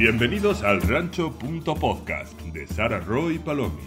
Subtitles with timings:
[0.00, 3.86] Bienvenidos al Rancho.podcast de Sara Roy Palomi.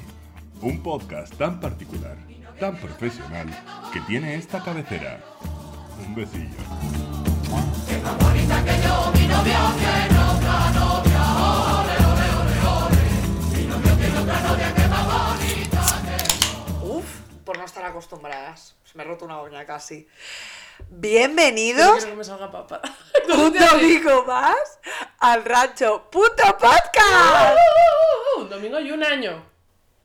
[0.61, 2.15] Un podcast tan particular,
[2.59, 3.47] tan profesional,
[3.91, 5.19] que tiene esta cabecera.
[6.05, 6.55] Un besillo.
[16.83, 17.05] Uf,
[17.43, 18.75] por no estar acostumbradas.
[18.93, 20.07] Me ha roto una uña casi.
[20.89, 22.81] Bienvenidos quiero que me salga papa.
[23.35, 24.55] un domingo más
[25.19, 27.57] al rancho punto podcast
[28.37, 29.43] Un domingo y un año.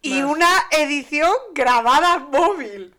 [0.02, 2.95] y una edición grabada en móvil.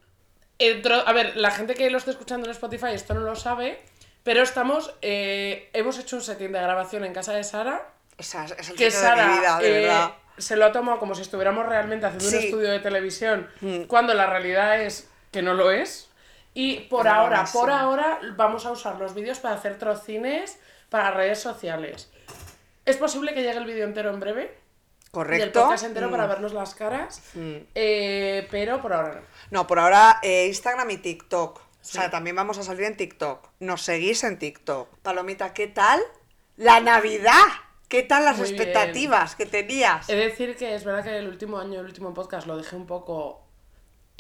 [0.60, 3.82] Entro- a ver, la gente que lo esté escuchando en Spotify esto no lo sabe,
[4.24, 8.48] pero estamos, eh, hemos hecho un setting de grabación en casa de Sara, es el
[8.50, 10.12] que sueño de Sara mi vida, de eh, verdad.
[10.38, 13.84] se lo ha tomado como si estuviéramos realmente haciendo un estudio de televisión, Mm.
[13.84, 16.09] cuando la realidad es que no lo es.
[16.62, 17.62] Y por ahora, buenísimo.
[17.62, 20.60] por ahora, vamos a usar los vídeos para hacer trocines
[20.90, 22.12] para redes sociales.
[22.86, 24.44] Es posible que llegue el vídeo entero en breve.
[24.44, 25.62] Y el Correcto.
[25.62, 26.12] podcast entero Mm.
[26.12, 27.22] para vernos las caras.
[27.34, 27.56] Mm.
[27.76, 29.22] eh, pero por ahora no.
[29.52, 31.62] No, por ahora eh, Instagram y TikTok.
[31.82, 31.98] Sí.
[31.98, 33.48] O sea, también vamos a salir en TikTok.
[33.60, 34.90] Nos seguís en TikTok.
[35.02, 36.02] Palomita, ¿qué tal
[36.58, 37.46] la Navidad?
[37.88, 38.62] ¿Qué tal las Muy bien.
[38.62, 40.08] expectativas que tenías?
[40.08, 42.86] De decir que es verdad que el último año, el último podcast, lo dejé un
[42.86, 43.48] poco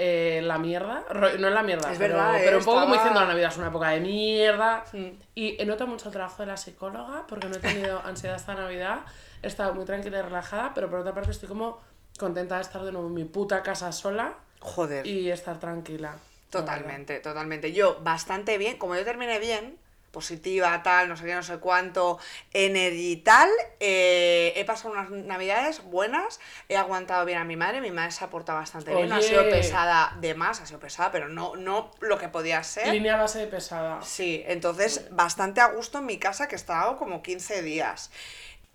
[0.01, 1.03] eh, la mierda.
[1.13, 3.51] No en la mierda, Es pero, verdad, pero un poco como estaba- diciendo la Navidad
[3.51, 4.85] es una época de mierda.
[4.93, 5.07] Mm.
[5.35, 8.55] Y he notado mucho el trabajo de la psicóloga porque no he tenido ansiedad esta
[8.55, 8.99] Navidad.
[9.43, 11.79] He estado muy tranquila y relajada, pero por otra parte estoy como
[12.17, 15.05] contenta de estar de nuevo en mi puta casa sola Joder.
[15.05, 16.15] y estar tranquila.
[16.49, 17.71] Totalmente, totalmente.
[17.73, 19.77] Yo bastante bien, como yo terminé bien,
[20.11, 22.19] positiva, tal, no sé qué, no sé cuánto,
[22.53, 27.91] energy tal, eh, he pasado unas navidades buenas, he aguantado bien a mi madre, mi
[27.91, 31.11] madre se ha portado bastante bien, no ha sido pesada de más, ha sido pesada,
[31.11, 32.87] pero no, no lo que podía ser.
[32.93, 34.01] Línea base de pesada.
[34.01, 38.11] Sí, entonces bastante a gusto en mi casa que he estado como 15 días.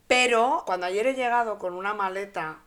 [0.06, 2.59] Pero cuando ayer he llegado con una maleta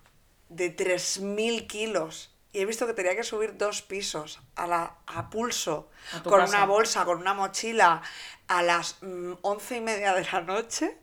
[0.50, 5.30] de 3.000 kilos y he visto que tenía que subir dos pisos a, la, a
[5.30, 6.58] pulso, A con casa.
[6.58, 8.02] una bolsa, con una mochila,
[8.48, 10.98] a las mm, once y media de la noche,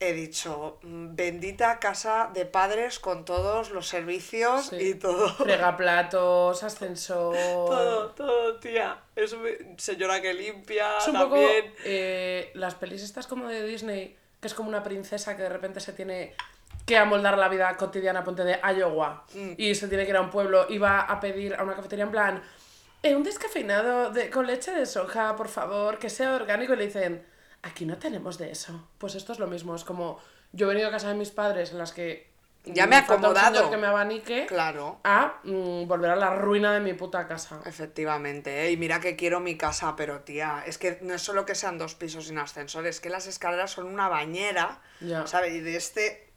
[0.00, 4.76] he dicho, mm, bendita casa de padres con todos los servicios Sí.
[4.76, 5.28] y todo.
[5.36, 7.36] Fregaplatos, ascensor.
[7.36, 8.98] Todo, todo, tía.
[9.14, 9.36] Es
[9.78, 11.66] señora que limpia Es un también.
[11.70, 15.48] poco eh, las pelis estas como de Disney, que es como una princesa que de
[15.50, 16.34] repente se tiene
[16.86, 19.52] que amoldar la vida cotidiana, ponte de Iowa, Mm.
[19.56, 22.04] y se tiene que ir a un pueblo y va a pedir a una cafetería
[22.04, 22.42] en plan,
[23.02, 26.86] "Eh, un descafeinado de, con leche de soja, por favor, que sea orgánico, y le
[26.86, 27.26] dicen,
[27.62, 28.88] aquí no tenemos de eso.
[28.98, 30.18] Pues esto es lo mismo, es como,
[30.52, 32.30] yo he venido a casa de mis padres en las que...
[32.64, 33.70] Ya me he acomodado.
[33.70, 35.00] que me abanique Claro.
[35.02, 37.60] a mm, volver a la ruina de mi puta casa.
[37.66, 38.70] Efectivamente, ¿eh?
[38.70, 41.76] y mira que quiero mi casa, pero tía, es que no es solo que sean
[41.78, 45.26] dos pisos sin ascensor, es que las escaleras son una bañera, Ya.
[45.26, 45.54] ¿sabes?
[45.54, 46.31] Y de este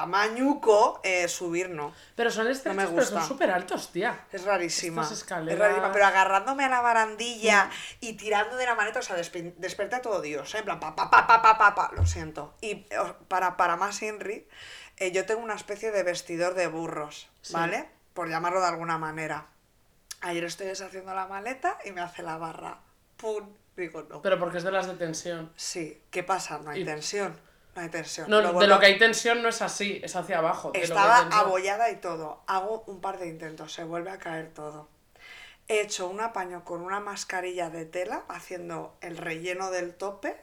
[0.00, 1.92] tamañuco, eh, subir no.
[2.14, 4.26] Pero son estrechos, me pero son súper altos, tía.
[4.32, 5.02] Es rarísima.
[5.02, 7.70] Estas Es rarísima, pero agarrándome a la barandilla
[8.00, 10.58] y tirando de la maneta, o sea, despe- desperté a todo Dios, ¿eh?
[10.58, 12.54] en plan, pa, pa, pa, pa, pa, pa, pa, lo siento.
[12.60, 12.86] Y
[13.28, 14.46] para, para más Inri,
[14.98, 17.54] eh, yo tengo una especie de vestidor de burros, Sí.
[17.54, 17.88] ¿vale?
[18.14, 19.46] Por llamarlo de alguna manera.
[20.20, 22.80] Ayer estoy deshaciendo la maleta y me hace la barra.
[23.16, 23.48] ¡Pum!
[23.76, 24.22] Digo, no.
[24.22, 25.52] Pero porque es de las de tensión.
[25.56, 26.58] Sí, ¿qué pasa?
[26.58, 27.38] No hay Y- tensión.
[27.76, 28.28] No hay tensión.
[28.30, 30.70] No, Lo de lo a- que hay tensión no es así, es hacia abajo.
[30.72, 32.40] de lo Estaba abollada y todo.
[32.46, 34.88] Hago un par de intentos, se vuelve a caer todo.
[35.68, 40.36] He hecho un apaño con una mascarilla de tela, haciendo el relleno del tope.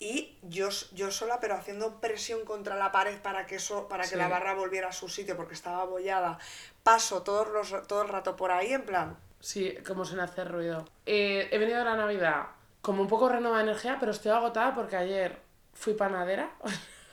[0.00, 4.10] Y yo, yo sola, pero haciendo presión contra la pared para que eso, para que
[4.10, 4.16] Sí.
[4.16, 6.38] la barra volviera a su sitio porque estaba abollada.
[6.84, 9.16] Paso todos los, todo el rato por ahí, en plan.
[9.40, 10.84] Sí, como sin hacer ruido.
[11.06, 12.46] Eh, he venido de la Navidad
[12.82, 15.40] como un poco renovada de energía, pero estoy agotada porque ayer
[15.78, 16.50] fui panadera.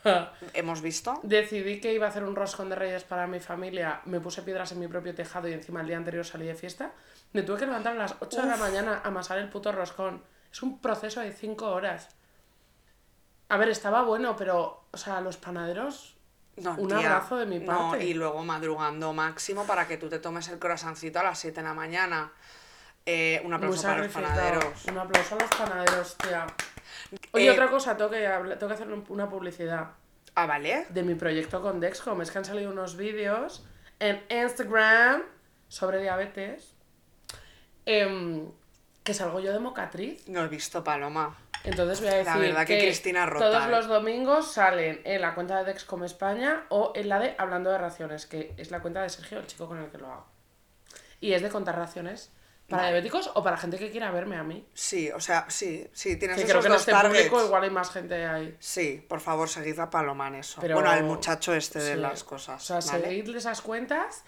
[0.53, 1.20] Hemos visto.
[1.24, 4.02] Decidí que iba a hacer un roscón de reyes para mi familia.
[4.06, 6.92] Me puse piedras en mi propio tejado y encima el día anterior salí de fiesta.
[7.34, 8.59] Me tuve que levantar a las 8 de la Uf.
[8.59, 10.22] mañana a amasar el puto roscón.
[10.51, 12.10] Es un proceso de 5 horas.
[13.50, 16.16] A ver, estaba bueno, pero, o sea, los panaderos
[16.57, 18.06] No, Un tía, abrazo de mi No, parte.
[18.06, 21.68] y luego madrugando máximo para que tú te tomes el croissancito a las 7 de
[21.68, 22.31] la mañana.
[23.06, 24.86] Eh, un Muy aplauso para los panaderos.
[24.86, 26.48] Un aplauso a los panaderos, tía.
[27.32, 29.92] Oye, Eh, otra cosa, tengo que, tengo que hacer un- una publicidad
[30.36, 30.86] Ah, vale.
[30.90, 32.22] de mi proyecto con Dexcom.
[32.22, 33.66] Es que han salido unos vídeos
[34.00, 35.24] en Instagram
[35.68, 36.72] sobre diabetes.
[37.86, 38.52] em,
[39.04, 40.28] que salgo yo de mocatriz.
[40.28, 41.38] No he visto Paloma.
[41.64, 43.70] Entonces voy a decir La verdad que Cristina rota, todos ¿eh?
[43.70, 47.78] los domingos salen en la cuenta de Dexcom España o en la de Hablando de
[47.78, 50.26] Raciones, que es la cuenta de Sergio, el chico con el que lo hago.
[51.22, 52.32] Y es de contar raciones
[52.67, 54.65] ¿Para diabéticos o para gente que quiera verme a mí?
[54.73, 57.27] Sí, o sea, sí, sí, tienes Que esos creo que en dos este targets.
[57.29, 58.56] público igual hay más gente ahí.
[58.59, 60.59] Sí, por favor, seguid a Paloma en eso.
[60.62, 62.63] Pero- Bueno, al muchacho este de las cosas.
[62.71, 63.07] O sea, ¿vale?
[63.09, 64.23] seguidle esas cuentas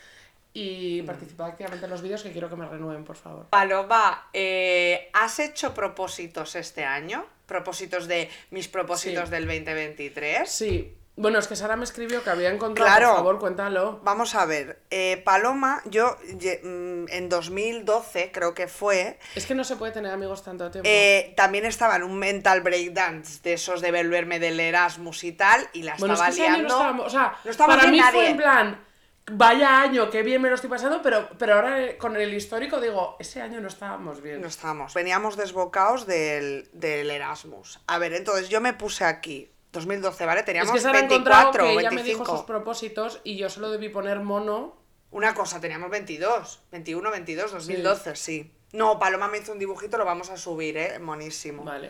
[0.53, 3.47] y participad activamente en los vídeos que quiero que me renueven, por favor.
[3.49, 7.25] Paloma, eh, ¿has hecho propósitos este año?
[7.47, 9.31] ¿Propósitos de mis propósitos Sí.
[9.31, 10.49] del 2023?
[10.49, 10.93] Sí.
[11.19, 13.07] Bueno, es que Sara me escribió que había encontrado, Claro.
[13.09, 13.99] por favor, cuéntalo.
[14.03, 16.15] Vamos a ver, eh, Paloma, yo
[16.63, 20.87] mm, en 2012 creo que fue, Es que no se puede tener amigos tanto tiempo.
[20.87, 25.67] eh, también estaba en un mental breakdance de esos de volverme del Erasmus y tal,
[25.73, 26.67] y la bueno, es estaba que ese año liando.
[26.69, 28.11] no estábamos, o sea, no estaba para mí nadie.
[28.13, 28.85] fue en plan,
[29.31, 32.79] vaya año, qué bien me lo estoy pasando, pero, pero ahora eh, con el histórico
[32.79, 34.39] digo, ese año no estábamos bien.
[34.39, 34.93] No estábamos.
[34.93, 37.79] Veníamos desbocados del, del Erasmus.
[37.87, 39.51] A ver, entonces yo me puse aquí.
[39.77, 40.39] 2012, ¿vale?
[40.41, 42.37] es Teníamos que Sara ha encontrado 24, que ella me dijo 25.
[42.37, 44.75] sus propósitos y yo solo debí poner mono.
[45.11, 46.59] Una cosa, teníamos 22.
[46.71, 48.51] 21, 22, 2012, sí.
[48.73, 50.99] No, Paloma me hizo un dibujito, lo vamos a subir, ¿eh?
[50.99, 51.63] Monísimo.
[51.63, 51.89] Vale.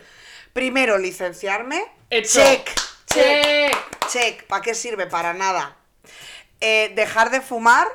[0.54, 1.84] Primero, licenciarme.
[2.10, 2.40] Hecho.
[2.40, 2.70] Check.
[3.08, 3.24] Check.
[3.74, 4.08] Check.
[4.10, 4.44] Check.
[4.48, 5.08] ¿Para qué sirve?
[5.08, 5.78] Para nada.
[6.62, 7.88] Eh, dejar de fumar.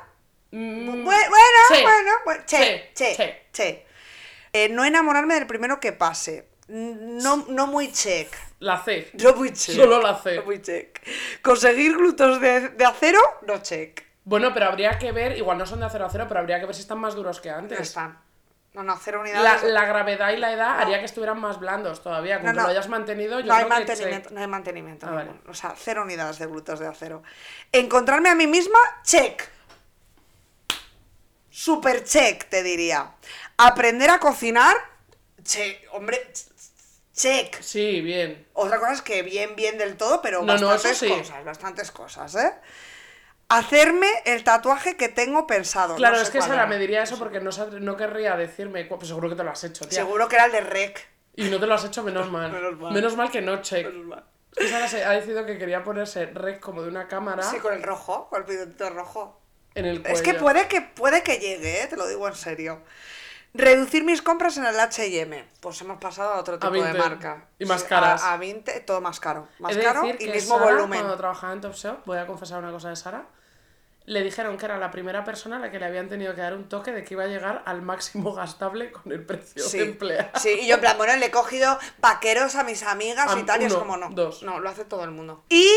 [0.51, 1.31] Mm, Bu- bueno,
[1.69, 1.83] sí.
[1.83, 2.43] bueno, bueno.
[2.47, 2.91] Check.
[2.95, 3.53] Sí, Check.
[3.53, 3.87] check.
[4.53, 6.49] Eh, no enamorarme del primero que pase.
[6.69, 8.33] No, no muy check.
[8.61, 9.11] La C.
[9.23, 9.77] No muy check.
[9.77, 10.37] Solo la C.
[10.37, 11.01] No muy check.
[11.43, 14.03] Conseguir glúteos de, de acero, no check.
[14.25, 16.67] Bueno, pero habría que ver, igual no son de acero a cero, pero habría que
[16.67, 17.81] ver si están más duros que No antes.
[17.81, 18.19] están.
[18.75, 19.65] No, no, cero La, unidades.
[19.65, 22.39] la gravedad y la edad haría que estuvieran más blandos todavía.
[22.41, 22.63] Como No, no.
[22.63, 25.07] lo hayas mantenido, yo no hay creo que mantenimiento, no hay mantenimiento.
[25.09, 25.31] Ah, vale.
[25.49, 27.23] O sea, cero unidades de glúteos de acero.
[27.73, 29.43] Encontrarme a mí misma, check.
[31.51, 33.11] Super check, te diría.
[33.59, 34.75] Aprender a cocinar,
[35.43, 35.83] check.
[35.93, 36.33] Hombre,
[37.15, 37.61] check.
[37.61, 38.47] Sí, bien.
[38.55, 41.09] Otra cosa es que bien, bien del todo, pero No, bastantes sí.
[41.09, 42.53] cosas, bastantes cosas, ¿eh?
[43.49, 45.95] Hacerme el tatuaje que tengo pensado.
[45.97, 47.51] Claro, no sé es que Sara me diría eso porque no,
[47.81, 48.85] no querría decirme.
[48.87, 49.99] Pues seguro que te lo has hecho, tía.
[49.99, 51.07] Seguro que era el de rec.
[51.37, 52.51] Y no te lo has hecho, menos mal.
[52.93, 53.31] Menos mal.
[53.31, 53.87] que no, check.
[53.87, 57.59] Es que Sara se ha decidido que quería ponerse rec como de una cámara Sí,
[57.59, 59.41] con el rojo, con el pidotito rojo.
[59.75, 60.15] en el cuello.
[60.17, 61.87] Es que puede que puede que llegue, ¿eh?
[61.89, 62.83] te lo digo en serio.
[63.55, 65.45] Reducir mis compras en el H&M.
[65.61, 66.99] Pues hemos pasado a otro tipo de 20.
[66.99, 67.47] marca.
[67.59, 68.23] Y más caras.
[68.23, 69.47] A, a 20, todo más caro.
[69.59, 71.01] Más de caro y mismo Sara, volumen.
[71.01, 73.27] Cuando trabajaba en Top Shop, voy a confesar una cosa de Sara.
[74.05, 76.55] Le dijeron que era la primera persona a la que le habían tenido que dar
[76.55, 79.85] un toque de que iba a llegar al máximo gastable con el precio Sí, de
[79.85, 80.31] empleado.
[80.41, 83.63] sí, y yo en plan, bueno, le he cogido vaqueros a mis amigas y tal,
[83.63, 84.09] y es como no.
[84.11, 84.43] dos.
[84.43, 85.45] No, lo hace todo el mundo.
[85.51, 85.71] Y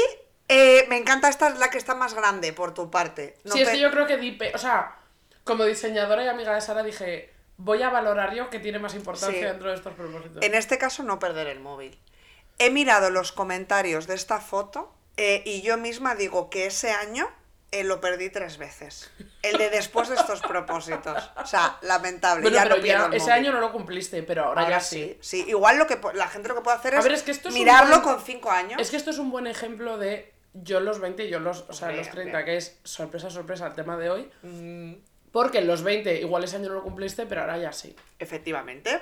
[0.48, 3.38] eh, me encanta, esta es la que está más grande por tu parte.
[3.44, 4.96] No sí, es que yo creo que di pe- o sea,
[5.44, 9.40] como diseñadora y amiga de Sara dije, voy a valorar yo que tiene más importancia
[9.40, 9.46] Sí.
[9.46, 10.44] dentro de estos propósitos.
[10.44, 11.98] En este caso, no perder el móvil.
[12.60, 17.30] He mirado los comentarios de esta foto eh, y yo misma digo que ese año
[17.72, 19.12] eh, lo perdí tres veces.
[19.42, 21.32] El de después de estos propósitos.
[21.38, 22.42] O sea, lamentable.
[22.44, 23.32] Bueno, ya pero no ya ese móvil.
[23.32, 25.18] año no lo cumpliste, pero ahora, Ahora ya sí.
[25.22, 25.44] sí.
[25.44, 27.50] Sí, igual lo que la gente lo que puede hacer es, ver, es que esto
[27.50, 28.80] es mirarlo buen- con cinco años.
[28.82, 31.74] Es que esto es un buen ejemplo de yo los 20 y yo los, o
[31.74, 32.46] sea, Hombre, los 30, hombre.
[32.46, 34.32] que es sorpresa, sorpresa el tema de hoy.
[34.44, 34.94] Mm,
[35.36, 37.94] Porque en los 20 igual ese año no lo cumpliste, pero ahora ya sí.
[38.20, 39.02] efectivamente.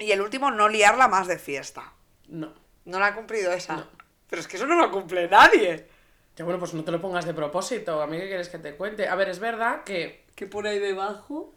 [0.00, 1.92] Y el último, no liarla más de fiesta.
[2.26, 2.52] No.
[2.84, 3.76] No la ha cumplido esa.
[3.76, 3.86] No.
[4.28, 5.86] Pero es que eso no lo cumple nadie.
[6.34, 8.02] Ya bueno, pues no te lo pongas de propósito.
[8.02, 9.06] A mí qué quieres que te cuente.
[9.06, 11.54] A ver, es verdad que ¿Qué pone ahí debajo?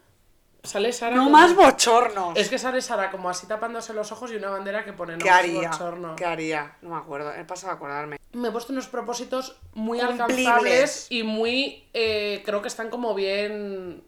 [0.66, 1.16] Sale Sara.
[1.16, 2.38] No como- más bochornos.
[2.38, 5.19] Es que sale Sara como así tapándose los ojos y una bandera que pone no
[5.19, 5.69] ¿Qué más haría?
[5.72, 6.16] bochorno.
[6.16, 6.76] ¿Qué haría?
[6.81, 7.34] No me acuerdo.
[7.34, 8.18] He pasado a acordarme.
[8.34, 10.48] Me he puesto unos propósitos muy Cumplibles.
[10.48, 11.88] alcanzables y muy.
[11.94, 14.04] eh, creo que están como bien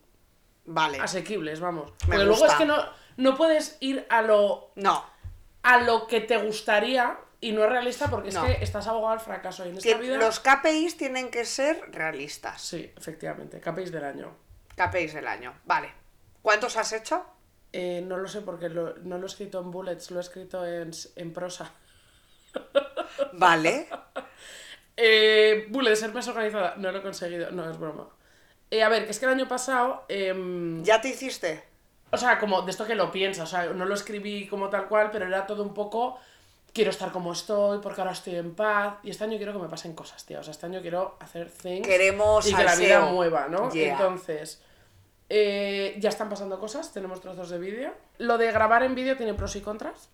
[0.66, 1.00] Vale.
[1.00, 1.92] asequibles, vamos.
[1.92, 2.48] Me Porque luego gusta.
[2.54, 2.78] es que no,
[3.18, 5.04] no puedes ir a lo, No.
[5.64, 8.46] a lo que te gustaría y no es realista porque No.
[8.46, 9.66] es que estás abogado al fracaso.
[9.66, 10.18] Y en esta vida.
[10.18, 12.62] Los KPIs tienen que ser realistas.
[12.62, 13.62] Sí, efectivamente.
[13.62, 14.36] KPIs del año.
[14.76, 15.54] KPIs del año.
[15.66, 15.94] Vale.
[16.48, 17.26] ¿Cuántos has hecho?
[17.74, 20.66] Eh, no lo sé porque lo- no lo he escrito en bullets, lo he escrito
[20.66, 21.70] en, en prosa.
[23.34, 23.90] Vale.
[24.96, 26.76] Eh, bullets, ser más organizada.
[26.78, 28.08] No lo he conseguido, no es broma.
[28.72, 30.06] Eh, a ver, que es que el año pasado.
[30.08, 31.62] em, ¿Ya te hiciste?
[32.12, 34.88] O sea, como de esto que lo piensas, o sea, no lo escribí como tal
[34.88, 36.18] cual, pero era todo un poco.
[36.74, 38.96] Quiero estar como estoy, porque ahora estoy en paz.
[39.04, 40.40] Y este año quiero que me pasen cosas, tío.
[40.40, 41.86] O sea, este año quiero hacer things.
[41.86, 43.70] Queremos Y que la vida mueva, ¿no?
[43.72, 43.92] Yeah.
[43.92, 44.62] Entonces.
[45.30, 47.94] Eh, ya están pasando cosas, tenemos trozos de vídeo.
[48.18, 50.10] Lo de grabar en vídeo tiene pros y contras.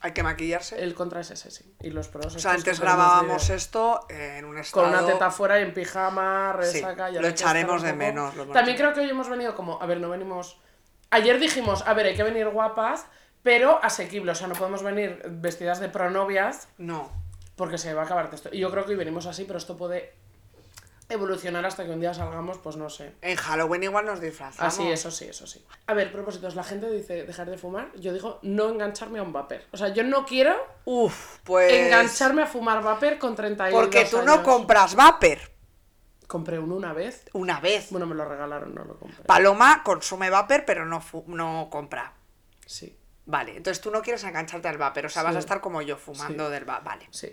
[0.00, 0.82] Hay que maquillarse.
[0.82, 1.76] El contra es ese, sí.
[1.80, 2.34] Y los pros.
[2.34, 4.86] O sea, antes grabábamos esto en un estado...
[4.86, 8.76] Con una teta fuera y en pijama, Sí, resaca, lo echaremos de menos, lo También
[8.76, 10.58] creo que hoy hemos venido como, a ver, no venimos.
[11.10, 13.06] Ayer dijimos, a ver, hay que venir guapas,
[13.44, 14.32] pero asequible.
[14.32, 17.12] O sea, no podemos venir vestidas de pronovias No.
[17.54, 18.48] porque se va a acabar esto.
[18.52, 20.14] Y yo creo que hoy venimos así, pero esto puede
[21.12, 23.12] evolucionar hasta que un día salgamos, pues no sé.
[23.22, 24.72] En Halloween igual nos disfrazamos.
[24.74, 25.64] Así, eso sí, eso sí.
[25.86, 29.32] A ver, propósitos, la gente dice dejar de fumar, yo digo no engancharme a un
[29.32, 29.60] vapor.
[29.72, 30.54] O sea, yo no quiero
[30.84, 31.72] Uf, pues...
[31.72, 35.38] engancharme a fumar vapor con 32 Porque tú no compras vapor
[36.26, 37.24] Compré uno una vez.
[37.34, 37.88] una vez.
[37.90, 39.24] Bueno, me lo regalaron, no lo compré.
[39.24, 42.14] Paloma consume vapor, pero no, no compra.
[42.64, 45.80] Sí, Vale, entonces tú no quieres engancharte al vapor, o sea, vas a estar como
[45.82, 46.52] yo, fumando Sí.
[46.52, 46.84] del vapor.
[46.84, 47.08] Vale.
[47.10, 47.32] sí.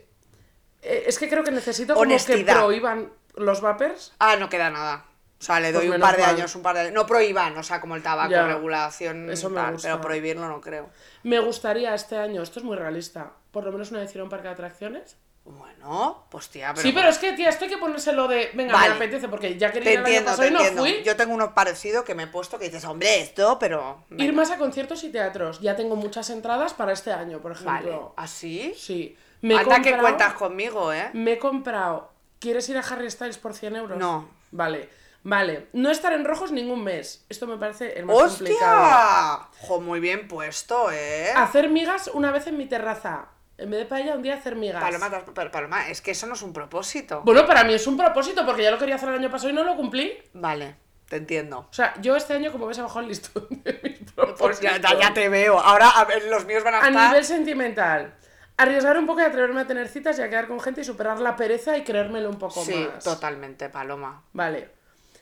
[0.81, 2.55] Eh, es que creo que necesito como que Honestidad.
[2.55, 4.13] prohíban los vapers.
[4.19, 5.05] Ah, no queda nada.
[5.39, 6.36] O sea, le Pues doy un par de mal.
[6.36, 8.46] años, un par de No prohíban, o sea, como el tabaco, Ya.
[8.46, 9.88] regulación, Eso me tal, gusta.
[9.88, 10.89] pero prohibirlo no creo.
[11.24, 14.25] Me gustaría este año, esto es muy realista, por lo menos una vez ir a
[14.25, 15.15] un parque de atracciones.
[15.46, 16.81] Bueno, pues tía, pero...
[16.84, 18.51] sí, pero es que, tía, esto hay que ponérselo de.
[18.53, 18.89] Venga, Vale.
[18.89, 20.81] me apetece, porque ya quería Te ir entiendo, pasado te y no entiendo.
[20.84, 21.03] fui.
[21.03, 24.03] Yo tengo uno parecido que me he puesto que dices, hombre, esto, pero...
[24.17, 25.60] Ir más a conciertos y teatros.
[25.62, 28.13] Ya tengo muchas entradas para este año, por Vale, ejemplo.
[28.17, 28.74] ¿así?
[28.77, 29.17] Sí.
[29.41, 31.10] Me he Anda que cuentas conmigo, ¿eh?
[31.13, 32.12] Me he comprado.
[32.39, 33.98] ¿Quieres ir a Harry Styles por 100 euros?
[33.98, 34.29] No.
[34.51, 34.89] Vale.
[35.24, 35.67] Vale.
[35.74, 37.25] No estar en rojos ningún mes.
[37.29, 38.81] Esto me parece el más complicado.
[38.81, 39.50] ¡Hostia!
[39.67, 41.31] Jo, muy bien puesto, ¿eh?
[41.36, 43.25] Hacer migas una vez en mi terraza.
[43.58, 44.81] En vez de paella, un día hacer migas.
[44.81, 47.22] Paloma, pero, Paloma, es que eso no es un propósito.
[47.25, 49.53] Bueno, para mí es un propósito, porque ya lo quería hacer el año pasado y
[49.53, 50.17] no lo cumplí.
[50.31, 50.77] Vale,
[51.10, 51.67] te entiendo.
[51.69, 54.62] O sea, yo este año, como ves, he bajado el listón de mis Pues propósitos.
[54.62, 55.60] ya, ya- ya te veo.
[55.60, 57.10] Ahora, a ver, los míos van a A estar...
[57.10, 58.13] nivel sentimental.
[58.61, 61.19] Arriesgar un poco y atreverme a tener citas y a quedar con gente y superar
[61.19, 63.03] la pereza y creérmelo un poco Sí, más.
[63.03, 64.23] totalmente, Paloma.
[64.33, 64.69] Vale.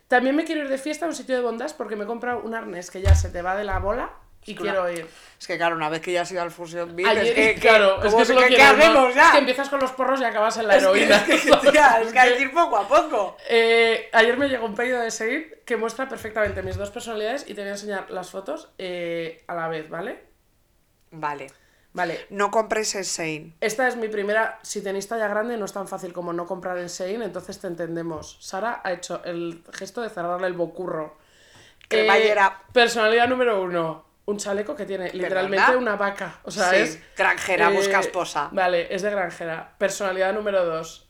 [0.08, 2.40] También me quiero ir de fiesta a un sitio de bondas porque me he comprado
[2.40, 4.10] un arnés que ya se te va de la bola
[4.46, 5.06] y que quiero una- ir.
[5.40, 7.60] Es que claro, una vez que ya has ido al Fusion Beat, es que, que-
[7.60, 8.84] claro, es ¿cómo que se- eso lo ¿qué, quiero, qué ¿no?
[8.86, 9.26] hacemos ya?
[9.26, 11.16] Es que empiezas con los porros y acabas en la Es que- heroína.
[11.28, 13.38] es que, tía, es que hay que ir poco a poco.
[13.50, 17.54] Eh, ayer me llegó un pedido de Sein que muestra perfectamente mis dos personalidades y
[17.54, 20.24] te voy a enseñar las fotos eh, a la vez, ¿vale?
[21.12, 21.48] Vale.
[21.98, 22.28] Vale.
[22.30, 23.56] No compréis el Sein.
[23.60, 24.60] Esta es mi primera.
[24.62, 27.66] Si tenéis talla grande, no es tan fácil como no comprar en Sein, entonces te
[27.68, 28.38] entendemos.
[28.40, 31.18] Sara ha hecho el gesto de cerrarle el bocurro.
[31.90, 32.62] Cremallera.
[32.72, 34.06] personalidad número uno.
[34.26, 35.78] Un chaleco que tiene literalmente ¿Perdona?
[35.82, 36.40] una vaca.
[36.44, 37.00] O sea, Sí, es.
[37.18, 38.50] granjera, eh, busca esposa.
[38.52, 39.74] Vale, es de granjera.
[39.78, 41.07] Personalidad número dos.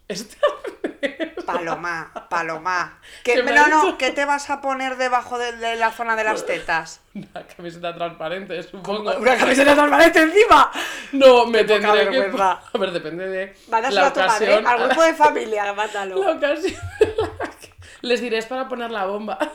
[1.46, 3.00] Paloma, paloma.
[3.24, 6.24] ¿Qué, me no, no, ¿qué te vas a poner debajo de, de la zona de
[6.26, 7.00] las tetas?
[7.16, 9.16] Una camiseta transparente, supongo.
[9.18, 10.72] Una camiseta transparente encima.
[11.14, 12.20] No, me Qué poca tendré que.
[12.20, 12.62] vergüenza.
[12.74, 13.56] A ver, depende de.
[13.70, 14.68] Mándaselo la a tu madre, ocasión.
[14.68, 16.18] al grupo de familia, mándalo.
[16.24, 16.82] La ocasión.
[17.00, 19.38] en la que- Les diré es para poner la bomba.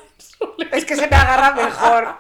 [0.73, 2.17] Es que se me agarra mejor.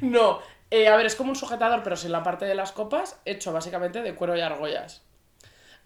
[0.00, 3.18] No, eh, a ver, es como un sujetador, pero sin la parte de las copas,
[3.24, 5.02] hecho básicamente de cuero y argollas.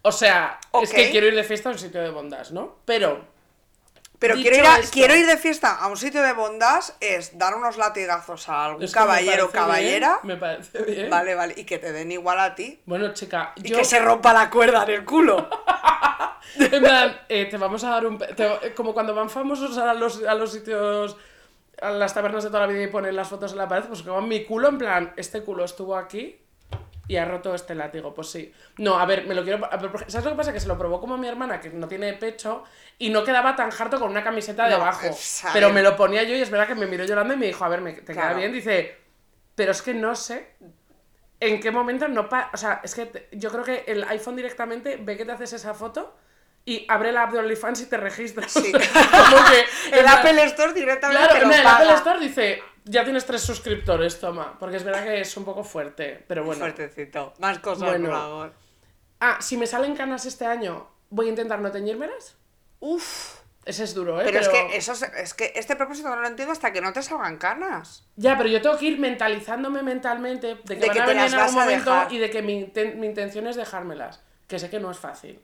[0.07, 2.75] O sea, es que quiero ir de fiesta a un sitio de bondas, ¿no?
[2.85, 3.25] Pero,
[4.19, 7.37] Pero quiero ir, a- esto- quiero ir de fiesta a un sitio de bondas, es
[7.37, 10.19] dar unos latigazos a algún caballero o caballera.
[10.23, 11.09] bien, me parece bien.
[11.09, 12.79] Vale, vale, y que te den igual a ti.
[12.85, 13.77] Bueno, chica, Y yo.
[13.77, 15.49] que se rompa la cuerda en el culo.
[16.57, 18.17] En plan, eh, te vamos a dar un.
[18.17, 21.17] te- como cuando van famosos a los, a los sitios.
[21.81, 24.01] A las tabernas de toda la vida y ponen las fotos en la pared, pues
[24.01, 26.39] que van mi culo, en plan, este culo estuvo aquí
[27.07, 28.13] y ha roto este látigo.
[28.13, 28.53] Pues sí.
[28.77, 29.63] No, a ver, me lo quiero.
[29.65, 30.53] a ver, porque- ¿Sabes lo que pasa?
[30.53, 32.63] Que se lo probó como mi hermana, que no tiene pecho,
[32.97, 35.07] y no quedaba tan harto con una camiseta No, debajo.
[35.07, 37.37] es- a Pero me lo ponía yo y es verdad que me miró llorando y
[37.37, 38.51] me dijo, a ver, me, ¿te queda bien?
[38.51, 38.97] Dice,
[39.55, 40.55] pero es que no sé.
[41.39, 44.35] ¿En qué momento no pa O sea, es que te- yo creo que el iPhone
[44.37, 46.15] directamente ve que te haces esa foto
[46.63, 48.51] y abre la app de OnlyFans y te registras.
[48.51, 48.71] Sí.
[48.71, 49.65] Como que,
[49.99, 51.75] El Apple Store directamente Claro, te lo no, el paga.
[51.77, 54.57] Apple Store dice, ya tienes tres suscriptores, toma.
[54.59, 56.59] Porque es verdad que es un poco fuerte, pero bueno.
[56.61, 57.33] Fuertecito.
[57.39, 58.09] Más cosas, Bueno.
[58.09, 58.53] por favor.
[59.19, 62.37] Ah, si me salen canas este año, voy a intentar no teñírmelas.
[62.79, 63.41] Uf.
[63.65, 64.25] Ese es duro, ¿eh?
[64.25, 66.93] Pero, es que eso es, es que este propósito no lo entiendo hasta que no
[66.93, 68.05] te salgan canas.
[68.15, 71.23] Ya, pero yo tengo que ir mentalizándome mentalmente de que De van que a venir
[71.25, 72.13] en algún momento dejar.
[72.13, 74.21] y de que mi, inten- mi intención es dejármelas.
[74.47, 75.41] Que sé que no es fácil.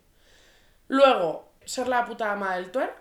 [0.88, 2.96] Luego, ser la puta ama del twerk.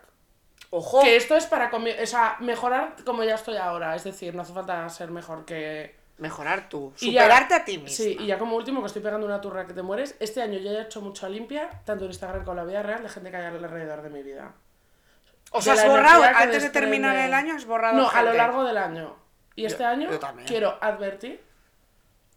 [0.71, 1.03] Ojo.
[1.03, 3.97] Que esto es para o sea, mejorar como ya estoy ahora.
[3.97, 5.99] Es decir, no hace falta ser mejor que.
[6.19, 6.93] Mejorar tú.
[6.97, 7.97] Ya- Superarte a ti mismo.
[7.97, 10.17] Sí, y ya como último, que estoy pegando una turra que te mueres.
[10.21, 13.03] Este año ya he hecho mucha limpia, tanto en Instagram como en la vida real,
[13.03, 14.53] de gente que hay alrededor de mi vida.
[15.51, 18.65] O sea, has borrado, antes de terminar el año, has borrado No, a lo largo
[18.65, 19.17] del año.
[19.57, 21.43] Y este año yo quiero advertir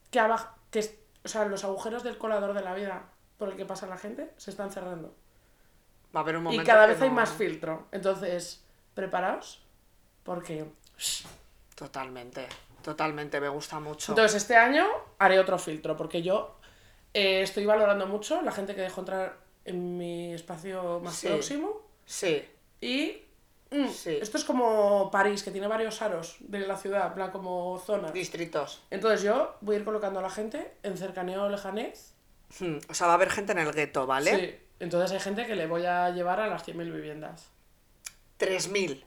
[0.10, 0.80] que, abajo, que
[1.24, 3.04] o sea, los agujeros del colador de la vida
[3.38, 5.16] por el que pasa la gente se están cerrando.
[6.16, 7.88] Va a haber un Y momento cada que vez hay más filtro.
[7.92, 9.62] Entonces, preparaos.
[10.24, 10.66] Porque.
[11.76, 12.48] Totalmente.
[12.82, 14.12] Totalmente, me gusta mucho.
[14.12, 14.86] Entonces, este año
[15.20, 15.96] haré otro filtro.
[15.98, 16.58] Porque yo
[17.14, 21.28] eh, estoy valorando mucho la gente que dejo entrar en mi espacio más Sí.
[21.28, 21.82] próximo.
[22.06, 22.46] Sí.
[22.82, 23.24] Y.
[23.72, 24.18] mm, Sí.
[24.22, 28.14] Esto es como París, que tiene varios aros de la ciudad, plan como zonas.
[28.14, 28.84] Distritos.
[28.92, 32.14] Entonces yo voy a ir colocando a la gente en cercanía o lejanez.
[32.60, 34.36] Hmm, O sea, va a haber gente en el gueto, ¿vale?
[34.36, 34.63] Sí.
[34.80, 37.50] Entonces hay gente que le voy a llevar a las 100.000 viviendas.
[38.40, 39.04] 3.000.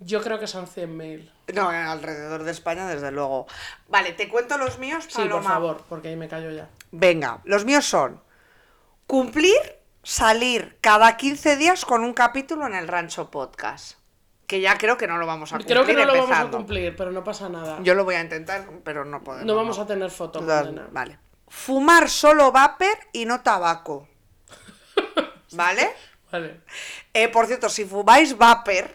[0.00, 1.30] Yo creo que son 100.000.
[1.54, 3.46] No, alrededor de España, desde luego.
[3.88, 5.50] Vale, te cuento los míos, Sí, por Paloma.
[5.50, 6.68] favor, porque ahí me callo ya.
[6.90, 8.20] Venga, los míos son
[9.06, 9.54] cumplir,
[10.02, 13.98] salir cada 15 días con un capítulo en el Rancho Podcast.
[14.46, 15.74] Que ya creo que no lo vamos a cumplir.
[15.76, 17.78] Creo que no lo vamos a cumplir, pero no pasa nada.
[17.82, 19.46] Yo lo voy a intentar, pero no podemos.
[19.46, 20.88] no vamos a tener foto, No, Magdalena.
[20.90, 21.18] Vale.
[21.48, 24.08] Fumar solo vapor y no tabaco.
[25.56, 25.92] ¿Vale?
[26.30, 26.60] Vale.
[27.14, 28.90] Eh, por cierto, si fumáis vapor,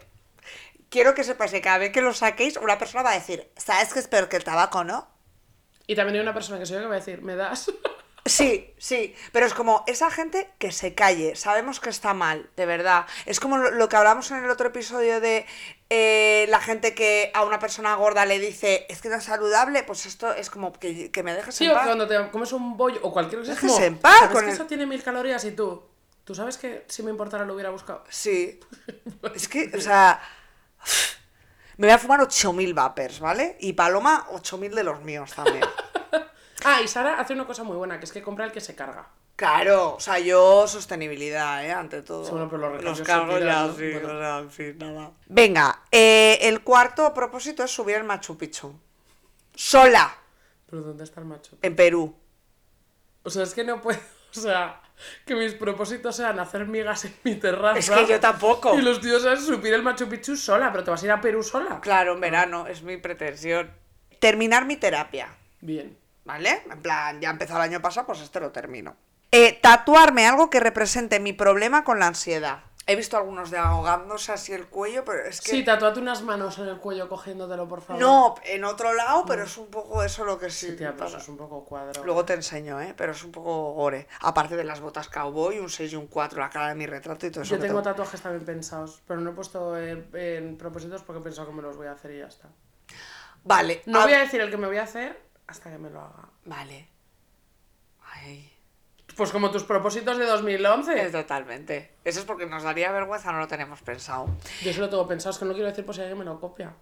[0.89, 3.93] quiero que sepáis que cada vez que lo saquéis, una persona va a decir, ¿sabes
[3.93, 5.07] que es peor que el tabaco, no?
[5.85, 7.71] Y también hay una persona que soy yo que va a decir, ¿me das?
[8.25, 12.65] Sí, sí, pero es como esa gente que se calle, sabemos que está mal, de
[12.65, 13.05] verdad.
[13.25, 15.45] Es como lo, lo que hablamos en el otro episodio de
[15.89, 19.81] eh, la gente que a una persona gorda le dice, es que no es saludable,
[19.83, 21.83] pues esto es como que, que me dejes Sí, en paz.
[21.83, 24.33] que cuando te comes un bollo o cualquier cosa, es Déjese como, en paz ¿sabes
[24.33, 25.81] con que el- eso tiene mil calorías y tú?
[26.27, 28.03] ¿Tú sabes que si me importara lo hubiera buscado?
[28.09, 28.59] Sí.
[29.33, 30.19] Es que, o sea,
[31.77, 33.55] me voy a fumar 8.000 vapers, ¿vale?
[33.61, 35.63] Y Paloma, 8.000 de los míos también.
[36.65, 38.75] Ah, y Sara hace una cosa muy buena, que es que compra el que se
[38.75, 39.07] carga.
[39.35, 41.71] Claro, o sea, yo sostenibilidad, ¿eh?
[41.71, 42.25] Ante todo.
[42.25, 43.73] Sí, bueno, pero los se tiran, ya, ¿no?
[43.75, 44.07] sí, Bueno.
[44.07, 45.11] o sea, en fin, nada.
[45.27, 48.73] Venga, eh, el cuarto propósito es subir el Machu Picchu.
[49.53, 50.13] Sola,
[50.67, 51.57] Pero ¿dónde está el macho?
[51.61, 52.15] en Perú.
[53.23, 53.99] O sea, es que no puedo.
[54.35, 54.81] O sea,
[55.25, 57.79] que mis propósitos sean hacer migas en mi terraza.
[57.79, 58.77] Es que yo tampoco.
[58.77, 61.21] Y los tíos es subir el Machu Picchu sola, pero te vas a ir a
[61.21, 61.79] Perú sola.
[61.81, 63.71] Claro, en verano, es mi pretensión.
[64.19, 65.29] Terminar mi terapia.
[65.61, 65.97] Bien.
[66.25, 66.63] ¿Vale?
[66.69, 68.95] En plan, ya empezó el año pasado, pues este lo termino.
[69.31, 72.59] Eh, tatuarme algo que represente mi problema con la ansiedad.
[72.89, 75.51] He visto algunos de ahogándose así el cuello, pero es que...
[75.51, 78.01] Sí, tatúate unas manos en el cuello cogiéndotelo, por favor.
[78.01, 80.69] no, en otro lado, pero es un poco eso lo que sí.
[80.69, 81.17] Sí, tía, pues pasa.
[81.21, 82.01] es un poco cuadro.
[82.05, 82.93] Luego te enseño, ¿eh?
[82.95, 84.07] Pero es un poco gore.
[84.21, 87.25] Aparte de las botas cowboy, un 6 y un 4, la cara de mi retrato
[87.27, 87.55] y todo eso.
[87.55, 87.81] Yo tengo tengo.
[87.83, 91.61] tatuajes también pensados, pero no he puesto en, en propósitos porque he pensado que me
[91.61, 92.47] los voy a hacer y ya está.
[93.43, 93.81] Vale.
[93.85, 95.99] No a- voy a decir el que me voy a hacer hasta que me lo
[95.99, 96.29] haga.
[96.45, 96.89] Vale.
[98.13, 98.53] Ay.
[99.17, 101.07] Pues como tus propósitos de 2011.
[101.07, 101.91] Eh, Totalmente.
[102.05, 104.27] Eso es porque nos daría vergüenza, no lo tenemos pensado.
[104.63, 106.39] Yo se lo tengo pensado, es que no quiero decir por si alguien me lo
[106.39, 106.73] copia.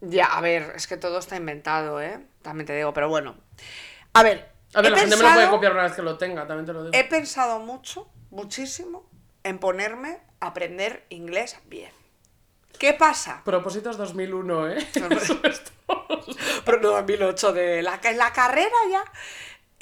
[0.00, 2.18] Ya, a ver, es que todo está inventado, ¿eh?
[2.42, 3.36] También te digo, pero bueno.
[4.12, 4.50] A ver.
[4.74, 6.66] A ver, la gente me lo puede pensado- copiar una vez que lo tenga, también
[6.66, 6.90] te lo digo.
[6.92, 9.08] He pensado mucho, muchísimo,
[9.44, 11.92] en ponerme a aprender inglés bien.
[12.76, 13.40] ¿Qué pasa?
[13.44, 14.86] Propósitos 2001, ¿eh?
[16.64, 19.04] Pero no, 2008 de la, la carrera ya.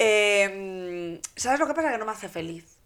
[0.03, 1.91] Eh, ¿Sabes lo que pasa?
[1.91, 2.77] Que no me hace feliz.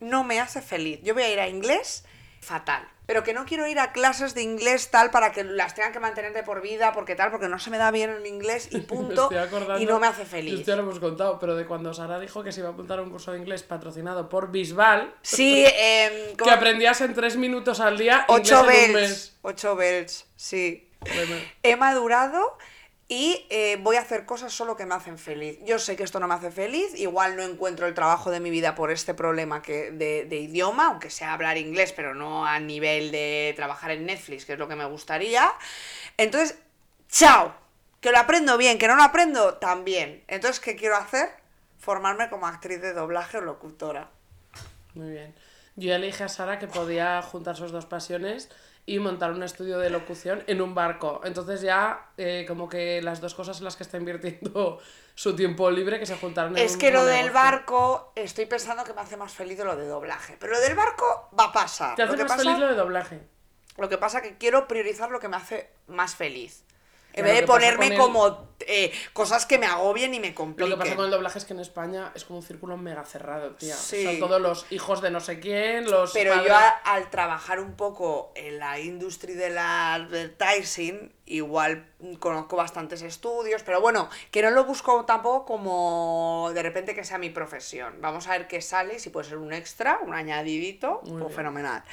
[0.00, 1.00] No me hace feliz.
[1.02, 2.04] Yo voy a ir a inglés
[2.40, 2.88] fatal.
[3.06, 5.98] Pero que no quiero ir a clases de inglés tal para que las tengan que
[5.98, 8.80] mantener de por vida, porque tal, porque no se me da bien el inglés y
[8.80, 9.28] punto.
[9.78, 10.60] y no me hace feliz.
[10.60, 13.00] Esto ya lo hemos contado, pero de cuando Sara dijo que se iba a apuntar
[13.00, 17.80] a un curso de inglés patrocinado por Bisbal, Sí, em, que aprendías en tres minutos
[17.80, 19.36] al día Ocho bells.
[19.42, 20.88] Ocho bells, sí.
[21.00, 22.56] Bueno, He madurado
[23.12, 25.58] y eh, voy a hacer cosas solo que me hacen feliz.
[25.66, 28.48] Yo sé que esto no me hace feliz, igual no encuentro el trabajo de mi
[28.48, 32.58] vida por este problema que, de, de idioma, aunque sea hablar inglés, pero no a
[32.58, 35.52] nivel de trabajar en Netflix, que es lo que me gustaría.
[36.16, 36.56] Entonces,
[37.10, 37.54] chao,
[38.00, 40.24] que lo aprendo bien, que no lo aprendo también.
[40.26, 41.28] Entonces, ¿qué quiero hacer?
[41.80, 44.08] Formarme como actriz de doblaje o locutora.
[44.94, 45.34] muy bien.
[45.76, 48.48] Yo ya le dije a Sara que podía juntar sus dos pasiones
[48.84, 51.20] y montar un estudio de locución en un barco.
[51.24, 54.80] Entonces ya eh, como que las dos cosas en las que está invirtiendo
[55.14, 57.32] su tiempo libre que se juntaron en Es un que lo del negocio.
[57.32, 60.36] barco, estoy pensando que me hace más feliz de lo de doblaje.
[60.40, 61.94] Pero lo del barco va a pasar.
[61.94, 63.20] Te hace lo, que más pasa, feliz lo de doblaje.
[63.78, 66.64] lo que pasa que quiero priorizar lo que me hace más feliz.
[67.14, 70.72] En vez de lo ponerme como eh, cosas que me agobien y me Lo compliquen.
[70.74, 73.50] que pasa con el doblaje es que en España es como un círculo mega cerrado,
[73.56, 73.74] tía.
[73.76, 74.04] Sí.
[74.04, 77.58] Son todos los hijos de no sé quién, los Pero padres- yo a- al trabajar
[77.60, 81.86] un poco en la industria del advertising, igual
[82.18, 87.18] conozco bastantes estudios, pero bueno, que no lo busco tampoco como de repente que sea
[87.18, 87.94] mi profesión.
[88.00, 91.84] Vamos a ver qué sale, si puede ser un extra, un añadidito, Muy pues fenomenal.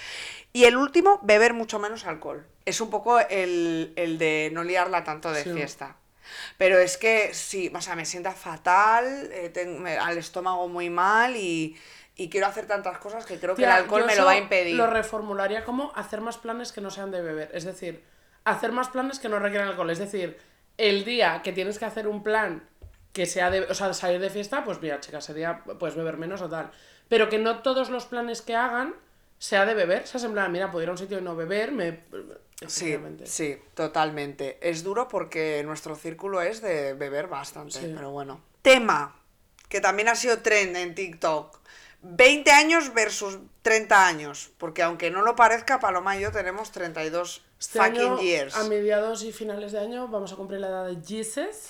[0.51, 2.45] Y el último, beber mucho menos alcohol.
[2.65, 5.53] Es un poco el, el de no liarla tanto de Sí.
[5.53, 5.95] fiesta.
[6.57, 10.89] Pero es que sí, o sea, me sienta fatal, eh, ten- me- al estómago muy
[10.89, 11.75] mal y,
[12.15, 14.75] y quiero hacer tantas cosas que creo que el alcohol me lo va a impedir.
[14.75, 17.49] Lo reformularía como hacer más planes que no sean de beber.
[17.53, 18.03] Es decir,
[18.51, 19.89] hacer más planes que no requieran alcohol.
[19.89, 20.37] Es decir,
[20.77, 22.67] el día que tienes que hacer un plan
[23.13, 23.61] que sea de.
[23.61, 26.71] O sea, salir de fiesta, pues mira, chicas, ese día puedes beber menos o tal.
[27.07, 28.93] Pero que no todos los planes que hagan
[29.39, 30.05] sea de beber.
[30.05, 32.01] Sea, en plan, mira, puedo ir a un sitio y no beber, me.
[32.67, 34.57] Sí, sí, totalmente.
[34.61, 37.91] Es duro porque nuestro círculo es de beber bastante, Sí.
[37.95, 38.41] pero bueno.
[38.61, 39.15] Tema.
[39.69, 41.59] que también ha sido trend en TikTok.
[42.01, 47.41] 20 años versus 30 años, porque aunque no lo parezca, Paloma y yo tenemos 32
[47.59, 48.55] Este fucking año, years.
[48.55, 51.69] a mediados y finales de año, vamos a cumplir la edad de Jesus.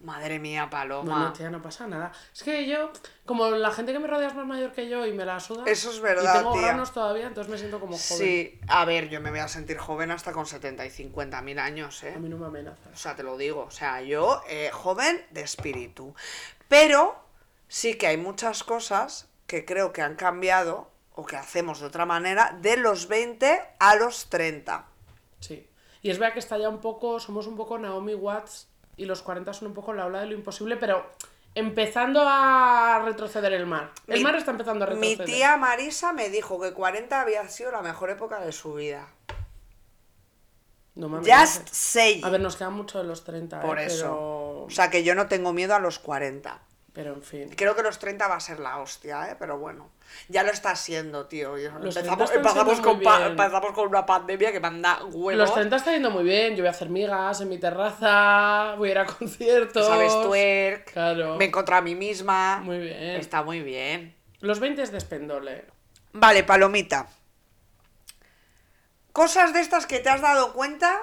[0.00, 1.10] Madre mía, Paloma.
[1.16, 2.12] Bueno, tía, no pasa nada.
[2.34, 2.90] Es que yo,
[3.24, 5.62] como la gente que me rodea es más mayor que yo y me la suda.
[5.66, 6.62] Eso es verdad, Y tengo tía.
[6.62, 8.18] granos todavía, entonces me siento como joven.
[8.18, 11.58] Sí, a ver, yo me voy a sentir joven hasta con 70 y 50 mil
[11.58, 12.12] años, ¿eh?
[12.14, 13.00] A mí no me O amenazas.
[13.00, 13.62] sea, te lo digo.
[13.62, 16.14] O sea, yo, eh, joven de espíritu.
[16.68, 17.23] Pero
[17.74, 22.06] sí que hay muchas cosas que creo que han cambiado o que hacemos de otra
[22.06, 24.84] manera de los 20 a los 30.
[25.40, 25.68] Sí.
[26.00, 29.22] Y es verdad que está ya un poco, somos un poco Naomi Watts y los
[29.22, 31.04] 40 son un poco la ola de lo imposible, pero
[31.56, 33.90] empezando a retroceder el mar.
[34.06, 35.26] El Mi- mar está empezando a Mi retroceder.
[35.26, 39.08] tía Marisa me dijo que 40 había sido la mejor época de su vida.
[40.94, 42.20] No me Just say.
[42.22, 44.04] A ver, nos quedan mucho de los 30, por eh, eso.
[44.04, 44.64] Pero...
[44.66, 46.62] O sea, que yo no tengo miedo a los 40.
[46.94, 47.50] Pero en fin.
[47.56, 49.36] Creo que los 30 va a ser la hostia, ¿eh?
[49.38, 49.90] Pero bueno,
[50.28, 51.58] ya lo está siendo, tío.
[51.58, 55.34] Yo- Los 30 Empezamos, empezamos con pa- empezamos con una pandemia que manda huevos.
[55.48, 58.90] Los 30 está yendo muy bien, yo voy a hacer migas en mi terraza, voy
[58.90, 59.86] a ir a conciertos.
[59.86, 60.12] ¿Sabes?
[60.22, 60.92] Twerk.
[60.92, 61.36] Claro.
[61.36, 62.60] Me encontré a mí misma.
[62.62, 63.16] Muy bien.
[63.16, 64.14] Está muy bien.
[64.40, 65.64] Los 20 es despendole.
[66.12, 67.08] Vale, Palomita.
[69.12, 71.00] Cosas de estas que te has dado cuenta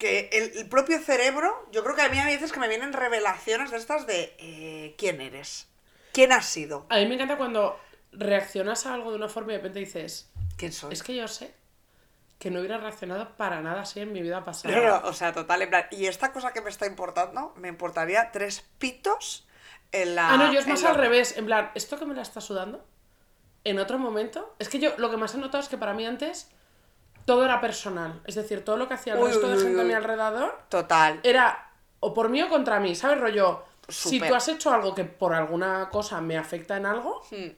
[0.00, 2.92] que el, el propio cerebro, yo creo que a mí a veces que me vienen
[2.92, 5.68] revelaciones de estas de eh, quién eres,
[6.12, 7.78] quién has sido, A mí me encanta cuando
[8.10, 10.92] reaccionas a algo de una forma y de repente dices, quién soy.
[10.92, 11.54] es que yo sé
[12.40, 14.74] que no hubiera reaccionado para nada así en mi vida pasada.
[14.74, 17.68] No, no, o sea, total, en plan, y esta cosa que me está importando, me
[17.68, 19.46] importaría tres pitos
[19.92, 20.32] en la...
[20.32, 21.36] Ah, no, yo es más la- al revés.
[21.36, 22.82] En plan, esto que me la está sudando,
[23.64, 24.56] en otro momento.
[24.58, 26.50] Es que yo lo que más he notado es que para mí antes
[27.24, 28.20] todo era personal.
[28.26, 29.92] Es decir, todo lo que hacía el Uy, resto uy, de uy, gente a mi
[29.94, 31.20] alrededor Total.
[31.22, 32.94] era o por mí o contra mí.
[32.94, 33.64] ¿Sabes, rollo?
[33.88, 37.50] Si tú has hecho algo que por alguna cosa me afecta en algo, Hmm.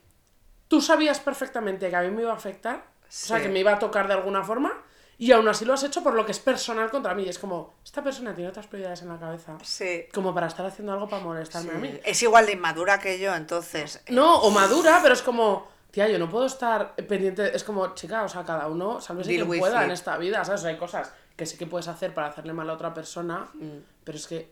[0.69, 3.73] tú sabías perfectamente que a mí me iba a afectar, o sea, que me iba
[3.73, 4.73] a tocar de alguna forma,
[5.19, 7.29] y aún así lo has hecho por lo que es personal contra mí.
[7.29, 9.59] Es como, esta persona tiene otras prioridades en la cabeza.
[9.63, 10.07] Sí.
[10.15, 12.01] Como para estar haciendo algo para molestarme a mí.
[12.05, 13.97] Es igual de inmadura que yo, entonces...
[14.07, 17.55] eh, No, o madura, pero es como, tía, yo no puedo estar pendiente.
[17.55, 19.85] Es como, chica, o sea, cada uno, sálvese Deal quien pueda it.
[19.85, 20.61] en esta vida, ¿sabes?
[20.61, 23.49] O sea, hay cosas que sí que puedes hacer para hacerle mal a otra persona,
[23.55, 23.79] Mm.
[24.03, 24.51] pero es que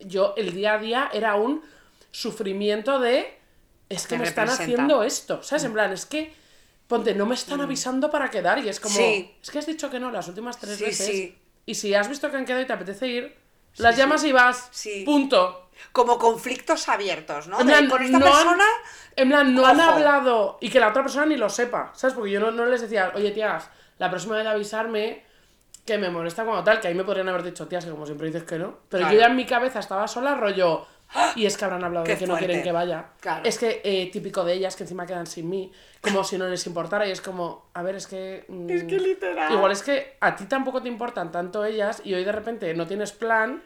[0.00, 1.62] yo el día a día era un
[2.10, 3.38] sufrimiento de.
[3.88, 5.64] Es que Me me, están haciendo esto, ¿sabes?
[5.64, 6.32] En plan, es que.
[6.86, 8.94] Ponte, no me están avisando para quedar y es como.
[8.94, 8.98] Mm.
[8.98, 9.34] Sí.
[9.42, 11.06] Es que has dicho que no las últimas tres Sí, veces.
[11.06, 11.38] sí.
[11.66, 13.36] Y si has visto que han quedado y te apetece ir,
[13.76, 14.68] las llamas y vas.
[14.72, 15.04] Sí.
[15.04, 15.69] Punto.
[15.92, 17.58] Como conflictos abiertos, ¿no?
[17.58, 18.64] Plan, con esta no han- persona...
[19.16, 22.14] en plan, no han hablado y que la otra persona ni lo sepa, ¿sabes?
[22.14, 25.24] Porque yo no, no les decía, oye, tías, la próxima vez de avisarme
[25.84, 28.26] que me molesta como tal, que ahí me podrían haber dicho, tías, que como siempre
[28.28, 28.76] dices que no.
[28.88, 29.14] Pero Claro.
[29.14, 30.86] yo ya en mi cabeza estaba sola, rollo,
[31.34, 33.06] y es que habrán hablado de que no quieren que vaya.
[33.18, 33.42] Claro.
[33.44, 36.64] Es que eh, típico de ellas que encima quedan sin mí, como si no les
[36.68, 38.44] importara, y es como, a ver, es que.
[38.48, 39.52] mm, Es que literal.
[39.52, 42.86] Igual es que a ti tampoco te importan tanto ellas y hoy de repente no
[42.86, 43.60] tienes plan.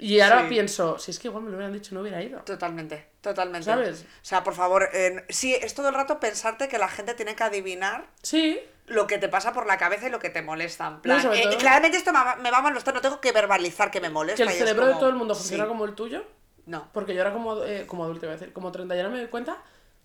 [0.00, 0.48] Y ahora Sí.
[0.48, 2.40] pienso, si es que igual me lo hubieran dicho, no hubiera ido.
[2.40, 3.64] Totalmente, totalmente.
[3.66, 4.02] ¿Sabes?
[4.02, 7.36] O sea, por favor, en- sí, es todo el rato pensarte que la gente tiene
[7.36, 10.86] que adivinar Sí, lo que te pasa por la cabeza y lo que te molesta.
[10.88, 14.00] En plan, eh, todo- claramente esto me va, a molestar, no tengo que verbalizar que
[14.00, 14.42] me molesta.
[14.44, 16.24] que el cerebro de todo el mundo sí, funciona como el tuyo.
[16.66, 16.88] No.
[16.92, 19.18] Porque yo era como, eh, como adulto, iba a decir, como 30 y ahora me
[19.18, 19.58] doy cuenta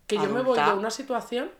[0.08, 1.51] que yo me voy de una situación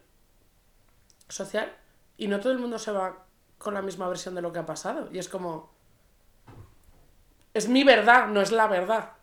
[1.30, 1.72] social
[2.18, 3.26] y no todo el mundo se va
[3.58, 5.10] con la misma versión de lo que ha pasado.
[5.12, 5.74] Y es como...
[7.56, 9.14] Es mi verdad, no es la verdad.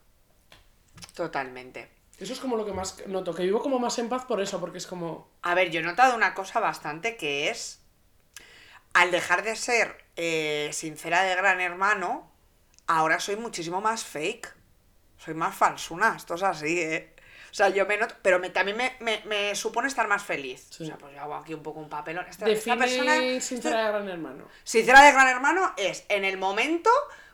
[1.14, 1.90] Totalmente.
[2.18, 4.59] Eso es como lo que más noto, que vivo como más en paz por eso,
[4.59, 5.29] porque es como...
[5.42, 7.81] A ver, yo he notado una cosa bastante que es,
[8.95, 12.31] al dejar de ser eh, sincera de gran hermano,
[12.87, 14.55] ahora soy muchísimo más fake.
[15.18, 17.14] Soy más falsuna, esto es así, ¿eh?
[17.51, 20.66] O sea, yo me noto, pero me, también me, me- me supone estar más feliz.
[20.71, 20.85] Sí.
[20.85, 22.25] O sea, pues yo hago aquí un poco un papelón.
[22.29, 23.40] Esta, esta persona...
[23.40, 24.49] sincera de gran hermano.
[24.64, 26.90] Sincera de gran hermano es en el momento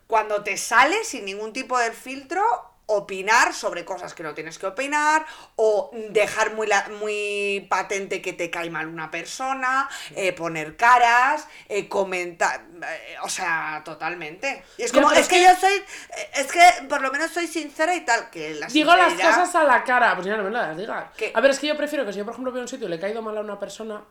[0.08, 2.42] cuando te sale sin ningún tipo de filtro
[2.90, 8.32] opinar sobre cosas que no tienes que opinar o dejar muy, la- muy patente que
[8.32, 14.64] te cae mal una persona, eh, poner caras, eh, comentar, eh, o sea, totalmente.
[14.78, 15.82] Y es como, es que, que- yo soy,
[16.34, 19.64] es que por lo menos soy sincera y tal, que la Digo las cosas a
[19.64, 21.08] la cara, pues ya no me las digas.
[21.34, 22.90] A ver, es que yo prefiero que si yo, por ejemplo, veo un sitio y
[22.90, 24.02] le he caído mal a una persona,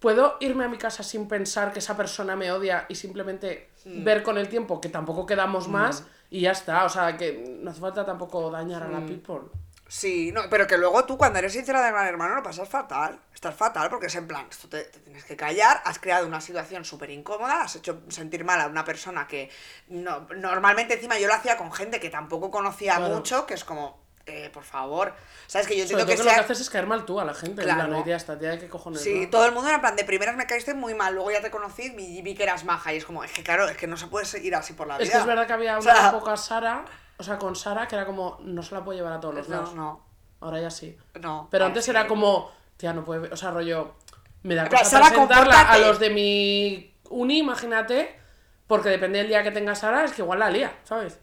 [0.00, 4.02] puedo irme a mi casa sin pensar que esa persona me odia y simplemente Mm.
[4.04, 6.84] ver con el tiempo que tampoco quedamos más y ya está.
[6.84, 9.06] O sea, que no hace falta tampoco dañar a la Mm.
[9.06, 9.40] people.
[9.88, 13.20] Sí, no, pero que luego tú cuando eres sincera de gran hermano lo pasas fatal.
[13.32, 16.40] Estás fatal porque es en plan, esto te, te tienes que callar, has creado una
[16.40, 19.48] situación súper incómoda, has hecho sentir mal a una persona que
[19.86, 23.14] no, normalmente encima yo lo hacía con gente que tampoco conocía Claro.
[23.14, 25.14] mucho, que es como, eh, por favor,
[25.46, 25.66] ¿sabes?
[25.68, 26.40] Que yo entiendo que que lo que sea...
[26.40, 27.62] haces es caer mal tú a la gente.
[27.62, 27.86] Claro.
[27.88, 28.04] Claro.
[28.04, 29.00] No, esta tía, ¿qué cojones?
[29.00, 29.30] Sí, no?
[29.30, 31.50] todo el mundo era en plan, de primeras me caíste muy mal, luego ya te
[31.50, 32.92] conocí y vi que eras maja.
[32.92, 34.96] Y es como, es que claro, es que no se puede seguir así por la
[34.98, 35.04] vida.
[35.04, 36.84] Es que es verdad que había O una sea, época Sara,
[37.18, 39.48] o sea, con Sara, que era como, no se la puede llevar a todos los
[39.48, 39.74] No, lados.
[39.74, 40.04] no,
[40.40, 40.96] Ahora ya sí.
[41.20, 41.46] no.
[41.50, 41.90] Pero antes sí.
[41.92, 43.94] era como, tía, no puede, o sea, rollo,
[44.42, 45.80] me da cosa Sara, presentarla a compórtate.
[45.86, 48.18] los de mi uni, imagínate,
[48.66, 51.20] porque depende del día que tenga Sara, es que igual la lía, ¿sabes?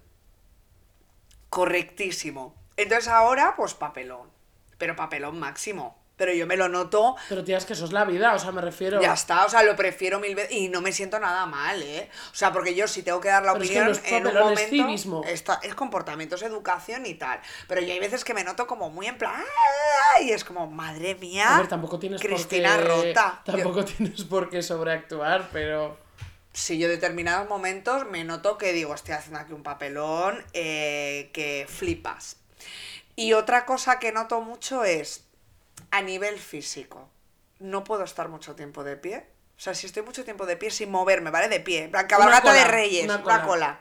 [1.50, 2.56] Correctísimo.
[2.78, 4.30] Entonces ahora, pues papelón.
[4.78, 6.02] Pero papelón máximo.
[6.16, 8.52] Pero yo me lo noto, Pero tía, es que eso es la vida, o sea,
[8.52, 9.02] me refiero...
[9.02, 10.52] ya está, o sea, lo prefiero mil veces.
[10.52, 12.08] Y no me siento nada mal, ¿eh?
[12.32, 14.34] O sea, porque yo si tengo que dar la Pero es que opinión en un
[14.44, 15.24] momento.
[15.28, 17.42] está- es comportamiento, es educación y tal.
[17.68, 19.44] Pero yo hay veces que me noto como muy en plan.
[20.22, 21.56] Y es como, madre mía.
[21.56, 22.88] A ver, tampoco tienes Cristina por qué...
[22.88, 23.42] rota.
[23.48, 25.98] Yo- Tampoco tienes por qué sobreactuar, pero...
[26.54, 31.66] si yo determinados momentos me noto que digo, estoy haciendo aquí un papelón eh, que
[31.68, 32.38] flipas.
[33.16, 35.26] Y otra cosa que noto mucho es
[35.92, 37.10] a nivel físico.
[37.60, 39.26] No puedo estar mucho tiempo de pie.
[39.58, 41.48] O sea, si estoy mucho tiempo de pie sin moverme, ¿vale?
[41.48, 41.84] De pie.
[41.86, 43.80] en plan, cabalgata de reyes, una una cola.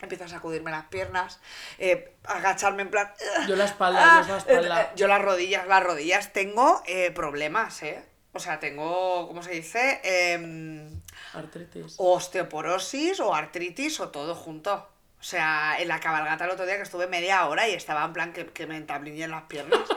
[0.00, 1.40] Empiezo a sacudirme las piernas,
[1.78, 3.12] eh, agacharme en plan...
[3.48, 4.82] Yo la espalda, Ah, yo la espalda.
[4.82, 8.04] eh, Yo las rodillas, las rodillas tengo eh, problemas, ¿eh?
[8.32, 10.00] O sea, tengo, ¿cómo se dice?
[10.02, 11.00] Em,
[11.34, 11.94] Artritis.
[11.98, 14.88] o osteoporosis o artritis o todo junto.
[15.22, 18.12] O sea, en la cabalgata el otro día que estuve media hora y estaba en
[18.12, 19.80] plan que, que me entablillen las piernas.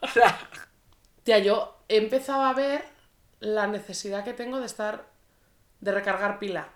[0.00, 0.38] O sea,
[1.22, 2.82] Tía, yo he empezado a ver
[3.40, 5.04] la necesidad que tengo de estar...
[5.80, 6.68] de recargar pila.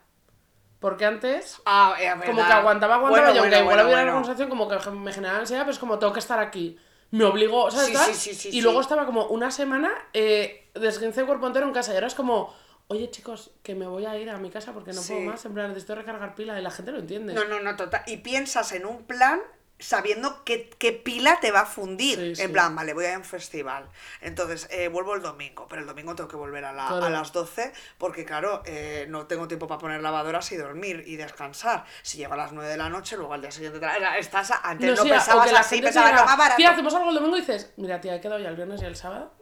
[0.80, 1.62] Porque antes...
[1.64, 1.94] ah,
[2.26, 5.12] Como que aguantaba, aguantaba, Bueno, y aunque bueno, igual bueno, alguna sensación como que me
[5.12, 6.78] generaba ansiedad, pero es como tengo que estar aquí.
[7.10, 7.98] Me obligó, ¿sabes?
[7.98, 11.72] Sí, sí, sí, y luego estaba como una semana eh, desguincé el cuerpo entero en
[11.72, 12.54] casa y ahora es como,
[12.92, 15.12] oye chicos, que me voy a ir a mi casa porque no Sí.
[15.14, 17.34] puedo más, en plan, necesito recargar pila y la gente lo entiende.
[17.34, 18.02] No, no, no, total.
[18.06, 19.40] Y piensas en un plan
[19.78, 22.16] sabiendo qué, qué pila te va a fundir.
[22.16, 22.52] Sí, en sí.
[22.52, 23.88] plan, vale, voy a un festival.
[24.20, 27.06] Entonces, eh, vuelvo el domingo, pero el domingo tengo que volver a, la- Claro.
[27.06, 31.16] a las 12 porque, claro, eh, no tengo tiempo para poner lavadoras y dormir y
[31.16, 31.84] descansar.
[32.02, 33.80] Si llego a las 9 de la noche, luego al día siguiente...
[34.18, 36.56] Estás, a- antes No, o pensabas que así, pensabas lo más barato.
[36.58, 38.84] Tía, hacemos algo el domingo y dices, mira tía, he quedado ya el viernes y
[38.84, 39.32] el sábado.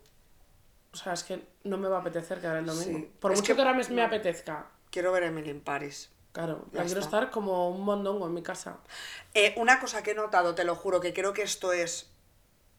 [0.93, 2.99] O sea, es que no me va a apetecer quedar el domingo.
[2.99, 4.67] Sí, Por es mucho que- que, ahora me, me apetezca.
[4.91, 6.11] Quiero ver Emily in Paris.
[6.33, 7.17] Claro, Ya quiero está.
[7.19, 8.79] estar como un mondongo en mi casa.
[9.35, 12.11] Eh, una cosa que he notado, te lo juro, que creo que esto es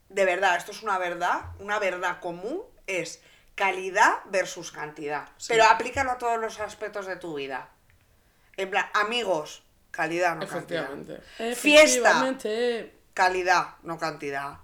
[0.09, 3.21] de verdad, esto es una verdad, una verdad común, es
[3.55, 5.29] calidad versus cantidad.
[5.37, 5.47] Sí.
[5.49, 7.69] Pero aplícalo a todos los aspectos de tu vida.
[8.57, 10.83] En plan, amigos, calidad, no cantidad.
[10.83, 11.55] Efectivamente.
[11.55, 12.35] Fiesta.
[13.13, 14.57] Calidad, no cantidad.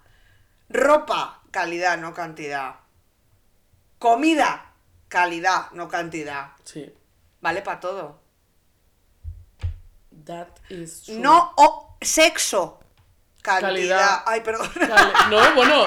[0.69, 2.75] Ropa, calidad, no cantidad.
[3.99, 4.73] Comida,
[5.07, 6.51] calidad, no cantidad.
[6.63, 6.93] Sí.
[7.41, 8.19] Vale para todo.
[10.25, 11.19] That is true.
[11.19, 12.79] No, o sexo,
[13.41, 13.69] cantidad.
[13.69, 14.23] Calidad.
[14.25, 14.69] Ay, perdón.
[14.73, 15.85] Cali- No, bueno,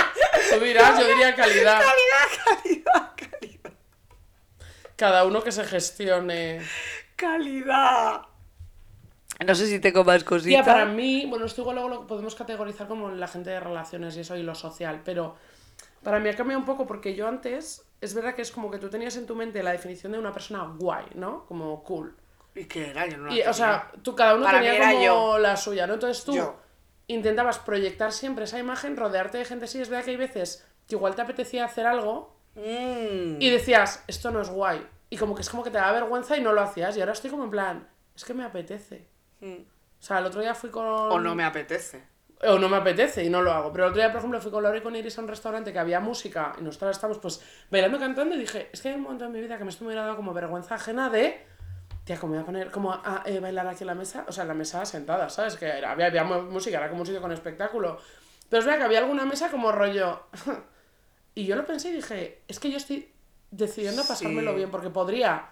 [0.51, 1.81] tú dirás, yo diría calidad.
[1.83, 3.73] Calidad, calidad, calidad.
[4.97, 6.61] Cada uno que se gestione.
[7.17, 8.23] Calidad.
[9.45, 10.67] No sé si tengo más cositas.
[10.67, 14.21] para mí, bueno, esto igual luego lo podemos categorizar como la gente de relaciones y
[14.21, 15.37] eso y lo social, pero
[16.03, 18.79] para mí ha cambiado un poco porque yo antes, es verdad que es como que
[18.79, 21.45] tú tenías en tu mente la definición de una persona guay, ¿no?
[21.47, 22.17] Como cool.
[22.55, 23.07] ¿Y qué era?
[23.07, 25.39] Yo no la Y, o sea, tú cada uno Para tenía como yo.
[25.39, 25.95] la suya, ¿no?
[25.95, 26.57] Entonces tú Yo.
[27.07, 29.81] intentabas proyectar siempre esa imagen, rodearte de gente así.
[29.81, 33.41] Es verdad que hay veces que igual te apetecía hacer algo Mm.
[33.41, 34.85] y decías, esto no es guay.
[35.09, 36.97] Y como que es como que te da vergüenza y no lo hacías.
[36.97, 39.09] Y ahora estoy como en plan, es que me apetece.
[39.41, 39.55] Mm.
[39.63, 40.85] O sea, el otro día fui con...
[40.87, 42.03] O no me apetece.
[42.43, 43.71] O no me apetece y no lo hago.
[43.71, 45.73] Pero el otro día, por ejemplo, fui con Laura y con Iris a un restaurante
[45.73, 49.03] que había música y nosotros estamos pues bailando, cantando y dije, es que hay un
[49.03, 51.45] momento en mi vida que me estoy dado como vergüenza ajena de,
[52.05, 54.43] tía, como voy a poner, como a eh, bailar aquí en la mesa, o sea,
[54.43, 55.57] en la mesa sentada, ¿sabes?
[55.57, 57.99] Que era- había, había música, era como un sitio con espectáculo.
[58.49, 60.23] Pero es verdad que había alguna mesa como rollo...
[61.35, 63.13] y yo lo pensé y dije, es que yo estoy
[63.51, 64.57] decidiendo pasármelo Sí.
[64.57, 65.51] bien porque podría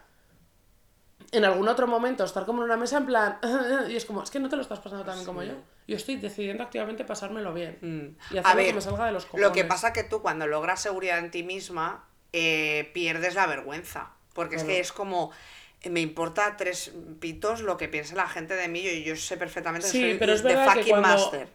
[1.30, 3.38] en algún otro momento estar como en una mesa en plan
[3.88, 5.54] y es como, es que no te lo estás pasando tan bien como yo.
[5.86, 7.78] Yo estoy decidiendo activamente pasármelo bien.
[7.80, 8.34] Mm.
[8.34, 9.46] Y hacer lo que me salga de los cojones.
[9.46, 14.12] Lo que pasa que tú cuando logras seguridad en ti misma, eh, pierdes la vergüenza.
[14.34, 15.32] Porque es que es como,
[15.82, 18.82] eh, me importa tres pitos lo que piense la gente de mí.
[18.82, 21.48] Yo, yo sé perfectamente que soy pero es the verdad que fucking cuando master.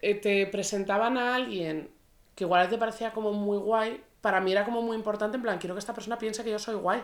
[0.00, 1.90] te presentaban a alguien
[2.34, 5.58] que igual te parecía como muy guay, para mí era como muy importante, en plan,
[5.58, 7.02] quiero que esta persona piense que yo soy guay.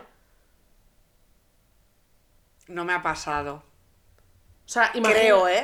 [2.67, 3.63] No me ha pasado.
[4.65, 5.63] O sea, imagina- Creo, ¿eh?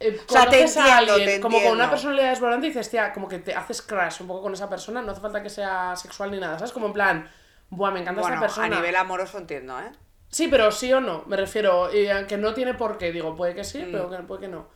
[0.00, 1.90] eh, O sea, te conoces a entiendo, alguien te como con una entiendo.
[1.90, 5.00] personalidad desbordante y dices, tía, como que te haces crash un poco con esa persona,
[5.02, 6.72] no hace falta que sea sexual ni nada, ¿sabes?
[6.72, 7.30] Como en plan,
[7.70, 8.66] buah, me encanta Bueno, esta persona.
[8.66, 9.90] a nivel amoroso entiendo, ¿eh?
[10.28, 13.54] Sí, pero sí o no, me refiero, y aunque no tiene por qué, digo, puede
[13.54, 13.92] que sí, Mm.
[13.92, 14.68] pero que, puede que no.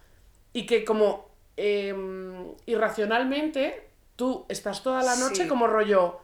[0.52, 5.48] Y que como em, irracionalmente tú estás toda la noche Sí.
[5.48, 6.20] como rollo,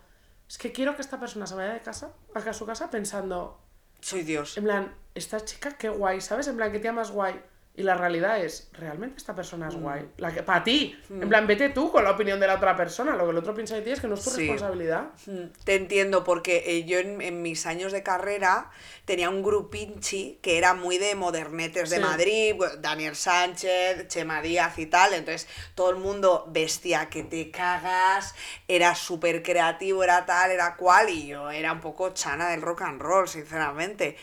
[0.49, 3.61] es que quiero que esta persona se vaya de casa, a su casa pensando,
[4.01, 4.57] Soy Dios.
[4.59, 6.47] en plan, esta chica qué guay, ¿sabes?
[6.49, 7.41] En plan, qué tía más guay.
[7.79, 9.81] Y la realidad es, realmente esta persona es Mm.
[9.83, 10.09] guay.
[10.17, 10.99] La que, para ti.
[11.11, 13.15] En plan, vete tú con la opinión de la otra persona.
[13.15, 14.49] Lo que el otro piensa de ti es que no es tu Sí.
[14.49, 15.11] responsabilidad.
[15.27, 18.71] Mm, Te entiendo, porque eh, yo en, en mis años de carrera
[19.05, 22.03] tenía un grupinchi que era muy de modernetes de Sí.
[22.03, 25.13] Madrid, Daniel Sánchez, Chema Díaz y tal.
[25.13, 28.35] Entonces todo el mundo vestía que te cagas,
[28.69, 32.81] era súper creativo, era tal, era cual, y yo era un poco chana del rock
[32.83, 34.17] and roll, sinceramente.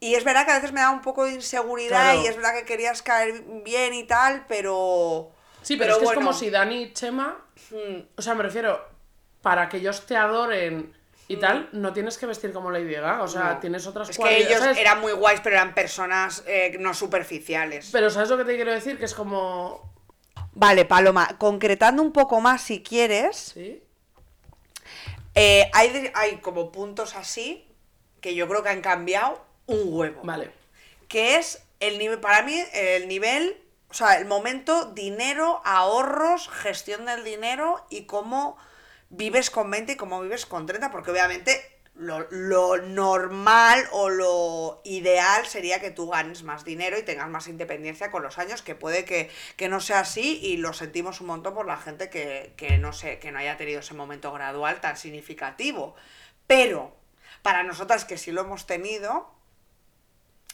[0.00, 2.22] Y es verdad que a veces me da un poco de inseguridad Claro.
[2.22, 5.30] y es verdad que querías caer bien y tal, pero...
[5.62, 7.36] Sí, pero, es que bueno, es como si Dani y Chema.
[7.70, 8.80] mm, O sea, me refiero,
[9.42, 10.94] para que ellos te adoren
[11.26, 13.22] y tal, no tienes que vestir como Lady Gaga.
[13.22, 13.58] O sea, No.
[13.58, 14.78] tienes otras Es que ellos ¿sabes?
[14.78, 17.90] eran muy guays, pero eran personas eh, no superficiales.
[17.92, 18.98] Pero ¿sabes lo que te quiero decir?
[18.98, 19.92] Que es como.
[20.52, 23.82] Vale, Paloma, concretando un poco más si quieres, Sí.
[25.34, 27.66] eh, hay, hay como puntos así
[28.20, 30.20] que yo creo que han cambiado un huevo.
[30.24, 30.50] Vale.
[31.06, 37.06] Que es el nivel, para mí, el nivel, o sea, el momento dinero, ahorros, gestión
[37.06, 38.58] del dinero y cómo
[39.10, 44.80] vives con 20 y cómo vives con 30, porque obviamente lo, lo normal o lo
[44.84, 48.74] ideal sería que tú ganes más dinero y tengas más independencia con los años, que
[48.74, 52.54] puede que, que no sea así y lo sentimos un montón por la gente que,
[52.56, 55.94] que no sé, que no haya tenido ese momento gradual tan significativo.
[56.46, 56.96] Pero
[57.42, 59.37] para nosotras que sí lo hemos tenido,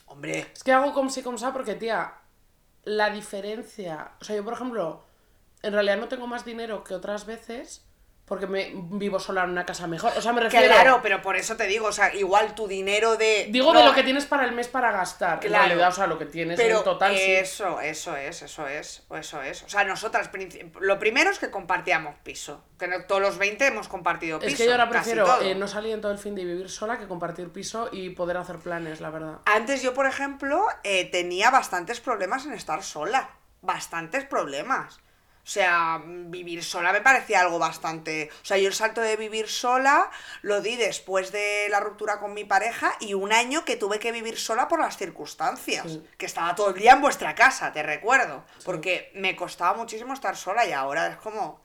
[0.07, 2.15] hombre, Es que hago como si como sa porque, tía,
[2.85, 4.13] la diferencia.
[4.21, 5.05] O sea, yo, por ejemplo,
[5.63, 7.84] en realidad no tengo más dinero que otras veces
[8.27, 10.13] porque me vivo sola en una casa mejor.
[10.17, 10.67] O sea, me refiero.
[10.67, 13.49] Claro, pero por eso te digo, o sea, igual tu dinero de.
[13.51, 15.41] Digo no, de lo que tienes para el mes para gastar.
[15.41, 15.65] Claro.
[15.65, 17.15] En realidad, o sea, lo que tienes Pero en total.
[17.15, 17.23] sí.
[17.23, 19.63] eso, eso es, eso es, eso es.
[19.65, 20.31] O sea, nosotras,
[20.81, 22.65] lo primero es que compartíamos piso.
[22.79, 24.51] Que no- todos los 20 hemos compartido piso.
[24.51, 26.99] Es que yo ahora prefiero eh, no salir en todo el fin de vivir sola
[26.99, 29.39] que compartir piso y poder hacer planes, la verdad.
[29.45, 33.29] Antes yo, por ejemplo, eh, tenía bastantes problemas en estar sola.
[33.61, 35.01] Bastantes problemas.
[35.45, 38.31] O sea, vivir sola me parecía algo bastante...
[38.43, 42.33] O sea, yo el salto de vivir sola lo di después de la ruptura con
[42.33, 45.85] mi pareja y un año que tuve que vivir sola por las circunstancias.
[45.87, 46.03] Sí.
[46.17, 48.43] Que estaba todo el día en vuestra casa, te recuerdo.
[48.65, 51.61] Porque me costaba muchísimo estar sola y ahora es como...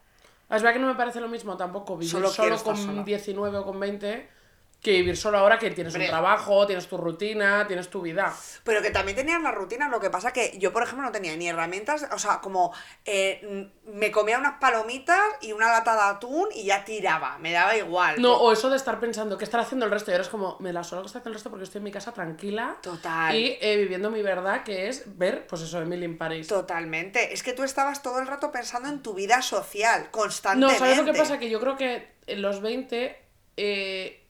[0.50, 3.04] Es verdad que no me parece lo mismo tampoco vivir Solo solo, con sola.
[3.04, 4.39] 19 o con 20
[4.82, 8.34] que vivir solo ahora que tienes un trabajo, tienes tu rutina, tienes tu vida.
[8.64, 11.36] Pero que también tenías la rutina, lo que pasa que yo, por ejemplo, no tenía
[11.36, 16.02] ni herramientas, o sea, como eh, mm, me comía unas palomitas y una lata de
[16.16, 18.22] atún y ya tiraba, me daba igual.
[18.22, 20.56] No, o eso de estar pensando qué estar haciendo el resto y ahora es como,
[20.60, 23.36] me la suelo que está haciendo el resto porque estoy en mi casa tranquila Total.
[23.36, 26.48] y eh, viviendo mi verdad que es ver, pues eso, Emily in Paris.
[26.48, 27.34] Totalmente.
[27.34, 30.80] Es que tú estabas todo el rato pensando en tu vida social, No, constantemente.
[30.80, 31.38] ¿sabes lo que pasa?
[31.38, 33.18] Que yo creo que en los 20
[33.58, 34.29] eh,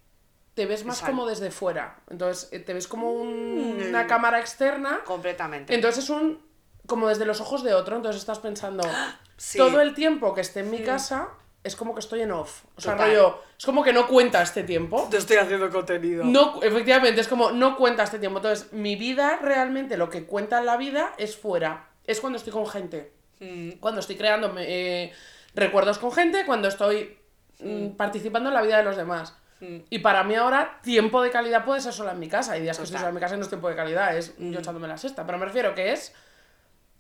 [0.59, 1.15] te ves más Exacto.
[1.15, 1.95] como desde fuera.
[2.09, 3.87] Entonces, eh, te ves como un- Mm.
[3.91, 4.99] una cámara externa.
[5.05, 5.73] Completamente.
[5.73, 6.41] Entonces es un.
[6.85, 7.95] como desde los ojos de otro.
[7.95, 8.83] Entonces estás pensando.
[9.37, 9.57] Sí.
[9.57, 11.29] Todo el tiempo que esté en mi casa
[11.63, 12.63] es como que estoy en off.
[12.75, 13.07] O sea, Total.
[13.11, 13.39] rollo.
[13.57, 15.07] Es como que no cuenta este tiempo.
[15.09, 16.25] Te estoy haciendo contenido.
[16.25, 18.39] No, efectivamente, es como no cuenta este tiempo.
[18.39, 21.87] Entonces, mi vida realmente, lo que cuenta en la vida es fuera.
[22.05, 23.13] Es cuando estoy con gente.
[23.39, 23.79] Mm.
[23.79, 25.13] Cuando estoy creando eh,
[25.55, 27.17] recuerdos con gente, cuando estoy
[27.61, 29.35] mm, participando en la vida de los demás.
[29.59, 29.77] Mm.
[29.89, 32.53] Y para mí ahora, tiempo de calidad puede ser solo en mi casa.
[32.53, 34.33] Hay días que estoy sola en mi casa y no es tiempo de calidad, es
[34.39, 34.51] Mm.
[34.51, 35.25] yo echándome la siesta.
[35.25, 36.13] Pero me refiero que es.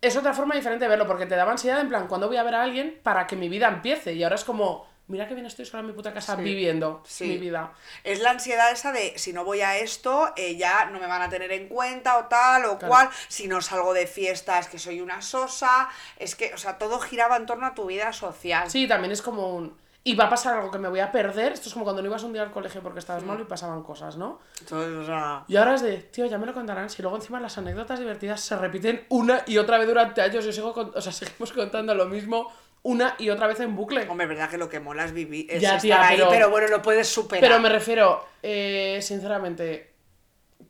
[0.01, 2.43] Es otra forma diferente de verlo, porque te daba ansiedad en plan, cuando voy a
[2.43, 4.13] ver a alguien para que mi vida empiece?
[4.13, 6.41] Y ahora es como, mira que bien estoy sola en mi puta casa Sí.
[6.41, 7.25] viviendo Sí.
[7.25, 7.73] mi vida.
[8.05, 11.21] Es la ansiedad esa de si no voy a esto, eh, ya no me van
[11.21, 12.87] a tener en cuenta o tal o Claro.
[12.93, 13.09] cual.
[13.27, 15.89] Si no salgo de fiesta es que soy una sosa.
[16.17, 18.69] Es que, o sea, todo giraba en torno a tu vida social.
[18.71, 19.77] Sí, también es como un.
[20.11, 21.51] Y va a pasar algo que me voy a perder.
[21.53, 23.83] Esto es como cuando no ibas un día al colegio porque estabas malo y pasaban
[23.83, 24.39] cosas, ¿no?
[24.59, 26.89] Entonces, o sea, Y ahora es de, tío, ya me lo contarán.
[26.89, 30.43] Si luego encima las anécdotas divertidas se repiten una y otra vez durante años.
[30.45, 34.07] Yo sigo con- o sea, seguimos contando lo mismo una y otra vez en bucle.
[34.09, 36.29] hombre, es verdad que lo que mola es vivir, es Ya, estar tía, ahí, pero-
[36.29, 36.49] pero...
[36.49, 37.41] bueno, lo puedes superar.
[37.41, 39.93] Pero me refiero, eh, sinceramente,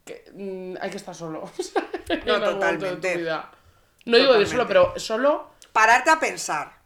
[0.03, 1.49] que mm, hay que estar solo.
[2.25, 3.23] No, de totalmente.
[4.05, 5.51] No digo vivir solo, pero solo.
[5.71, 6.78] Pararte a pensar.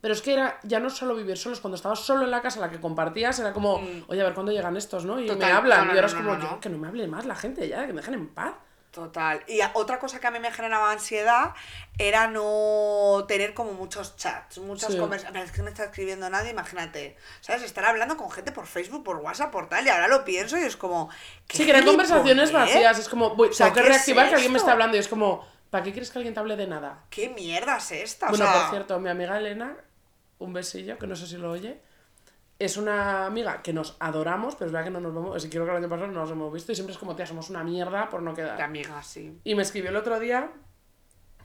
[0.00, 2.60] Pero es que era ya no solo vivir solos, cuando estabas solo en la casa
[2.60, 5.18] la que compartías, era como, oye, a ver cuándo llegan estos, ¿no?
[5.18, 5.26] Y Mm.
[5.28, 5.48] Total.
[5.50, 5.78] me hablan.
[5.80, 7.66] No, no, y ahora no, es como, yo, que no me hable más la gente
[7.68, 8.52] ya, que me dejen en paz.
[8.92, 9.42] Total.
[9.46, 11.52] Y otra cosa que a mí me generaba ansiedad
[11.98, 14.98] era no tener como muchos chats, muchas Sí.
[14.98, 15.44] conversaciones.
[15.50, 17.16] Es que no está escribiendo nadie, imagínate.
[17.40, 17.62] ¿Sabes?
[17.64, 19.84] Estar hablando con gente por Facebook, por WhatsApp, por tal.
[19.86, 21.10] Y ahora lo pienso y es como.
[21.46, 22.98] ¿qué Sí, que eran conversaciones vacías.
[22.98, 24.96] Es como, voy, O sea, tengo que ¿qué es reactivar que alguien me está hablando.
[24.96, 27.04] Y es como, ¿para qué quieres que alguien te hable de nada?
[27.10, 28.26] ¿Qué mierda es esta?
[28.26, 29.76] O Bueno, sea, por cierto, mi amiga Elena,
[30.38, 31.80] un besillo, que no sé si lo oye,
[32.58, 35.64] es una amiga que nos adoramos, pero es verdad que no nos vemos, si quiero
[35.64, 37.62] que el año pasado no nos hemos visto y siempre es como, tía, somos una
[37.62, 38.60] mierda por no de quedar.
[38.60, 39.38] amiga, sí.
[39.44, 40.50] Y me escribió el otro día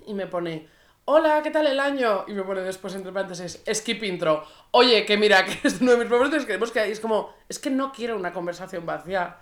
[0.07, 0.67] y me pone,
[1.05, 2.25] hola, ¿qué tal el año?
[2.27, 4.43] Y me pone después entre paréntesis, skip intro.
[4.71, 7.69] Oye, que mira, que es uno de mis favoritos, queremos que es como, es que
[7.69, 9.37] no quiero una conversación vacía.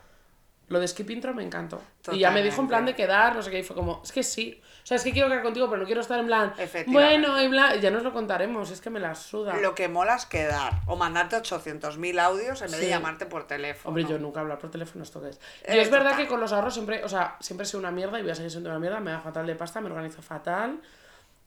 [0.68, 1.82] Lo de skip intro me encantó.
[2.12, 4.12] Y ya me dijo en plan de quedar, no sé qué, y fue como, es
[4.12, 4.62] que sí.
[4.84, 6.54] O sea, es que quiero quedar contigo, pero no quiero estar en plan,
[6.88, 9.56] bueno, y bla, ya nos lo contaremos, es que me la suda.
[9.58, 13.90] Lo que mola es quedar o mandarte 800.000 audios en vez de llamarte por teléfono.
[13.90, 15.40] Hombre, yo nunca hablar por teléfono esto que es.
[15.40, 16.26] Yo Eh, es verdad total.
[16.26, 18.36] que con los ahorros siempre, o sea, siempre he sido una mierda y voy a
[18.36, 20.82] seguir siendo una mierda, me da fatal de pasta, me organizo fatal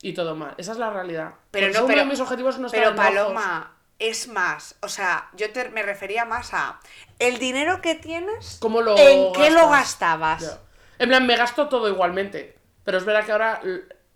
[0.01, 0.55] y todo mal.
[0.57, 1.35] Esa es la realidad.
[1.51, 2.95] Pero no, pero, mis objetivos no pero.
[2.95, 6.81] Paloma, es más, o sea, yo te, me refería más a
[7.19, 10.61] el dinero que tienes, ¿Cómo lo ¿en qué lo gastabas?
[10.99, 12.57] En plan, me gasto todo igualmente.
[12.85, 13.61] Pero es verdad que ahora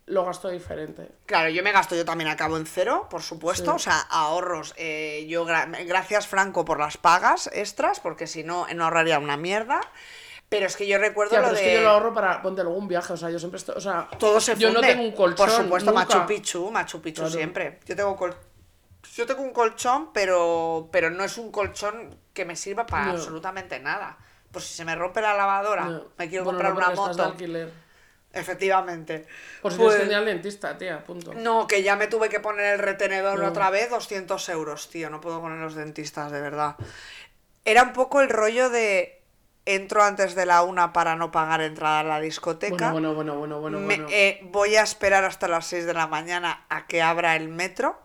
[0.06, 1.08] lo gasto diferente.
[1.26, 3.76] Claro, yo me gasto, yo también acabo en cero, por supuesto, Sí.
[3.76, 4.74] o sea, ahorros.
[4.76, 9.36] eh, yo gra- gracias Franco por las pagas extras, porque si no, no ahorraría una
[9.36, 9.80] mierda.
[10.48, 11.62] Pero es que yo recuerdo Tía, lo pero de...
[11.62, 13.12] es que yo lo ahorro para ponte algún viaje.
[13.12, 13.74] O sea, yo siempre estoy.
[13.76, 14.88] O sea, Todo se Yo no funde.
[14.88, 15.36] tengo un colchón.
[15.46, 16.06] Por supuesto, nunca.
[16.06, 17.34] Machu Picchu, Machu Picchu Claro.
[17.36, 17.80] siempre.
[17.84, 18.34] Yo tengo col-
[19.14, 23.10] yo tengo un colchón, pero pero no es un colchón que me sirva para No.
[23.12, 24.16] absolutamente nada.
[24.50, 26.04] Pues si se me rompe la lavadora, No.
[26.16, 27.34] me quiero Bueno, comprar no, una moto.
[28.40, 29.26] Efectivamente.
[29.62, 31.34] Por si Pues- tienes que ir al dentista, tía, punto.
[31.34, 33.48] No, que ya me tuve que poner el retenedor No.
[33.48, 36.76] otra vez, 200 euros, tío, no puedo con los dentistas, de verdad.
[37.64, 39.22] Era un poco el rollo de
[39.66, 42.90] entro antes de la una para no pagar entrada a la discoteca.
[42.92, 43.86] Bueno, bueno, bueno, bueno, bueno.
[44.06, 47.48] Me- eh, voy a esperar hasta las 6 de la mañana a que abra el
[47.48, 48.00] metro.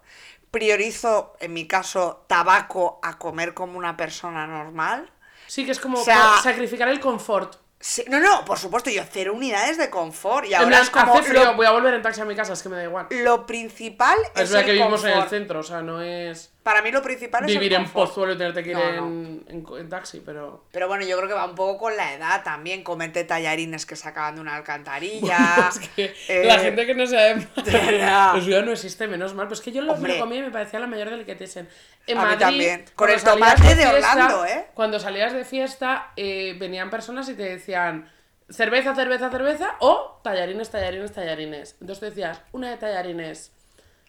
[0.52, 5.10] Priorizo, en mi caso, tabaco a comer como una persona normal.
[5.48, 7.56] Sí, que es como o sea- co- sacrificar el confort.
[7.86, 10.48] Sí, no, no, por supuesto, yo cero unidades de confort.
[10.48, 12.34] Y ahora plan, es como hace frío, lo, voy a volver en taxi a mi
[12.34, 13.08] casa, es que me da igual.
[13.10, 15.30] lo principal es, Es verdad que vivimos en el confort.
[15.30, 17.90] centro, o sea, no es Para mí lo principal es vivir el en.
[17.90, 19.46] Pozuelo y tenerte que ir No, en,
[19.78, 20.64] en taxi, pero...
[20.72, 22.84] Pero bueno, yo creo que va un poco con la edad también.
[22.84, 25.70] Comerte tallarines que sacaban de una alcantarilla.
[25.70, 28.38] es que eh, la gente que no sabe verdad.
[28.38, 29.48] Eso ya no existe, menos mal.
[29.50, 31.68] Pues que yo lo me comía y me parecía la mayor delicatessen.
[32.08, 32.86] En A mí Madrid, también.
[32.96, 34.66] Con cuando el salías tomate de fiesta- Orlando, ¿eh?
[34.74, 38.10] Cuando salías de fiesta, eh, venían personas y te decían
[38.50, 41.72] cerveza, cerveza, cerveza o tallarines, tallarines, tallarines.
[41.82, 43.52] Entonces tú decías, una de tallarines.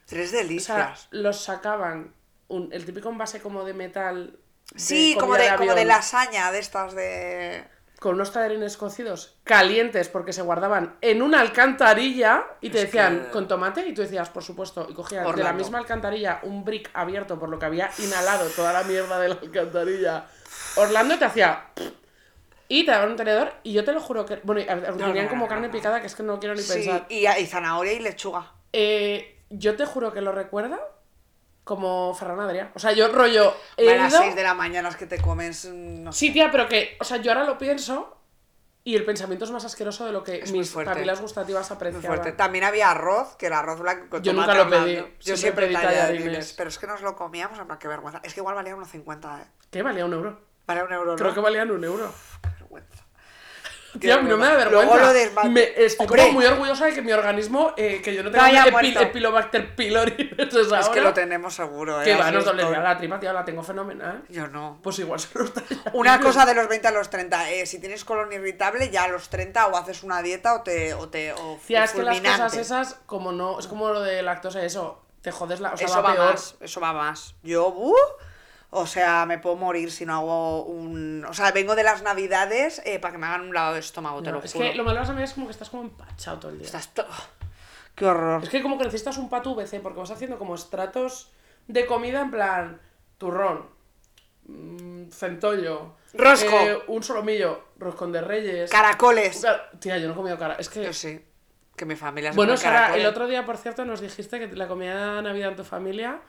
[0.06, 1.08] Tres O sea, delicias.
[1.10, 2.12] los sacaban
[2.48, 4.38] un- el típico envase como de metal.
[4.72, 7.64] de sí, como de, como de lasaña, de estas de...
[8.00, 13.24] Con unos tallarines cocidos calientes porque se guardaban en una alcantarilla y te Es decían
[13.24, 16.64] que- con tomate y tú decías, por supuesto, y cogían de la misma alcantarilla un
[16.64, 20.24] brick abierto por lo que había inhalado toda la mierda de la alcantarilla.
[20.76, 21.66] Orlando te hacía...
[22.66, 24.40] Y te daban un tenedor y yo te lo juro que...
[24.42, 24.62] Bueno,
[24.96, 25.72] tenían no, como no, carne no.
[25.72, 27.06] picada que es que no quiero ni Sí, pensar.
[27.08, 28.52] y, y zanahoria y lechuga.
[28.72, 30.80] Eh, yo te juro que lo recuerda
[31.64, 32.70] como Ferran Adrià.
[32.74, 33.54] O sea, yo rollo...
[33.76, 35.64] he a las ido- 6 de la mañana es que te comes...
[35.64, 36.18] mm, No sé.
[36.18, 38.18] Sí, tía, pero que, o sea, yo ahora lo pienso
[38.86, 42.06] y el pensamiento es más asqueroso de lo que Es mis papilas gustativas apreciaban.
[42.06, 42.32] fuerte.
[42.32, 44.94] También había arroz, que el arroz blanco con Yo tomate nunca lo pedí.
[44.96, 46.52] Yo Siempre siempre pedí tallarines.
[46.52, 48.20] Pero es que nos lo comíamos, en plan, qué vergüenza.
[48.22, 49.44] Es que igual valía unos 50, ¿eh?
[49.70, 49.82] ¿Qué?
[49.82, 50.38] Valía un euro.
[50.66, 51.16] Vale un euro, ¿no?
[51.16, 52.12] Creo que valían un euro.
[52.42, 53.03] Qué vergüenza.
[53.94, 54.70] A mí no me da vergüenza.
[54.70, 58.14] Luego lo desma- Me- estoy Hombre, como muy orgullosa de que mi organismo, eh, que
[58.14, 59.00] yo no No tenga haya epi- muerto.
[59.00, 60.14] Epilobacter pylori.
[60.38, 62.04] Entonces Es que ahora- lo tenemos seguro, ¿eh?
[62.04, 62.82] Que va, Así nos dolería estoy.
[62.84, 64.22] la tripa, tía, la tengo fenomenal.
[64.28, 64.78] Yo no.
[64.82, 65.84] Pues igual se nos tallarines.
[65.94, 69.08] Una cosa de los 20 a los 30, eh, si tienes colon irritable, ya a
[69.08, 70.94] los 30 o haces una dieta o te.
[70.94, 72.42] O te o Tía, es que las fulminante.
[72.44, 75.86] cosas esas, como no, es como lo de lactosa, eso, te jodes la, o sea,
[75.86, 76.30] eso va, va peor.
[76.32, 77.34] más, eso va más.
[77.42, 77.94] Yo, uh,
[78.74, 81.24] o sea, me puedo morir si no hago un.
[81.28, 84.22] O sea, vengo de las navidades eh, para que me hagan un lado de estómago,
[84.22, 84.64] te No, lo es juro.
[84.68, 86.66] que lo malo de las amigas es como que estás como empachado todo el día.
[86.66, 87.06] Estás to-
[87.94, 88.42] Qué horror.
[88.42, 91.30] Es que como que necesitas un pato VC, porque vas haciendo como estratos
[91.68, 92.80] de comida en plan
[93.18, 93.66] turrón,
[94.46, 96.56] mm, centollo, Rosco.
[96.60, 98.70] eh, un solomillo, roscón de reyes.
[98.70, 99.40] Caracoles.
[99.40, 100.54] Car- Tía, yo no he comido cara.
[100.58, 100.84] Es que.
[100.84, 101.24] Yo sí.
[101.76, 103.06] Que mi familia se Bueno, Sara, el caracoles.
[103.08, 106.20] otro día, por cierto, nos dijiste que la comida de Navidad en tu familia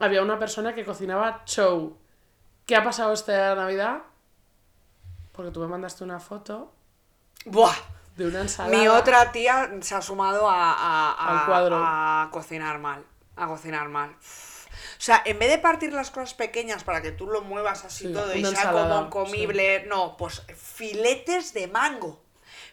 [0.00, 1.96] había una persona que cocinaba chow.
[2.66, 3.98] ¿Qué ha pasado esta Navidad?
[5.32, 6.72] Porque tú me mandaste una foto
[7.44, 7.74] Buah.
[8.16, 8.76] de una ensalada.
[8.76, 11.76] Mi otra tía se ha sumado a, a- a- cuadro.
[11.80, 13.04] a cocinar mal.
[13.36, 14.10] A cocinar mal.
[14.10, 18.06] O sea, en vez de partir las cosas pequeñas para que tú lo muevas así
[18.08, 22.20] Sí, todo y sea ensalada, como comible, no, pues filetes de mango.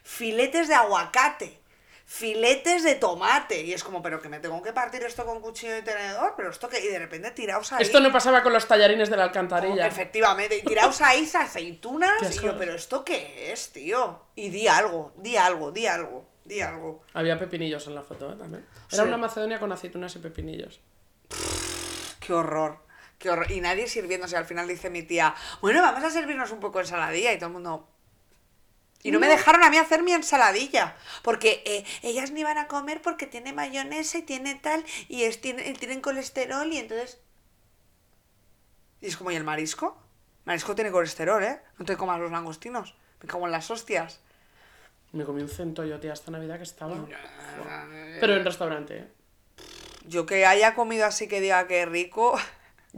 [0.03, 1.61] filetes de aguacate,
[2.09, 3.61] filetes de tomate.
[3.63, 6.49] Y es como, pero que me tengo que partir esto con cuchillo y tenedor, pero
[6.49, 6.79] esto que.
[6.83, 7.83] Y de repente tiraos ahí.
[7.83, 9.85] Esto no pasaba con los tallarines de la alcantarilla.
[9.85, 12.35] Efectivamente, y tiraos ahí aceitunas.
[12.35, 14.23] Y yo, pero ¿esto qué es, tío?
[14.35, 17.03] Y di algo, di algo, di algo, di algo.
[17.13, 18.35] Había pepinillos en la foto, ¿eh?
[18.37, 18.65] También.
[18.91, 19.07] Era Sí.
[19.07, 20.79] una Macedonia con aceitunas y pepinillos.
[22.21, 22.79] Qué horror,
[23.19, 23.51] qué horror.
[23.51, 24.37] Y nadie sirviéndose.
[24.37, 27.33] Al final dice mi tía, bueno, vamos a servirnos un poco de ensaladilla.
[27.33, 27.89] Y todo el mundo.
[29.07, 30.97] Y no me dejaron a mí hacer mi ensaladilla.
[31.21, 34.83] Porque eh, ellas ni van a comer porque tiene mayonesa y tiene tal.
[35.07, 37.21] Y es, tiene, tienen colesterol y entonces.
[38.99, 39.97] Y es como, ¿y el marisco?
[40.43, 41.61] Marisco tiene colesterol, ¿eh?
[41.77, 42.95] No te comas los langostinos.
[43.21, 44.19] Me cago en las hostias.
[45.13, 47.07] Me comí un centollo, tía, esta Navidad que estaba.
[48.19, 49.07] Pero en restaurante, ¿eh?
[50.05, 52.37] Yo que haya comido así que diga que rico.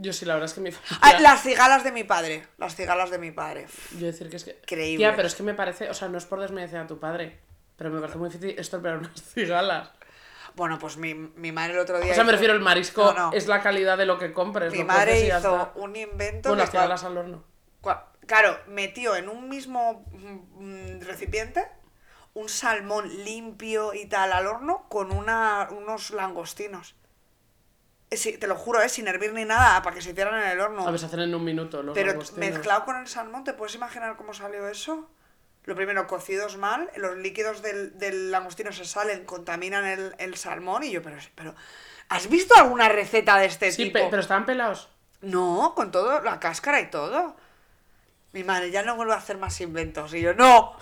[0.00, 1.20] Yo sí, la verdad es que mi Ah, familia...
[1.20, 2.46] las cigalas de mi padre.
[2.58, 3.66] Las cigalas de mi padre.
[3.98, 4.52] Yo decir que es que...
[4.62, 4.98] Increíble.
[5.06, 5.90] Tía, pero es que me parece...
[5.90, 7.38] O sea, no es por desmerecer a tu padre,
[7.76, 9.90] pero me parece muy difícil estropear unas cigalas.
[10.56, 12.12] Bueno, pues mi, mi madre el otro día.
[12.12, 13.32] O sea, me refiero, el marisco No, no.
[13.32, 14.72] es la calidad de lo que compres.
[14.72, 16.48] Mi lo madre ya hizo un invento.
[16.48, 17.44] Con que las cigalas al horno.
[18.26, 21.66] Claro, metió en un mismo mm, recipiente
[22.34, 26.94] un salmón limpio y tal al horno con una, unos langostinos.
[28.12, 28.88] Sí, te lo juro, ¿eh?
[28.88, 30.86] sin hervir ni nada, para que se hicieran en el horno.
[30.86, 32.50] A ver, se hacen en un minuto los Pero langostinos.
[32.50, 35.08] mezclado con el salmón, ¿te puedes imaginar cómo salió eso?
[35.64, 40.82] Lo primero, cocidos mal, los líquidos del, del langostino se salen, contaminan el, el salmón
[40.82, 41.54] y yo, pero, pero,
[42.08, 43.98] ¿has visto alguna receta de este Sí, tipo?
[44.00, 44.88] pe- pero estaban pelados.
[45.20, 47.36] No, con todo, la cáscara y todo.
[48.32, 50.14] Mi madre, ya no vuelvo a hacer más inventos.
[50.14, 50.76] Y yo, no.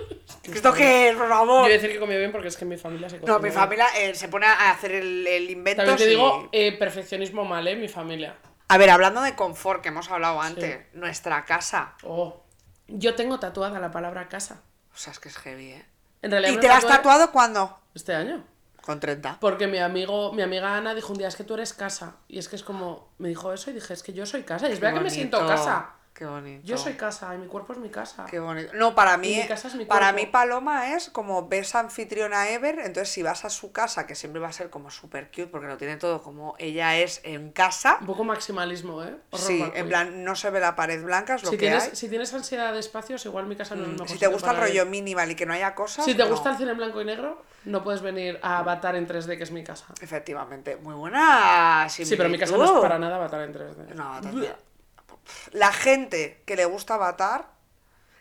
[0.44, 1.60] ¿Esto qué es, por Yo favor?
[1.62, 3.86] voy a decir que comí bien porque es que mi familia se No, mi familia
[3.98, 5.82] eh, se pone a hacer el, el invento.
[5.82, 7.76] También te y- digo, eh, perfeccionismo mal, ¿eh?
[7.76, 8.36] Mi familia.
[8.68, 11.94] A ver, hablando de confort que hemos hablado antes, nuestra casa.
[12.02, 12.42] Oh.
[12.88, 14.62] Yo tengo tatuada la palabra casa.
[14.94, 15.84] O sea, es que es heavy, ¿eh?
[16.22, 17.78] En realidad ¿Y te la has tatuado cuándo?
[17.94, 18.44] Este año.
[18.80, 19.38] Con 30.
[19.40, 22.16] Porque mi amigo, mi amiga Ana dijo un día, es que tú eres casa.
[22.28, 24.68] Y es que es como, me dijo eso y dije, es que yo soy casa.
[24.68, 25.90] Y es verdad que me siento casa.
[26.16, 26.66] Qué bonito.
[26.66, 28.24] Yo soy casa y mi cuerpo es mi casa.
[28.24, 28.72] Qué bonito.
[28.72, 32.78] No, para mí, mi casa es mi para mí Paloma es como ves anfitriona Ever,
[32.78, 35.66] entonces si vas a su casa, que siempre va a ser como super cute, porque
[35.66, 39.14] lo tiene todo como ella es en casa, Un poco maximalismo, ¿eh?
[39.30, 41.84] Horror sí, en plan no se ve la pared blanca, es lo Si que tienes,
[41.84, 41.96] hay.
[41.96, 44.52] si tienes ansiedad de espacios, igual mi casa no es el mejor Si te gusta
[44.52, 44.62] el ir.
[44.62, 46.30] rollo minimal y que no haya cosas, Si te no.
[46.30, 49.42] gusta el cine en blanco y negro, no puedes venir a Avatar en 3D, que
[49.42, 49.84] es mi casa.
[50.00, 53.94] Efectivamente, muy buena Sí, pero mi casa no es para nada Avatar en 3D.
[53.94, 54.56] No, Avatar-
[55.52, 57.48] La gente que le gusta Avatar,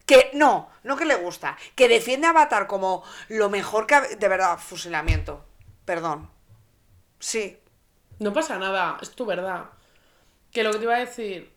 [0.05, 4.27] que no, no que le gusta, que defiende Avatar como lo mejor que ha- de
[4.27, 5.43] verdad, fusilamiento.
[5.85, 6.29] Perdón.
[7.19, 7.59] Sí,
[8.19, 9.65] No pasa nada, es tu verdad.
[10.51, 11.53] Que lo que te iba a decir.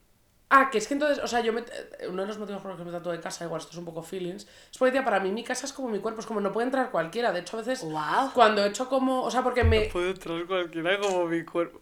[0.51, 1.63] Ah, que es que entonces, o sea, yo me.
[2.09, 3.85] Uno de los motivos por los que me tatué de casa, igual esto es un
[3.85, 6.41] poco feelings, es porque, tía, para mí mi casa es como mi cuerpo, es como
[6.41, 7.31] no puede entrar cualquiera.
[7.33, 7.83] De hecho, a veces.
[7.83, 8.33] Guau.
[8.33, 9.23] Cuando he hecho como.
[9.23, 9.83] O sea, porque me.
[9.87, 11.81] puede entrar cualquiera como mi cuerpo.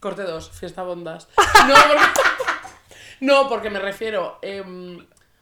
[0.00, 1.28] Corte 2, fiesta bondas.
[1.68, 2.47] No, porque,
[3.20, 4.38] no, porque me refiero.
[4.42, 4.98] em,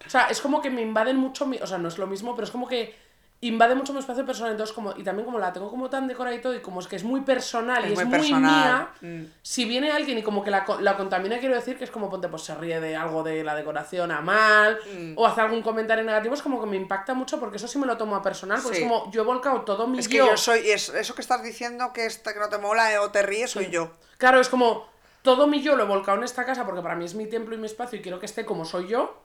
[0.06, 1.56] o sea, es como que me invaden mucho mi.
[1.58, 2.94] O sea, no es lo mismo, pero es como que
[3.42, 4.52] invade mucho mi espacio personal.
[4.52, 4.92] Entonces, como.
[4.96, 7.04] Y también como la tengo como tan decorada y todo, y como es que es
[7.04, 9.10] muy personal y Es es muy personal, mía.
[9.20, 9.24] mm.
[9.42, 12.28] Si viene alguien y como que la, la contamina, quiero decir que es como ponte,
[12.28, 15.12] pues se ríe de algo de la decoración a mal, Mm.
[15.16, 17.86] o hace algún comentario negativo, es como que me impacta mucho porque eso sí me
[17.86, 18.82] lo tomo a personal, porque Sí.
[18.84, 20.26] es como yo he volcado todo mi Es que yo.
[20.30, 23.10] yo soy, es- eso que estás diciendo que, esta- que no te mola eh, o
[23.10, 23.90] te ríes, soy yo.
[24.18, 24.86] Claro, es como
[25.26, 27.54] todo mi yo lo he volcado en esta casa porque para mí es mi templo
[27.54, 29.22] y mi espacio y quiero que esté como soy yo.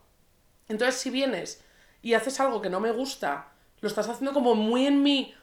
[0.68, 1.64] Entonces, si vienes
[2.02, 3.48] y haces algo que no me gusta,
[3.80, 5.34] lo estás haciendo como muy en mí,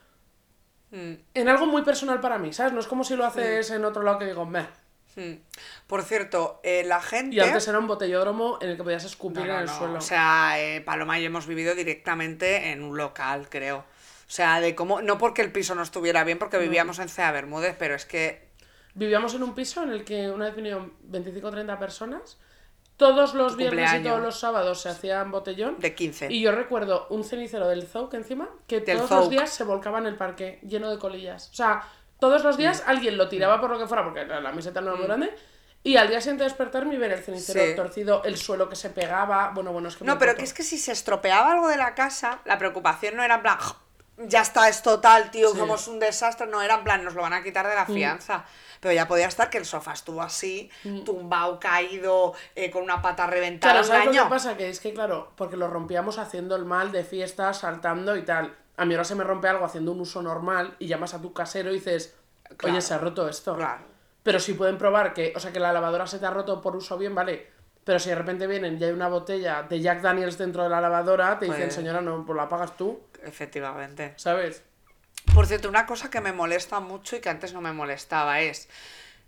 [0.91, 2.73] Mm, en algo muy personal para mí, ¿sabes?
[2.73, 4.67] No es como si lo haces en otro lado que digo, meh.
[5.17, 5.33] mm.
[5.87, 7.37] Por cierto, eh, la gente...
[7.37, 9.99] Y antes era un botellódromo en el que podías escupir no, en el no, suelo.
[9.99, 13.79] O sea, eh, Paloma y yo hemos vivido directamente en un local, creo.
[13.79, 15.03] O sea, de cómo...
[15.03, 18.48] No porque el piso no estuviera bien, porque vivíamos en Cea Bermúdez, pero es que...
[18.99, 22.39] Vivíamos en un piso en el que una vez vinieron 25 o 30 personas.
[22.97, 24.09] Todos los Tu viernes y cumpleaños.
[24.13, 25.79] todos los sábados se hacían botellón.
[25.79, 26.33] De 15.
[26.33, 29.31] Y yo recuerdo un cenicero del Zouk encima que Del todos los Zouk.
[29.31, 31.49] días se volcaba en el parque lleno de colillas.
[31.53, 31.83] O sea,
[32.19, 32.91] todos los días Mm.
[32.91, 35.33] alguien lo tiraba por lo que fuera porque la, la meseta no era muy grande.
[35.85, 37.77] Y al día siguiente de despertarme y ver el cenicero Sí.
[37.77, 39.53] torcido, el suelo que se pegaba.
[39.55, 40.05] Bueno, bueno, es que.
[40.05, 43.23] No, pero que es que si se estropeaba algo de la casa, la preocupación no
[43.23, 43.59] era en plan,
[44.19, 45.55] ya está, es total, tío, Sí.
[45.55, 45.59] Mm.
[45.61, 46.49] somos un desastre.
[46.49, 48.45] No era en plan, nos lo van a quitar de la fianza.
[48.81, 50.71] Pero ya podía estar que el sofá estuvo así,
[51.05, 53.73] tumbado, caído, eh, con una pata reventada.
[53.75, 54.57] Claro, ¿sabes lo que pasa?
[54.57, 58.55] Que es que, claro, porque lo rompíamos haciendo el mal de fiestas, saltando y tal.
[58.77, 61.33] A mí ahora se me rompe algo haciendo un uso normal y llamas a tu
[61.33, 62.17] casero y dices,
[62.49, 62.81] oye, Claro.
[62.81, 63.57] se ha roto esto.
[63.57, 63.83] Claro.
[64.23, 66.77] Pero si pueden probar que, o sea, que la lavadora se te ha roto por
[66.77, 67.47] uso bien, vale.
[67.83, 70.81] Pero si de repente vienen y hay una botella de Jack Daniels dentro de la
[70.81, 74.13] lavadora, te dicen, Pues- señora, no, pues la pagas tú, Efectivamente.
[74.17, 74.63] ¿sabes?
[75.39, 78.69] Por cierto, una cosa que me molesta mucho y que antes no me molestaba es,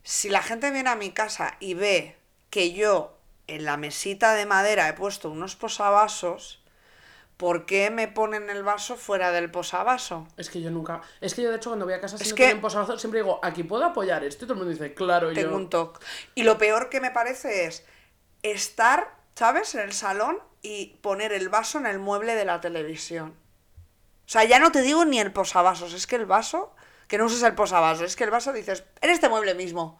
[0.03, 2.17] si la gente viene a mi casa y ve
[2.51, 6.65] que yo en la mesita de madera he puesto unos posavasos,
[7.37, 10.27] ¿por qué me ponen el vaso fuera del posavaso?
[10.37, 11.01] Es que yo nunca.
[11.21, 13.01] Es que yo, de hecho, cuando voy a casa, si Es no que- tienen posavasos,
[13.01, 14.47] siempre digo, aquí puedo apoyar esto.
[14.47, 15.57] Y todo el mundo dice, claro, y Tengo yo.
[15.59, 16.05] un toque.
[16.35, 17.85] Y lo peor que me parece es
[18.43, 23.39] estar, ¿sabes?, en el salón y poner el vaso en el mueble de la televisión.
[24.31, 26.73] O sea, ya no te digo ni el posavasos, es que el vaso,
[27.09, 29.99] que no uses el posavasos, es que el vaso dices, en este mueble mismo.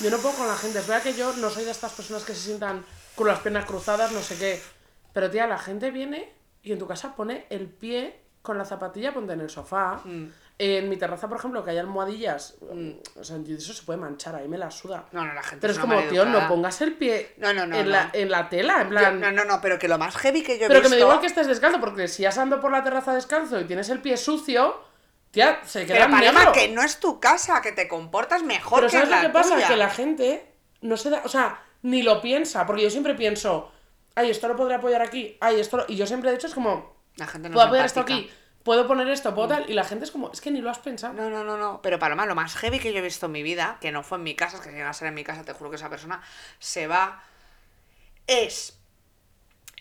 [0.00, 0.80] Yo no puedo con la gente.
[0.80, 3.64] Es verdad que yo no soy de estas personas que se sientan con las piernas
[3.64, 4.62] cruzadas, no sé qué.
[5.14, 9.14] Pero, tía, la gente viene y en tu casa pone el pie con la zapatilla,
[9.14, 10.02] ponte en el sofá.
[10.04, 10.26] Mm.
[10.58, 12.56] En mi terraza, por ejemplo, que hay almohadillas,
[13.14, 15.04] o sea, eso se puede manchar, ahí me la suda.
[15.12, 17.76] No, no, la gente Pero es como, tío, no pongas el pie No, no, no,
[17.76, 17.90] en.
[17.90, 19.20] La, en la tela, en Yo- plan...
[19.20, 21.02] no, no, no, pero que lo más heavy que yo he Pero que me da
[21.02, 24.00] igual que estés descalzo, porque si has ando por la terraza descalzo y tienes el
[24.00, 24.80] pie sucio,
[25.30, 26.52] tía, se queda Pero negro.
[26.52, 29.54] que no es tu casa, que te comportas mejor Pero que ¿sabes lo que pasa?
[29.56, 29.68] tuya.
[29.68, 33.70] Que la gente no se da, o sea, ni lo piensa, porque yo siempre pienso,
[34.14, 35.84] ay, esto lo podré apoyar aquí, ay, esto lo...
[35.86, 38.30] Y yo siempre he dicho, es como, La gente no puedo apoyar esto aquí,
[38.66, 40.78] puedo poner esto, puedo tal, y la gente es como, es que ni lo has
[40.80, 41.14] pensado.
[41.14, 41.80] No, no, no, no.
[41.82, 44.18] Pero Paloma, lo más heavy que yo he visto en mi vida, que no fue
[44.18, 45.76] en mi casa, es que si llega a ser en mi casa, te juro que
[45.76, 46.20] esa persona
[46.58, 47.22] se va.
[48.26, 48.76] Es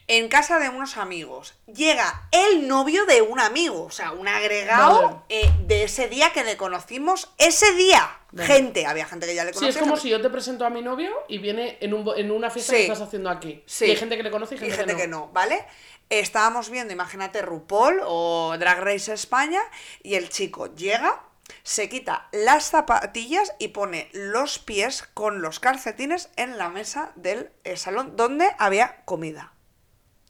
[0.07, 1.55] en casa de unos amigos.
[1.65, 6.43] Llega el novio de un amigo, o sea, un agregado eh, de ese día que
[6.43, 8.19] le conocimos ese día.
[8.31, 8.47] Vale.
[8.47, 9.69] Gente, había gente que ya le Sí, conocía.
[9.71, 12.29] es como gente- si yo te presento a mi novio y viene en, un, en
[12.29, 12.77] una fiesta Sí.
[12.79, 13.63] que estás haciendo aquí.
[13.65, 13.85] Sí.
[13.85, 15.65] Y hay gente que le conoce y y gente, gente que no, ¿vale?
[16.09, 19.61] Estábamos viendo, imagínate, RuPaul o Drag Race España
[20.03, 21.23] y el chico llega,
[21.63, 27.49] se quita las zapatillas y pone los pies con los calcetines en la mesa del
[27.63, 29.53] eh, salón donde había comida.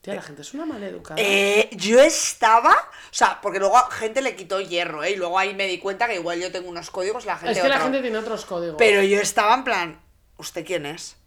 [0.01, 1.19] Tía, la gente es una maleducada.
[1.21, 5.11] Eh, yo estaba, o sea, porque luego gente le quitó hierro, ¿eh?
[5.11, 7.61] Y luego ahí me di cuenta que igual yo tengo unos códigos, la gente es
[7.61, 8.78] que la gente tiene otros códigos.
[8.78, 10.01] Pero yo estaba en plan,
[10.38, 11.17] ¿usted quién es?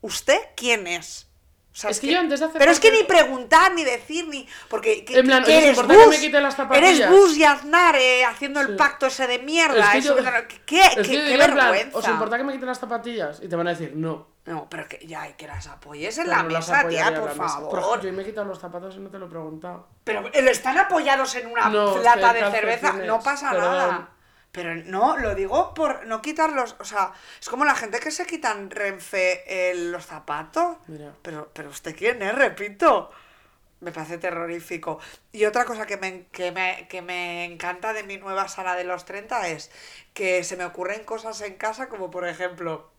[0.00, 1.29] ¿Usted quién es?
[1.72, 4.26] O sea, Es que yo antes de hacer Pero es que ni preguntar, ni decir,
[4.26, 4.46] ni...
[4.68, 6.08] Porque, ¿qué, En plan, ¿os eres, importa que Bus?
[6.08, 6.92] me quite las zapatillas?
[6.98, 8.66] Eres Bus y Aznar eh, haciendo Sí.
[8.70, 9.92] el pacto ese de Es mierda.
[9.92, 11.96] que eso yo- que no- ¿Qué, es qué- que plan, vergüenza?
[11.98, 13.40] ¿os importa que me quiten las zapatillas?
[13.40, 14.28] Y te van a decir, no.
[14.46, 17.78] No, pero que ya, y que las apoyes en Pero la mesa, tía, por favor.
[17.78, 19.86] Ejemplo, yo me he quitado los zapatos y no te lo he preguntado.
[20.02, 24.08] Pero están apoyados en una No, es lata que de cerveza, no pasa nada.
[24.52, 28.26] Pero no, lo digo por no quitarlos, o sea, es como la gente que se
[28.26, 30.76] quitan Renfe eh, los zapatos.
[30.88, 31.12] Mira.
[31.22, 33.10] Pero, pero usted quién es, repito.
[33.80, 35.00] Me parece terrorífico.
[35.32, 38.84] Y otra cosa que me, que, me, que me encanta de mi nueva sala de
[38.84, 39.70] los 30 es
[40.12, 42.90] que se me ocurren cosas en casa como por ejemplo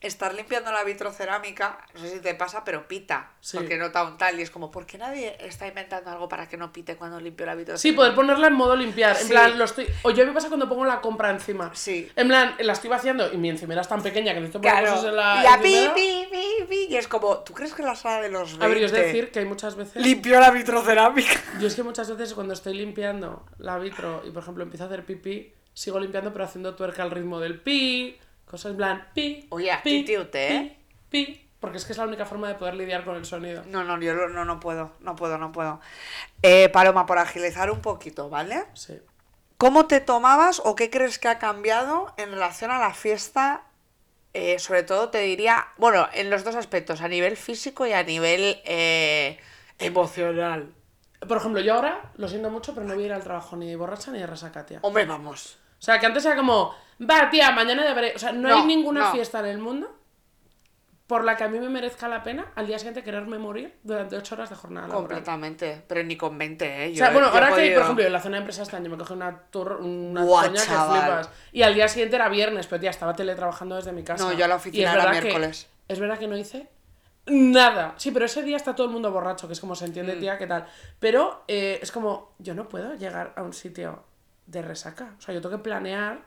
[0.00, 3.56] estar limpiando la vitrocerámica, no sé si te pasa, pero pita, Sí.
[3.56, 6.56] porque nota un tal y es como, ¿por qué nadie está inventando algo para que
[6.56, 7.82] no pite cuando limpio la vitrocerámica?
[7.82, 9.16] Sí, poder ponerla en modo limpiar.
[9.16, 9.28] En Sí.
[9.30, 9.88] plan, lo estoy.
[10.02, 11.72] O yo me pasa cuando pongo la compra encima.
[11.74, 12.08] Sí.
[12.14, 14.90] En plan, la estoy vaciando y mi encimera es tan pequeña que necesito poner Claro,
[14.96, 15.42] cosas en la.
[15.42, 18.28] y a pi, pi, pi, pi, y es como, ¿tú crees que la sala de
[18.28, 20.00] los 20 A ver, os decir que hay muchas veces.
[20.00, 21.32] limpió la vitrocerámica?
[21.60, 24.86] Yo es que muchas veces cuando estoy limpiando la vitro y por ejemplo empiezo a
[24.86, 28.16] hacer pipí, sigo limpiando pero haciendo tuerca al ritmo del pi,
[28.48, 29.46] cosas en plan pi.
[29.50, 30.76] Oye, pi, actitud, ¿eh?
[31.08, 33.62] Pi, pi, porque es que es la única forma de poder lidiar con el sonido.
[33.66, 35.80] No, no, yo no, no puedo, no puedo, no puedo.
[36.42, 38.64] Eh, Paloma, por agilizar un poquito, ¿vale?
[38.74, 38.98] Sí.
[39.56, 43.64] ¿Cómo te tomabas o qué crees que ha cambiado en relación a la fiesta?
[44.32, 48.04] Eh, sobre todo te diría, bueno, en los dos aspectos, a nivel físico y a
[48.04, 49.40] nivel eh,
[49.80, 50.72] emocional.
[51.26, 53.68] Por ejemplo, yo ahora, lo siento mucho, pero no voy a ir al trabajo ni
[53.68, 54.78] de borracha ni de resaca, tía.
[54.82, 55.58] Hombre, vamos.
[55.78, 58.12] O sea, que antes era como, va, tía, mañana ya veré.
[58.14, 59.12] O sea, no, No, hay ninguna no.
[59.12, 59.94] fiesta en el mundo
[61.06, 64.14] por la que a mí me merezca la pena al día siguiente quererme morir durante
[64.14, 65.06] ocho horas de jornada laboral.
[65.08, 65.82] Completamente.
[65.88, 66.92] Pero ni con 20, ¿eh?
[66.92, 68.90] O sea, bueno, ahora que, podido- por ejemplo, en la zona de empresa este año
[68.90, 71.30] me cogí una, tur- una Buah, que flipas.
[71.52, 74.22] Y al día siguiente era viernes, pero tía, estaba teletrabajando desde mi casa.
[74.24, 75.66] No, yo a la oficina era que- miércoles.
[75.88, 76.68] es verdad que no hice
[77.26, 77.94] nada.
[77.96, 80.20] Sí, pero ese día está todo el mundo borracho, que es como se entiende, Mm.
[80.20, 80.66] tía, qué tal.
[80.98, 84.04] Pero eh, es como, yo no puedo llegar a un sitio
[84.46, 85.14] de resaca.
[85.18, 86.20] O sea, yo tengo que planear.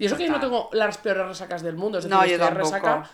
[0.00, 1.98] Y eso que yo no tengo las peores resacas del mundo.
[1.98, 2.64] Es decir, No, yo estoy de tampoco.
[2.76, 3.10] resaca.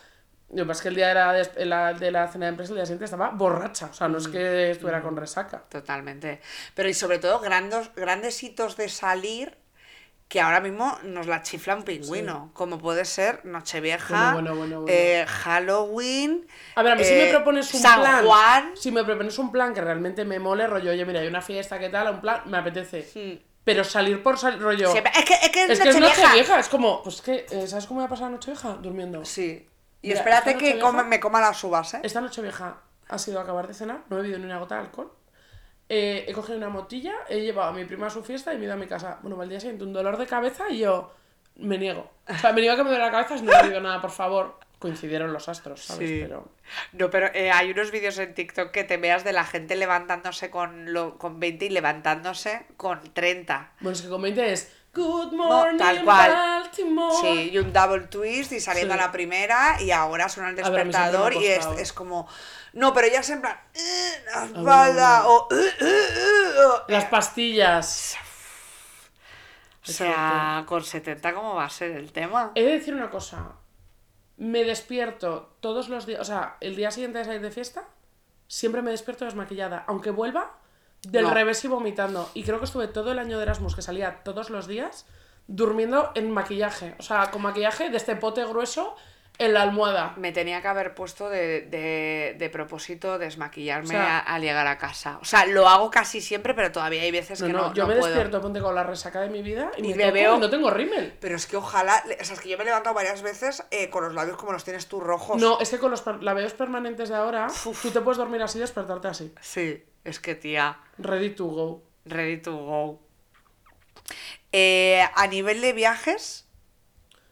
[0.50, 1.32] Lo que pasa es que el día de la,
[1.64, 3.86] la- de la cena de empresa, el día siguiente estaba borracha.
[3.90, 4.12] O sea, Mm.
[4.12, 5.64] no es que estuviera con resaca.
[5.68, 6.40] Totalmente.
[6.74, 9.58] Pero y sobre todo grandes, grandes hitos de salir
[10.28, 12.50] que ahora mismo nos la chifla un pingüino.
[12.52, 16.46] Como puede ser Nochevieja, Bueno, bueno, bueno, eh, Halloween.
[16.76, 18.24] A ver, a mí si me eh, propones un San plan.
[18.24, 18.70] Juan.
[18.76, 21.78] Si me propones un plan que realmente me mole, rollo, oye, mira, hay una fiesta,
[21.78, 22.12] ¿qué tal?
[22.14, 23.02] Un plan, me apetece.
[23.02, 23.44] Sí.
[23.66, 24.90] Pero salir por salir, rollo.
[24.92, 26.22] Siempre- Es que es, que Es que es Nochevieja.
[26.22, 28.74] noche vieja, es como, pues que, eh, ¿sabes cómo me ha pasado noche vieja?
[28.80, 29.24] Durmiendo.
[29.24, 29.68] Sí.
[30.02, 32.00] Y Mira, espérate que come- me coma las uvas, ¿eh?
[32.04, 34.82] Esta noche vieja ha sido acabar de cenar, no he bebido ni una gota de
[34.82, 35.12] alcohol.
[35.88, 38.62] Eh, he cogido una motilla, he llevado a mi prima a su fiesta y me
[38.62, 39.18] he ido a mi casa.
[39.22, 41.12] Bueno, al día siguiente un dolor de cabeza y yo
[41.56, 42.08] me niego.
[42.28, 44.00] O sea, me niego a que me duele la cabeza si no he bebido nada,
[44.00, 44.58] por favor.
[44.78, 46.08] Coincidieron los astros, ¿sabes?
[46.08, 46.18] Sí.
[46.22, 46.48] Pero...
[46.92, 50.50] No, pero eh, hay unos vídeos en TikTok que te veas de la gente levantándose
[50.50, 53.72] con, lo, con 20 y levantándose con 30.
[53.80, 56.30] Bueno, es que con 20 es Good morning, tal cual.
[56.32, 57.16] Baltimore.
[57.20, 59.00] Sí, y un double twist y saliendo Sí.
[59.00, 61.34] a la primera y ahora suena el A ver, a mí siempre me ha despertador
[61.42, 62.26] y es, es como...
[62.72, 63.58] No, pero ya es en plan...
[63.74, 65.48] "Eh, la bueno, espalda o...
[65.50, 68.16] "Eh, eh, eh", o- Las pastillas.
[69.88, 72.52] O sea, con 70 ¿cómo va a ser el tema?
[72.54, 73.52] He de decir una cosa.
[74.36, 77.84] Me despierto todos los días, o sea, el día siguiente de salir de fiesta,
[78.48, 79.84] siempre me despierto desmaquillada.
[79.86, 80.58] Aunque vuelva
[81.02, 81.34] del No.
[81.34, 82.28] revés y vomitando.
[82.34, 85.06] Y creo que estuve todo el año de Erasmus, que salía todos los días,
[85.46, 86.94] durmiendo en maquillaje.
[86.98, 88.96] O sea, con maquillaje de este pote grueso
[89.38, 90.14] en la almohada.
[90.16, 94.66] Me tenía que haber puesto de, de, de propósito desmaquillarme O sea- a- al llegar
[94.66, 95.18] a casa.
[95.20, 97.82] O sea, lo hago casi siempre, pero todavía hay veces No, que no, no, yo
[97.84, 98.06] no me puedo.
[98.12, 100.70] despierto, ponte con la resaca de mi vida y, Y me veo- y no tengo
[100.70, 101.14] rímel.
[101.20, 103.90] Pero es que ojalá, o sea, es que yo me he levantado varias veces eh,
[103.90, 105.40] con los labios como los tienes tú rojos.
[105.40, 107.48] No, es que con los labios permanentes de ahora,
[107.82, 109.34] tú te puedes dormir así y despertarte así.
[109.40, 111.82] Sí, es que tía, Ready to go.
[112.04, 113.02] ready to go.
[114.52, 116.45] Eh, a nivel de viajes,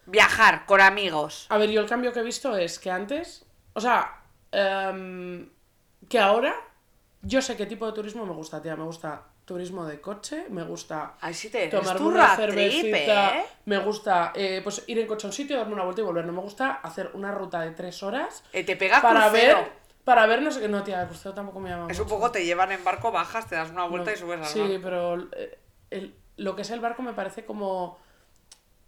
[0.07, 1.47] viajar con amigos.
[1.49, 4.21] A ver, yo el cambio que he visto es que antes, o sea,
[4.53, 5.49] em,
[6.09, 6.55] que ahora
[7.23, 8.77] yo sé qué tipo de turismo me gusta, tía.
[8.77, 13.45] Me gusta turismo de coche, me gusta sí te tu una trip, cervecita, ¿eh?
[13.67, 16.25] me gusta eh, pues ir en coche a un sitio, darme una vuelta y volver.
[16.25, 19.59] No me gusta hacer una ruta de tres horas Eh, te pega para crucero.
[19.59, 19.73] ver,
[20.05, 20.69] para ver no sé qué.
[20.69, 22.03] No, tía, el crucero tampoco me llama Es mucho.
[22.05, 24.47] un poco te llevan en barco, bajas, te das una vuelta No, y subes al
[24.47, 24.81] Sí, barco.
[24.83, 25.59] pero eh,
[25.91, 27.99] el- lo que es el barco me parece como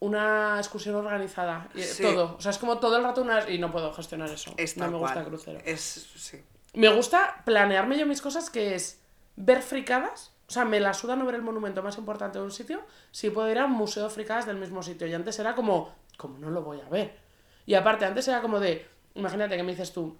[0.01, 1.69] una excursión organizada.
[1.75, 2.03] Sí.
[2.03, 2.37] Todo.
[2.37, 3.49] O sea, es como todo el rato una...
[3.49, 4.53] Y no puedo gestionar eso.
[4.57, 5.25] Es no me gusta cual.
[5.25, 5.61] el crucero.
[5.65, 5.83] Es,
[6.17, 6.43] sí.
[6.75, 9.01] Me gusta planearme yo mis cosas, que es
[9.37, 10.33] ver fricadas.
[10.49, 13.31] O sea, me la suda no ver el monumento más importante de un sitio si
[13.31, 15.07] puedo ir a un museo de fricadas del mismo sitio.
[15.07, 17.19] Y antes era como, como no lo voy a ver.
[17.65, 20.17] Y aparte, antes era como de, imagínate que me dices tú,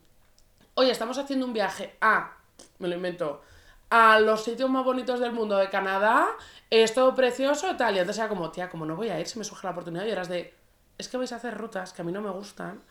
[0.75, 2.37] oye, estamos haciendo un viaje a,
[2.79, 3.43] me lo invento,
[3.91, 6.27] a los sitios más bonitos del mundo de Canadá,
[6.71, 7.97] es todo precioso y tal.
[7.97, 10.05] Y antes era como, tía, como no voy a ir si me surge la oportunidad.
[10.07, 10.55] Y eras de,
[10.99, 12.83] es que vais a hacer rutas que a mí no me gustan,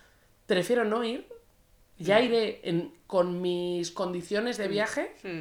[0.45, 1.27] prefiero no ir,
[1.97, 5.39] ya iré en- con mis condiciones de viaje Mm.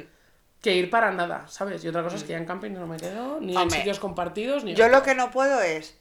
[0.61, 1.83] que ir para nada, ¿sabes?
[1.83, 4.63] Y otra cosa es que ya en camping no me quedo, ni en sitios compartidos,
[4.63, 4.73] ni...
[4.73, 5.97] Yo lo que no puedo es.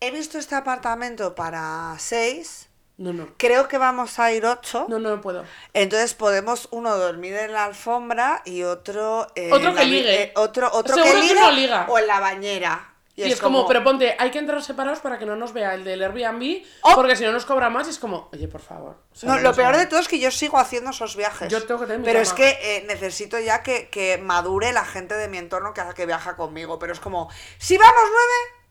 [0.00, 2.68] He visto este apartamento para seis.
[2.98, 3.28] No, no.
[3.36, 4.86] Creo que vamos a ir ocho.
[4.88, 5.44] No, no puedo.
[5.74, 9.26] Entonces podemos uno dormir en la alfombra y otro.
[9.34, 10.22] eh, Otro que la ligue.
[10.22, 11.86] eh, otro otro Seguro que que ligue no liga.
[11.90, 12.92] O en la bañera.
[13.18, 15.84] Y, es, como, pero ponte, hay que entrar separados para que no nos vea el
[15.84, 16.94] del Airbnb, Oh.
[16.94, 18.98] porque si no nos cobra más y es como, oye, por favor.
[19.10, 21.48] o sea, No, lo peor de todo es que yo sigo haciendo esos viajes.
[21.50, 24.84] Yo tengo que tener mi Pero es que eh, necesito ya que, que madure la
[24.84, 26.78] gente de mi entorno que que viaja conmigo.
[26.78, 28.66] Pero es como, si vamos nueve,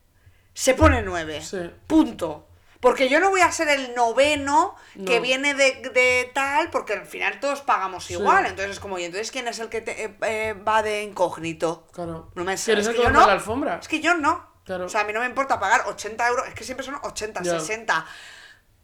[0.54, 1.42] se pone nueve.
[1.42, 1.72] Sí.
[1.88, 2.48] Punto.
[2.86, 4.76] Porque yo no voy a ser el noveno
[5.08, 8.14] que viene de, de tal, porque al final todos pagamos Sí.
[8.14, 8.46] igual.
[8.46, 11.88] Entonces es como, ¿y entonces quién es el que te, eh, eh, va de incógnito?
[11.92, 12.32] Claro.
[12.36, 13.26] No me ¿Quieres es el que yo no.
[13.26, 13.80] la alfombra?
[13.82, 14.48] Es que yo no.
[14.66, 14.86] Claro.
[14.86, 17.42] O sea, a mí no me importa pagar 80 euros, es que siempre son 80,
[17.42, 17.60] Ya.
[17.60, 18.06] 60.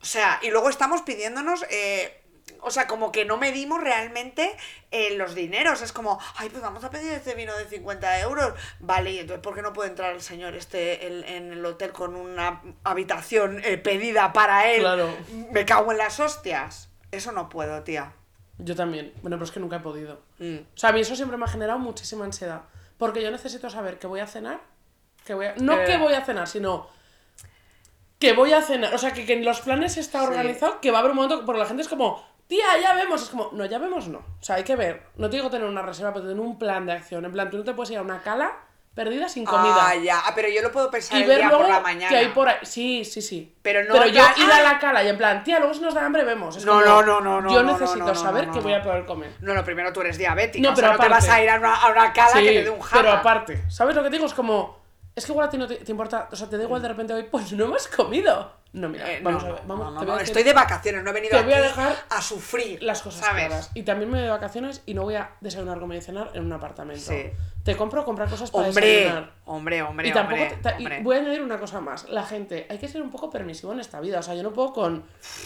[0.01, 2.20] O sea, y luego estamos pidiéndonos, eh,
[2.61, 4.55] o sea, como que no medimos realmente
[4.91, 5.81] eh, los dineros.
[5.81, 8.53] Es como, ay, pues vamos a pedir este vino de 50 euros.
[8.79, 11.91] Vale, y entonces, ¿por qué no puede entrar el señor este el- en el hotel
[11.91, 14.81] con una habitación eh, pedida para él?
[14.81, 15.09] Claro.
[15.51, 16.89] Me cago en las hostias.
[17.11, 18.13] Eso no puedo, tía.
[18.57, 19.11] Yo también.
[19.21, 20.21] Bueno, pero es que nunca he podido.
[20.39, 20.57] Mm.
[20.75, 22.61] O sea, a mí eso siempre me ha generado muchísima ansiedad.
[22.97, 24.61] Porque yo necesito saber que voy a cenar.
[25.25, 25.55] Que voy a...
[25.55, 25.85] No Eh.
[25.85, 26.87] que voy a cenar, sino
[28.19, 28.93] que voy a cenar.
[28.93, 30.25] O sea, que, que en los planes está Sí.
[30.27, 33.23] organizado, que va a haber un momento, porque la gente es como, tía, ya vemos.
[33.23, 34.17] Es como, no, ya vemos, no.
[34.19, 35.03] O sea, hay que ver.
[35.15, 37.23] No te digo tener una reserva, pero tener un plan de acción.
[37.23, 38.51] En plan, tú no te puedes ir a una cala
[38.93, 39.87] perdida sin comida.
[39.87, 40.19] Ah, ya.
[40.25, 42.09] Ah, pero yo lo puedo pensar y el ver día luego por la mañana.
[42.09, 42.57] que hay por ahí.
[42.63, 43.55] Sí, sí, sí.
[43.61, 45.79] Pero no Pero yo ya- ir a la cala y en plan, tía, luego si
[45.79, 46.57] nos da hambre vemos.
[46.57, 48.73] Es No, como, no, no, no, no, Yo no, necesito no, no, saber que voy
[48.73, 49.31] a poder comer.
[49.39, 50.61] No, no, primero tú eres diabética.
[50.61, 51.41] No, o sea, pero no te vas aparte.
[51.41, 53.01] a ir a una, a una cala Sí, que te dé un jarra.
[53.01, 54.25] pero aparte, ¿sabes lo que te digo?
[54.27, 54.80] Es como,
[55.15, 56.87] es que igual a ti no te, te importa, o sea, te da igual de
[56.87, 58.59] repente hoy, pues no hemos comido.
[58.73, 61.09] No, mira, Eh, vamos no, a ver, vamos, no, a decir Estoy de vacaciones, no
[61.09, 62.81] he venido te voy a dejar a sufrir.
[62.81, 63.47] las cosas ¿sabes?
[63.47, 63.71] claras.
[63.73, 66.45] Y también me voy de vacaciones y no voy a desayunar, comer y cenar en
[66.45, 67.01] un apartamento.
[67.11, 67.31] Sí.
[67.65, 69.31] Te compro comprar cosas para Hombre, desayunar.
[69.43, 71.01] hombre, hombre, y tampoco hombre, te- ta- y hombre.
[71.03, 72.07] voy a añadir una cosa más.
[72.07, 74.19] La gente, hay que ser un poco permisivo en esta vida.
[74.19, 75.03] O sea, yo no puedo con.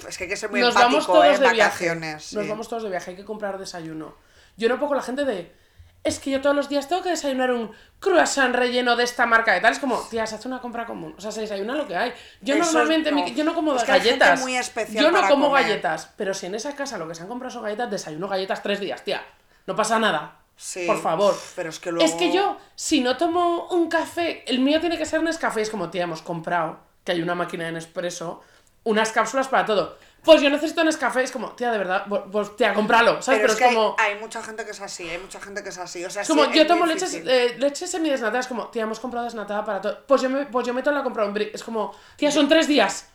[0.07, 1.29] Es que hay que ser muy Nos vamos todos ¿eh?
[1.31, 1.57] de viaje.
[1.89, 2.31] vacaciones.
[2.33, 4.15] Nos vamos todos de viaje, hay que comprar desayuno.
[4.55, 5.64] Yo no puedo con la gente de.
[6.05, 9.53] Es que yo todos los días tengo que desayunar un croissant relleno de esta marca
[9.53, 9.73] de tal.
[9.73, 11.13] Es como, tía, se hace una compra común.
[11.17, 12.13] O sea, se desayuna lo que hay.
[12.41, 13.17] Yo Eso normalmente, no.
[13.17, 14.41] mi- yo no como Es que hay gente galletas.
[14.41, 15.63] muy especial yo no para como comer.
[15.63, 16.11] galletas.
[16.15, 18.79] Pero si en esa casa lo que se han comprado son galletas, desayuno galletas tres
[18.79, 19.21] días, tía.
[19.65, 20.37] No pasa nada.
[20.57, 21.35] Sí, Por favor.
[21.55, 24.97] pero es que luego- Es que yo, si no tomo un café, el mío tiene
[24.97, 25.61] que ser Nescafé.
[25.61, 28.41] Es como, tía, hemos comprado, que hay una máquina de Nespresso,
[28.85, 29.97] unas cápsulas para todo.
[30.25, 31.23] Pues yo necesito Nescafé.
[31.23, 33.21] Es como, tía, de verdad, pues, tía, cómpralo.
[33.21, 33.41] ¿Sabes?
[33.41, 33.95] Pero, es que como...
[33.99, 36.03] hay, mucha gente que es así, hay mucha gente que es así.
[36.03, 37.29] O sea, Es como, sí, yo tomo leche, difícil.
[37.29, 40.03] eh, leche semidesnatada, es como, tía, hemos comprado desnatada para todo.
[40.07, 41.53] Pues yo, me, pues yo meto la compra en brick.
[41.53, 43.09] Es como, tía, son tres días.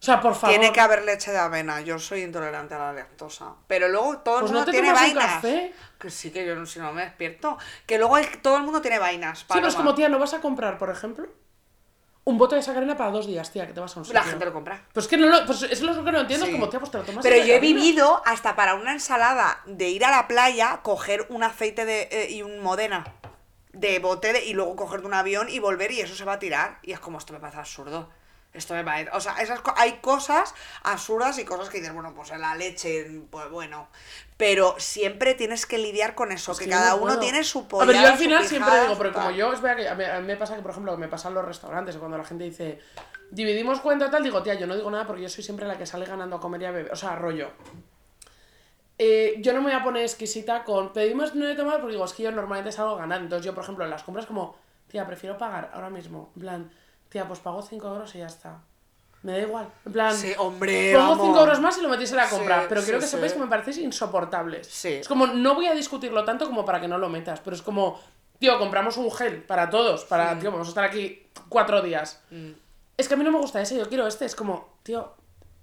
[0.00, 0.56] O sea, por favor.
[0.56, 3.54] Tiene que haber leche de avena, yo soy intolerante a la lactosa.
[3.66, 5.26] Pero luego todo el Pues no mundo te tiene un vainas.
[5.26, 5.74] café.
[5.98, 7.58] Que sí, que yo no, si no me despierto.
[7.84, 9.40] Que luego todo el mundo tiene vainas.
[9.40, 9.90] Sí, pero es Paloma.
[9.90, 11.26] como, tía, ¿no vas a comprar, por ejemplo?
[12.28, 14.20] Un bote de sacarina para dos días, tía, que te vas a un sitio.
[14.20, 14.82] La gente lo compra.
[14.92, 16.52] Pues es que no lo, pues es lo que no entiendo, Sí.
[16.52, 19.62] es como, tía, pues te lo tomas Pero yo he vivido hasta para una ensalada
[19.64, 23.04] de ir a la playa, coger un aceite de, eh, y un modena
[23.72, 26.34] de bote de- y luego coger de un avión y volver y eso se va
[26.34, 26.80] a tirar.
[26.82, 28.10] Y es como, esto me parece absurdo.
[28.54, 29.10] Esto me parece...
[29.12, 32.54] O sea, esas co- hay cosas absurdas y cosas que dices, bueno, pues en la
[32.54, 33.88] leche, pues bueno.
[34.36, 37.44] Pero siempre tienes que lidiar con eso, Es que, que yo cada no uno tiene
[37.44, 37.86] su A polla.
[37.92, 40.20] ver, yo al final siempre digo, pero como yo, es verdad que a mí, a
[40.20, 42.78] mí me pasa que, por ejemplo, me pasa en los restaurantes, cuando la gente dice,
[43.30, 45.86] dividimos cuenta tal, digo, tía, yo no digo nada porque yo soy siempre la que
[45.86, 46.92] sale ganando a comer y a beber.
[46.92, 47.50] O sea, rollo.
[49.00, 52.04] Eh, yo no me voy a poner exquisita con pedimos no de tomar porque digo,
[52.04, 53.20] es que yo normalmente salgo a ganar.
[53.20, 54.56] Entonces yo, por ejemplo, en las compras como,
[54.88, 56.32] tía, prefiero pagar ahora mismo.
[56.36, 56.70] En plan,
[57.08, 58.58] tía, pues pago 5 euros y ya está.
[59.22, 59.68] Me da igual.
[59.84, 61.26] En plan, Sí, hombre, pongo vamos.
[61.26, 62.60] 5 euros más y lo metís en la compra.
[62.60, 64.66] Sí, pero quiero sí, que sepáis que me parecéis insoportables.
[64.68, 64.94] Sí.
[64.94, 67.40] Es como, no voy a discutirlo tanto como para que no lo metas.
[67.40, 68.00] Pero es como,
[68.38, 70.04] tío, compramos un gel para todos.
[70.04, 70.38] Para, Mm.
[70.40, 72.20] tío, vamos a estar aquí cuatro días.
[72.96, 74.24] Es que a mí no me gusta ese, yo quiero este.
[74.24, 75.12] Es como, tío,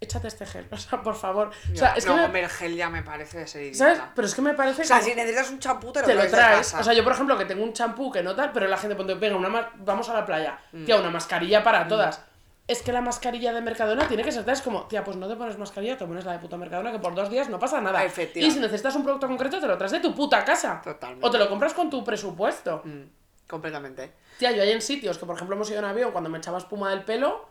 [0.02, 0.68] échate este gel.
[0.72, 1.48] O sea, por favor.
[1.50, 3.62] O sea, Ya, es no, que me- hombre, el gel ya me parece de ser
[3.64, 3.78] idiota.
[3.78, 4.02] ¿Sabes?
[4.16, 6.14] Pero es que me parece O sea, como- si necesitas un champú, te lo, te
[6.16, 6.74] lo traes.
[6.74, 8.96] O sea, yo por ejemplo que tengo un champú que no tal, pero la gente
[8.96, 10.60] ponte, venga, una ma- vamos a la playa.
[10.72, 10.86] Mm.
[10.86, 12.22] Tía, una mascarilla para todas.
[12.68, 15.28] Es que la mascarilla de Mercadona tiene que ser tal, es como, tía, pues no
[15.28, 17.80] te pones mascarilla, te pones la de puta Mercadona que por dos días no pasa
[17.80, 18.04] nada.
[18.04, 18.40] Efectivamente.
[18.48, 20.82] Y si necesitas un producto concreto, te lo traes de tu puta casa.
[20.84, 21.28] Totalmente.
[21.28, 22.82] O te lo compras con tu presupuesto.
[22.84, 23.02] Mm,
[23.48, 24.14] completamente.
[24.40, 26.58] Tía, yo hay en sitios que, por ejemplo, hemos ido en avión cuando me echaba
[26.58, 27.48] espuma del pelo,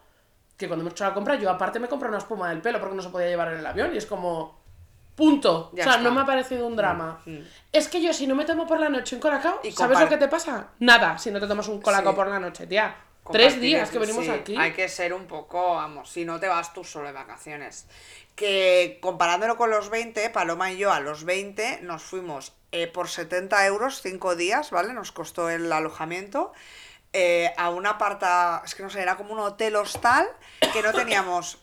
[0.56, 2.94] que cuando hemos hecho la compra, yo aparte me compré una espuma del pelo porque
[2.94, 4.62] no se podía llevar en el avión y es como.
[5.14, 5.70] Punto.
[5.74, 6.02] Ya o sea, está.
[6.02, 7.20] no me ha parecido un drama.
[7.24, 7.38] Mm,
[7.72, 10.16] Es que yo, si no me tomo por la noche un colacao, ¿sabes lo que
[10.16, 10.70] te pasa?
[10.80, 12.16] Nada, si no te tomas un colacao Sí.
[12.16, 12.96] por la noche, tía.
[13.30, 14.56] Tres días que venimos sí, aquí.
[14.58, 17.86] Hay que ser un poco, vamos, si no te vas tú solo de vacaciones.
[18.34, 23.08] Que comparándolo con los 20, Paloma y yo a los 20 nos fuimos eh, por
[23.08, 24.92] 70 euros, 5 días, ¿vale?
[24.92, 26.52] Nos costó el alojamiento.
[27.14, 30.28] Eh, a un aparta, es que no sé, era como un hotel hostal
[30.72, 31.58] que no teníamos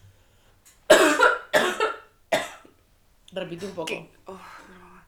[3.34, 3.86] Repite un poco.
[3.86, 4.40] que- uf,
[4.70, 5.04] no.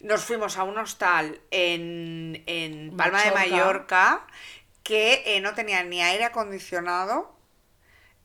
[0.00, 3.50] nos fuimos a un hostal en, en Palma de Mallorca.
[3.56, 4.26] Mallorca
[4.82, 7.36] que eh, no tenía ni aire acondicionado.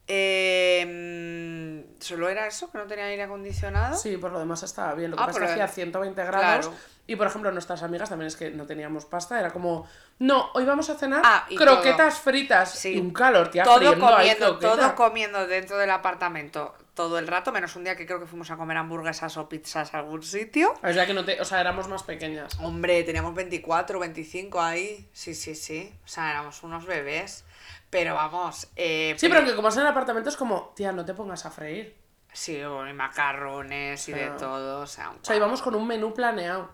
[0.08, 2.70] Eh, ¿Solo era eso?
[2.72, 3.98] ¿Que no tenía aire acondicionado?
[3.98, 5.12] Sí, por lo demás estaba bien.
[5.12, 6.68] Lo que Ah, pasa es que hacía 120 grados.
[6.68, 6.94] claro.
[7.06, 9.38] Y por ejemplo, nuestras amigas también es que no teníamos pasta.
[9.40, 9.86] Era como,
[10.20, 12.72] no, hoy vamos a cenar Ah, croquetas fritas.
[12.72, 12.94] Sí.
[12.94, 17.52] Y un calor, tía, todo friendo comiendo, todo comiendo dentro del apartamento todo el rato,
[17.52, 20.76] menos un día que creo que fuimos a comer hamburguesas o pizzas a algún sitio.
[20.84, 21.42] O sea, que no te...
[21.42, 22.56] O sea, éramos más pequeñas.
[22.60, 25.10] Hombre, teníamos 24, 25 ahí.
[25.12, 25.92] Sí, sí, sí.
[26.06, 27.46] O sea, éramos unos bebés.
[27.94, 28.68] Pero vamos.
[28.76, 31.46] Eh, Sí, pero que como es en el apartamento es como, tía, no te pongas
[31.46, 31.96] a freír.
[32.34, 34.82] Sí, o y macarrones y de todo.
[34.82, 36.72] O sea, O sea, íbamos con un menú planeado.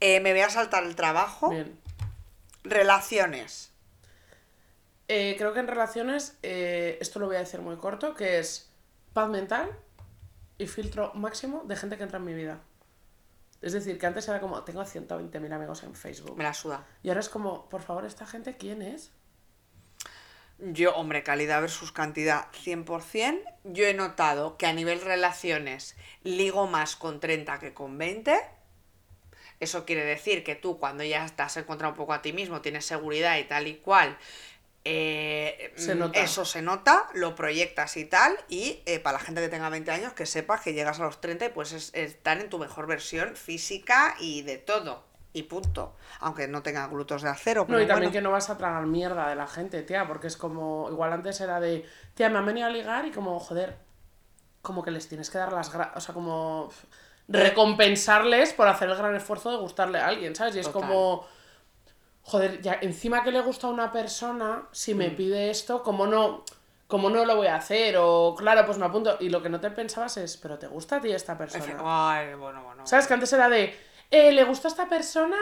[0.00, 1.50] Eh, me voy a saltar el trabajo.
[1.50, 1.78] Bien.
[2.64, 3.70] Relaciones.
[5.08, 8.70] Eh, creo que en relaciones, eh, esto lo voy a decir muy corto, que es
[9.12, 9.70] paz mental
[10.56, 12.60] y filtro máximo de gente que entra en mi vida.
[13.60, 16.38] Es decir, que antes era como, tengo 120.000 amigos en Facebook.
[16.38, 16.86] Me la suda.
[17.02, 19.12] Y ahora es como, por favor, ¿esta gente quién es?
[20.62, 23.42] Yo, hombre, calidad versus cantidad 100%.
[23.64, 28.38] Yo he notado que a nivel relaciones ligo más con 30 que con 20.
[29.58, 32.60] Eso quiere decir que tú cuando ya te has encontrado un poco a ti mismo,
[32.62, 34.16] tienes seguridad y tal y cual,
[34.84, 39.50] eh, Se eso se nota, lo proyectas y tal, y eh, para la gente que
[39.50, 42.48] tenga 20 años, que sepas que llegas a los 30 y puedes es- estar en
[42.48, 45.04] tu mejor versión física y de todo.
[45.32, 45.94] Y punto.
[46.20, 47.64] Aunque no tenga glutos de acero.
[47.68, 48.12] No, y también bueno.
[48.12, 51.40] que no vas a tragar mierda de la gente, tía, porque es como, igual antes
[51.40, 53.76] era de, tía, me han venido a ligar y como, joder,
[54.62, 56.70] como que les tienes que dar las gracias, o sea, como
[57.28, 60.56] recompensarles por hacer el gran esfuerzo de gustarle a alguien, ¿sabes?
[60.56, 60.82] Y es Total.
[60.88, 61.26] como,
[62.22, 64.98] joder, ya encima que le gusta a una persona, si Mm.
[64.98, 66.44] me pide esto, ¿cómo no,
[66.88, 67.96] cómo no lo voy a hacer?
[67.98, 69.16] O, claro, pues me apunto.
[69.20, 71.76] Y lo que no te pensabas es, pero ¿te gusta a ti esta persona?
[71.84, 72.86] Ay, bueno, bueno.
[72.86, 73.06] ¿Sabes?
[73.06, 73.78] Que antes era de,
[74.10, 75.36] eh, le gusta a esta persona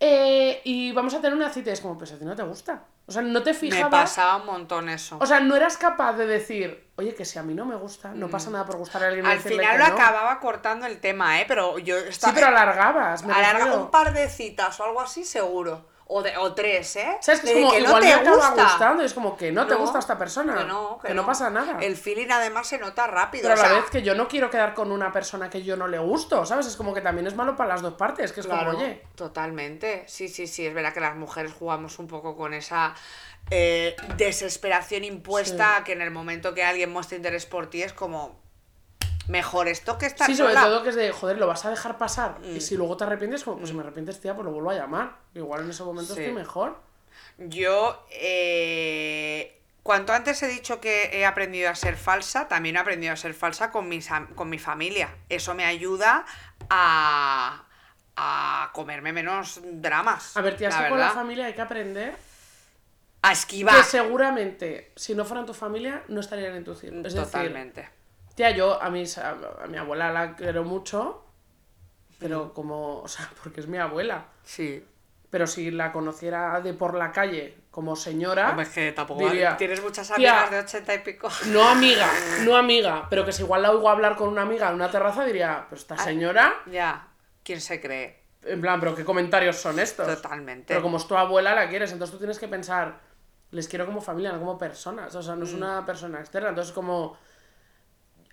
[0.00, 1.70] eh, y vamos a tener una cita.
[1.70, 2.84] Y es como, pues a ti no te gusta.
[3.06, 3.90] O sea, no te Me fijabas.
[3.90, 5.16] pasaba un montón eso.
[5.20, 8.12] O sea, no eras capaz de decir, oye, que si a mí no me gusta,
[8.12, 9.24] no pasa nada por gustar a alguien.
[9.24, 9.28] Mm.
[9.30, 9.94] Al final lo no.
[9.94, 11.46] acababa cortando el tema, ¿eh?
[11.48, 12.34] Pero yo Sí, estaba...
[12.34, 13.24] pero alargabas.
[13.24, 13.84] Me Alarga refiero.
[13.84, 15.86] un par de citas o algo así, seguro.
[16.10, 17.18] O, de, o tres, ¿eh?
[17.20, 17.42] ¿Sabes?
[17.42, 18.62] Que es como, que no igual te me acaba gusta.
[18.64, 19.02] gustando.
[19.02, 20.56] y Es como que no, te No, gusta esta persona.
[20.56, 21.26] Que no, que, no.
[21.26, 21.76] pasa nada.
[21.82, 23.42] El feeling además se nota rápido.
[23.42, 25.62] Pero a o sea, la vez que yo no quiero quedar con una persona que
[25.62, 26.66] yo no le gusto, ¿sabes?
[26.66, 29.02] Es como que también es malo para las dos partes, que es Claro, como, oye,
[29.16, 30.04] totalmente.
[30.08, 30.66] Sí, sí, sí.
[30.66, 32.94] Es verdad que las mujeres jugamos un poco con esa
[33.50, 35.84] eh, desesperación impuesta Sí.
[35.84, 38.40] que en el momento que alguien muestra interés por ti es como
[39.28, 40.66] mejor esto que estar sí, sobre sola.
[40.66, 42.38] todo que es de, joder, lo vas a dejar pasar.
[42.40, 42.56] Mm.
[42.56, 44.74] Y si luego te arrepientes, como, pues si me arrepientes, tía, pues lo vuelvo a
[44.74, 45.16] llamar.
[45.34, 46.20] Igual en ese momento Sí.
[46.20, 46.78] estoy mejor.
[47.38, 53.12] Yo, eh, cuanto antes he dicho que he aprendido a ser falsa, también he aprendido
[53.12, 55.08] a ser falsa con, mis, con mi familia.
[55.28, 56.24] Eso me ayuda
[56.70, 57.64] a,
[58.16, 60.36] a comerme menos dramas.
[60.36, 62.16] A ver, tía, la con la familia hay que aprender
[63.22, 63.76] A esquivar.
[63.76, 67.06] que seguramente, si no fueran tu familia, no estarían en tu círculo.
[67.06, 67.88] Es decir, Totalmente.
[68.38, 69.30] Tía, yo a, mis, a,
[69.62, 71.24] a mi abuela la quiero mucho,
[72.18, 74.26] pero como, o sea, porque es mi abuela.
[74.44, 74.84] Sí.
[75.30, 79.56] Pero si la conociera de por la calle como señora, Hombre, es que tampoco diría,
[79.58, 80.14] tienes muchas "Tía,
[80.44, 81.28] amigas de ochenta y pico.
[81.48, 82.08] No amiga,
[82.44, 85.24] no amiga, pero que si igual la oigo hablar con una amiga en una terraza
[85.26, 87.08] diría, pues esta señora, Ya,
[87.42, 88.16] ¿quién se cree?
[88.42, 90.06] en plan, pero qué comentarios son estos.
[90.06, 90.64] Totalmente.
[90.68, 92.98] Pero como es tu abuela la quieres, entonces tú tienes que pensar,
[93.50, 95.56] les quiero como familia, no como personas, o sea, no es Mm.
[95.56, 97.18] una persona externa, entonces como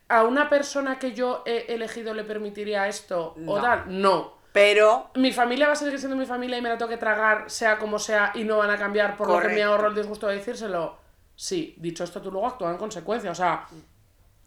[0.07, 3.61] a una persona que yo he elegido le permitiría esto o No.
[3.61, 4.35] tal, no.
[4.53, 7.49] Pero Mi familia va a seguir siendo mi familia y me la tengo que tragar,
[7.49, 10.27] sea como sea, y no van a cambiar por lo que me ahorro el disgusto
[10.27, 10.95] de decírselo.
[11.35, 13.31] Sí, dicho esto, tú luego actúas en consecuencia.
[13.31, 13.67] O sea,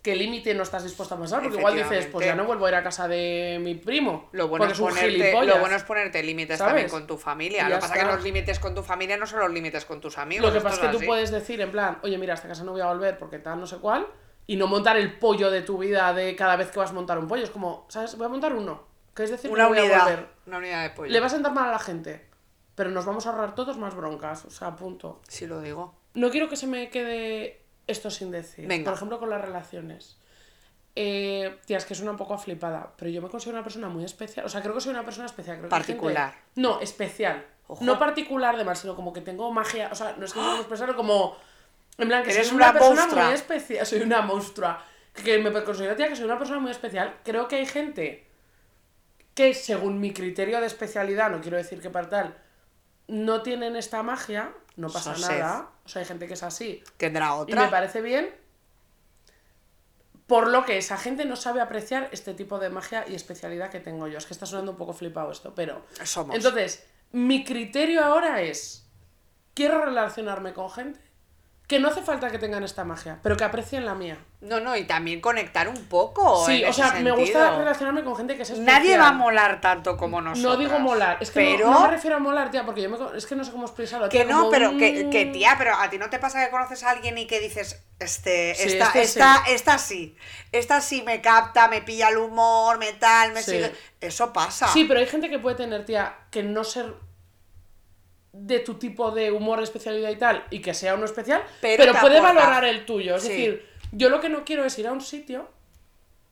[0.01, 1.43] ¿qué límite no estás dispuesta a pasar?
[1.43, 4.31] Porque igual dices, pues ya no vuelvo a ir a casa de mi primo.
[4.33, 7.69] Lo bueno, porque es ponerte, lo bueno es ponerte límites también con tu familia.
[7.69, 10.01] Lo que pasa es que los límites con tu familia no son los límites con
[10.01, 10.47] tus amigos.
[10.47, 11.07] Lo que pasa es que tú así.
[11.07, 13.61] puedes decir, en plan, oye, mira, a esta casa no voy a volver porque tal,
[13.61, 14.07] no sé cuál,
[14.49, 17.19] y no montar el pollo de tu vida de cada vez que vas a montar
[17.19, 17.45] un pollo.
[17.45, 18.17] Es como, ¿sabes?
[18.17, 18.83] Voy a montar uno.
[19.15, 20.03] Que es decir, que Una no voy a unidad.
[20.05, 20.29] volver.
[20.47, 21.13] Una unidad de pollo.
[21.13, 22.27] Le va a sentar mal a la gente,
[22.75, 24.45] pero nos vamos a ahorrar todos más broncas.
[24.47, 25.21] O sea, punto.
[25.29, 25.95] Sí lo digo.
[26.15, 28.67] No quiero que se me quede esto sin decir.
[28.67, 28.85] Venga.
[28.87, 30.19] Por ejemplo, con las relaciones.
[30.97, 33.89] Eh, tía, es que es una un poco flipada, pero yo me considero una persona
[33.89, 34.47] muy especial.
[34.47, 35.59] O sea, creo que soy una persona especial.
[35.59, 36.35] Creo que hay gente- Particular.
[36.57, 37.47] No, especial.
[37.69, 37.85] Ojo.
[37.85, 39.91] No particular de mal, sino como que tengo magia.
[39.93, 41.37] O sea, no es que sea muy especial, como.
[41.99, 43.25] En plan, que Eres soy una, una persona monstrua.
[43.25, 43.87] muy especial.
[43.87, 44.85] Soy una monstrua.
[45.15, 47.17] Que me considero, tía, que soy una persona muy especial.
[47.25, 48.27] Creo que hay gente
[49.35, 52.39] que, según mi criterio de especialidad, no quiero decir que para tal,
[53.09, 55.71] no tienen esta magia, no pasa nada.
[55.85, 56.85] O sea, hay gente que es así.
[56.97, 57.63] Tendrá Y otra.
[57.65, 58.33] me parece bien.
[60.29, 63.81] Por lo que esa gente no sabe apreciar este tipo de magia y especialidad que
[63.81, 64.19] tengo yo.
[64.19, 65.85] Es que está sonando un poco flipado esto, pero.
[66.05, 66.37] Somos.
[66.37, 68.87] Entonces, mi criterio ahora es.
[69.55, 71.01] Quiero relacionarme con gente
[71.69, 74.16] que no hace falta que tengan esta magia, pero que aprecien la mía.
[74.41, 76.47] No, no, y también conectar un poco.
[76.47, 78.75] sí, en o ese sea, me gusta relacionarme con gente que es especial.
[78.75, 80.55] Nadie va a molar tanto como nosotros.
[80.55, 81.71] No digo molar, es que no- pero...
[81.71, 84.09] no, me refiero a molar, tía, porque yo me, es que no sé cómo expresarlo.
[84.09, 86.51] Que tía, no, como pero que, que, tía, pero a ti no te pasa que
[86.51, 89.53] conoces a alguien y que dices, este, Sí, esta, este esta, sí.
[89.53, 90.16] esta sí,
[90.53, 93.51] esta sí me capta, me pilla el humor, me tal, me Sí.
[93.51, 93.75] sigue.
[94.01, 94.69] Eso pasa.
[94.69, 96.95] Sí, pero hay gente que puede tener, tía, que no ser
[98.41, 102.18] de tu tipo de humor, especialidad y tal, y que sea uno especial, Pero puede
[102.18, 102.22] aporta.
[102.41, 103.16] valorar el tuyo.
[103.16, 103.28] Es Sí.
[103.30, 105.49] decir, yo lo que no quiero es ir a un sitio.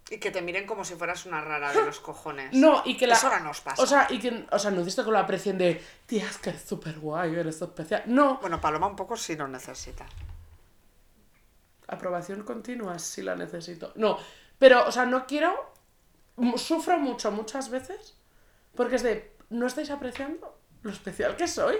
[0.09, 2.51] Y que te miren como si fueras una rara de los cojones.
[2.53, 3.15] No, y que la.
[3.15, 3.83] Eso ahora nos pasa.
[3.83, 6.51] O sea, y que, o sea, no necesito que lo aprecien de, tía, es que
[6.51, 8.05] es súper guay, eres especial.
[8.07, 10.07] No, Bueno, Paloma un poco sí lo necesita.
[11.89, 13.93] aprobación continua si la necesito.
[13.97, 14.19] No,
[14.59, 15.73] pero, o sea, no quiero.
[16.57, 18.15] Sufro mucho muchas veces
[18.75, 21.77] porque es de, no estáis apreciando lo especial que soy.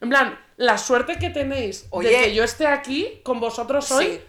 [0.00, 2.08] En plan, la suerte que tenéis Oye.
[2.10, 4.06] de que yo esté aquí con vosotros hoy.
[4.06, 4.24] Sí.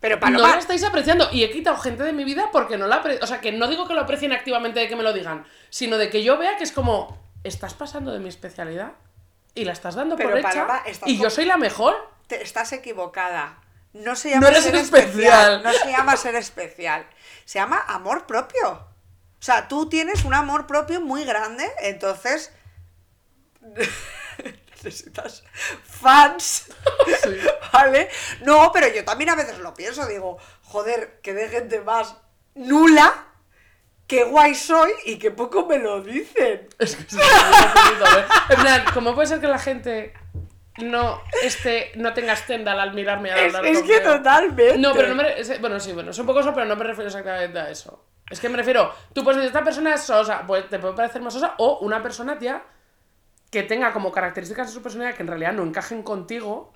[0.00, 2.86] Pero No Paloma, la estáis apreciando y he quitado gente de mi vida porque no
[2.86, 5.44] la O sea, que no digo que lo aprecien activamente de que me lo digan,
[5.70, 8.92] sino de que yo vea que es como, estás pasando de mi especialidad
[9.54, 11.96] y la estás dando Pero, por hecha Paloma, y yo soy la mejor.
[12.28, 13.58] te- estás equivocada.
[13.92, 15.62] No se llama No eres ser especial.
[15.64, 17.04] No se llama ser especial.
[17.44, 18.70] Se llama amor propio.
[18.70, 22.52] O sea, tú tienes un amor propio muy grande, entonces
[24.84, 25.44] necesitas
[25.84, 26.66] fans,
[27.22, 27.36] Sí.
[27.72, 28.08] ¿vale?
[28.44, 32.16] No, pero yo también a veces lo pienso, digo, joder, que de gente más
[32.54, 33.12] nula,
[34.06, 36.68] qué guay soy y que poco me lo dicen.
[36.78, 38.24] Es que sí, ver.
[38.50, 40.14] En plan, ¿cómo puede ser que la gente
[40.78, 44.16] no esté, no tenga Stendhal al mirarme al Es, hablar es que conmigo?
[44.18, 44.78] totalmente.
[44.78, 45.40] No, pero no me...
[45.40, 48.04] es- Bueno, sí, bueno, es un poco eso, pero no me refiero exactamente a eso.
[48.30, 51.20] Es que me refiero, tú puedes decir, esta persona es sosa, pues te puede parecer
[51.22, 52.62] más sosa, o una persona, tía,
[53.50, 56.70] que tenga como características de su personalidad que en realidad no encajen contigo,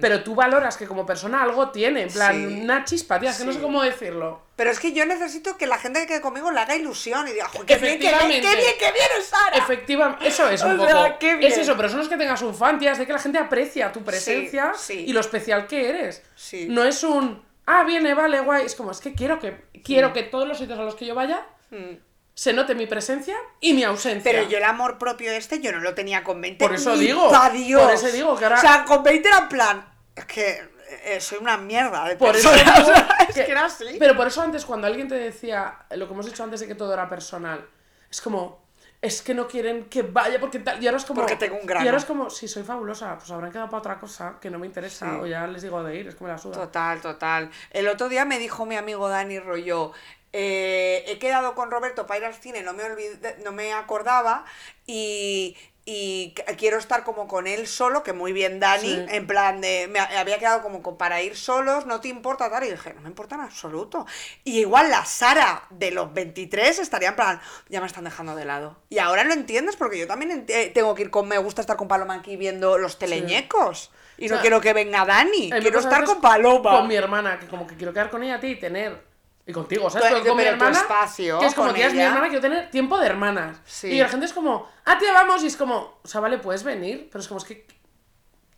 [0.00, 2.48] pero tú valoras que como persona algo tiene, en plan, Hmm.
[2.48, 2.60] Sí.
[2.62, 4.42] una chispa, tía, que no sé cómo decirlo.
[4.56, 7.32] Pero es que yo necesito que la gente que quede conmigo le haga ilusión y
[7.32, 9.56] diga, "Jo, qué bien, qué bien, qué bien, qué bien es Sara.
[9.56, 11.18] Efectivamente, eso es un O sea, poco.
[11.20, 11.52] qué bien.
[11.52, 13.18] Es eso, pero eso no es que tengas un fan, tía, es de que la
[13.20, 15.04] gente aprecia tu presencia sí.
[15.06, 16.24] y lo especial que eres.
[16.68, 18.66] No es un, ah, viene, vale, guay.
[18.66, 21.14] Es como, es que quiero que, quiero que todos los sitios a los que yo
[21.14, 21.96] vaya Mm.
[22.38, 24.30] Se note mi presencia y mi ausencia.
[24.30, 26.62] Pero yo el amor propio este yo no lo tenía con 20.
[26.62, 27.82] Por eso digo, Dios.
[27.82, 30.76] por eso digo que ahora- O sea, con 20 era en plan, es que
[31.06, 32.74] eh, soy una mierda de Por eso persona.
[32.76, 33.84] digo o sea, es que- que era así.
[33.98, 36.74] Pero por eso antes, cuando alguien te decía lo que hemos dicho antes de que
[36.74, 37.66] todo era personal,
[38.10, 38.66] es como,
[39.00, 40.82] es que no quieren que vaya porque tal.
[40.82, 41.22] Y ahora es como.
[41.22, 41.84] Porque tengo un grano.
[41.84, 44.58] Y ahora es como, si soy fabulosa, pues habrán quedado para otra cosa que no
[44.58, 45.16] me interesa, Sí.
[45.22, 46.52] o ya les digo de ir, es me la suda.
[46.54, 47.50] Total, total.
[47.70, 49.92] El otro día me dijo mi amigo Dani Rollo,
[50.38, 54.44] eh, he quedado con Roberto para ir al cine, no me, olvidé- no me acordaba
[54.86, 55.56] y,
[55.86, 59.06] y qu- quiero estar como con él solo, que muy bien Dani, Sí.
[59.08, 62.50] en plan de, me ha- había quedado como con- para ir solos, no te importa
[62.50, 64.04] tal, y dije, no me importa en absoluto.
[64.44, 68.44] Y igual la Sara de los 23 estaría en plan, ya me están dejando de
[68.44, 68.76] lado.
[68.90, 71.88] Y ahora lo entiendes porque yo también tengo que ir con, me gusta estar con
[71.88, 73.90] Paloma aquí viendo los teleñecos.
[74.18, 76.70] Y O no quiero que venga Dani, quiero estar con Paloma.
[76.78, 79.15] Con mi hermana, que como que quiero quedar con ella a ti y tener.
[79.46, 80.08] Y contigo, ¿sabes?
[80.10, 80.76] Pero con mi hermana.
[80.76, 83.58] espacio que es como, tía, es mi hermana, quiero tener tiempo de hermanas.
[83.64, 83.88] Sí.
[83.88, 85.42] Y la gente es como, ah, tía, vamos.
[85.44, 87.66] Y es como, o sea, vale, puedes venir, pero es como, es que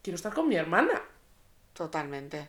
[0.03, 1.03] quiero estar con mi hermana.
[1.75, 2.49] Totalmente.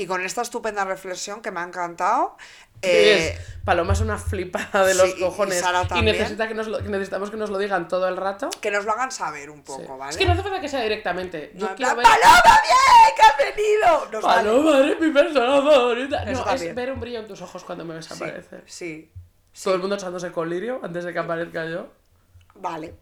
[0.00, 2.36] Y con esta estupenda reflexión que me ha encantado,
[2.80, 5.60] eh, es, Paloma es una flipada de los sí, y cojones.
[5.60, 8.48] Sara Y, necesita que, nos lo- que necesitamos que nos lo digan todo el rato.
[8.62, 9.88] que nos lo hagan saber un poco, Sí.
[9.98, 10.10] ¿vale?
[10.10, 11.52] Es que no hace falta que sea directamente.
[11.54, 12.06] Yo No, en quiero plan, ver.
[12.06, 13.14] ¡Paloma, bien!
[13.16, 14.10] ¡Que has venido!
[14.10, 14.48] Nos vale.
[14.48, 16.22] Paloma, eres mi persona favorita.
[16.22, 16.68] Eso No, también.
[16.70, 18.62] es ver un brillo en tus ojos cuando me ves Sí, aparecer.
[18.66, 19.12] sí,
[19.62, 21.88] Todo el mundo echándose colirio antes de que aparezca yo.
[22.54, 22.94] vale.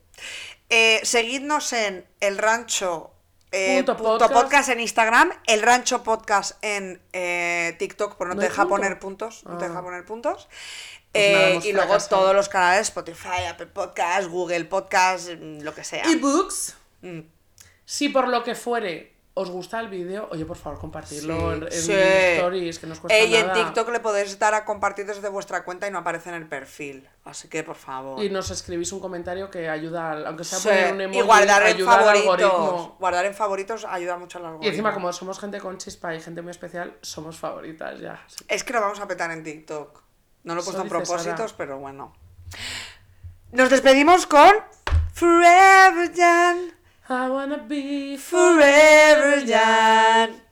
[0.68, 3.12] Eh, seguidnos en el rancho
[3.52, 4.32] eh, Punto punto podcast.
[4.32, 8.68] podcast en Instagram, el rancho podcast en eh, TikTok, porque no, ¿No te deja punto?
[8.76, 9.68] poner puntos, no te Ah.
[9.68, 10.48] deja poner puntos.
[11.10, 15.82] Pues Eh, y luego todos los canales, Spotify, Apple Podcast, Google Podcast, mm, lo que
[15.84, 16.04] sea.
[16.04, 16.76] Ebooks.
[17.00, 17.20] Mm.
[17.86, 21.70] Si por lo que fuere os gusta el vídeo, oye, por favor, compartirlo en, en
[21.72, 21.92] Sí.
[21.94, 23.52] stories, que no os cuesta y en.
[23.52, 27.08] TikTok le podéis dar a compartir desde vuestra cuenta y no aparece en el perfil.
[27.24, 28.22] Así que, por favor.
[28.22, 31.22] Y nos escribís un comentario que ayuda, al- aunque sea Sí, poner un emoji, y
[31.22, 32.90] guardar en favoritos.
[32.98, 34.64] Guardar en favoritos ayuda mucho al algoritmo.
[34.66, 38.20] Y encima, como somos gente con chispa y gente muy especial, somos favoritas ya.
[38.48, 40.02] Es que lo vamos a petar en TikTok.
[40.44, 41.54] No lo he puesto en propósitos, Sara.
[41.56, 42.12] pero bueno.
[43.52, 44.50] Nos despedimos con
[45.12, 46.72] Forever Young.
[47.10, 50.42] I wanna be Forever Young.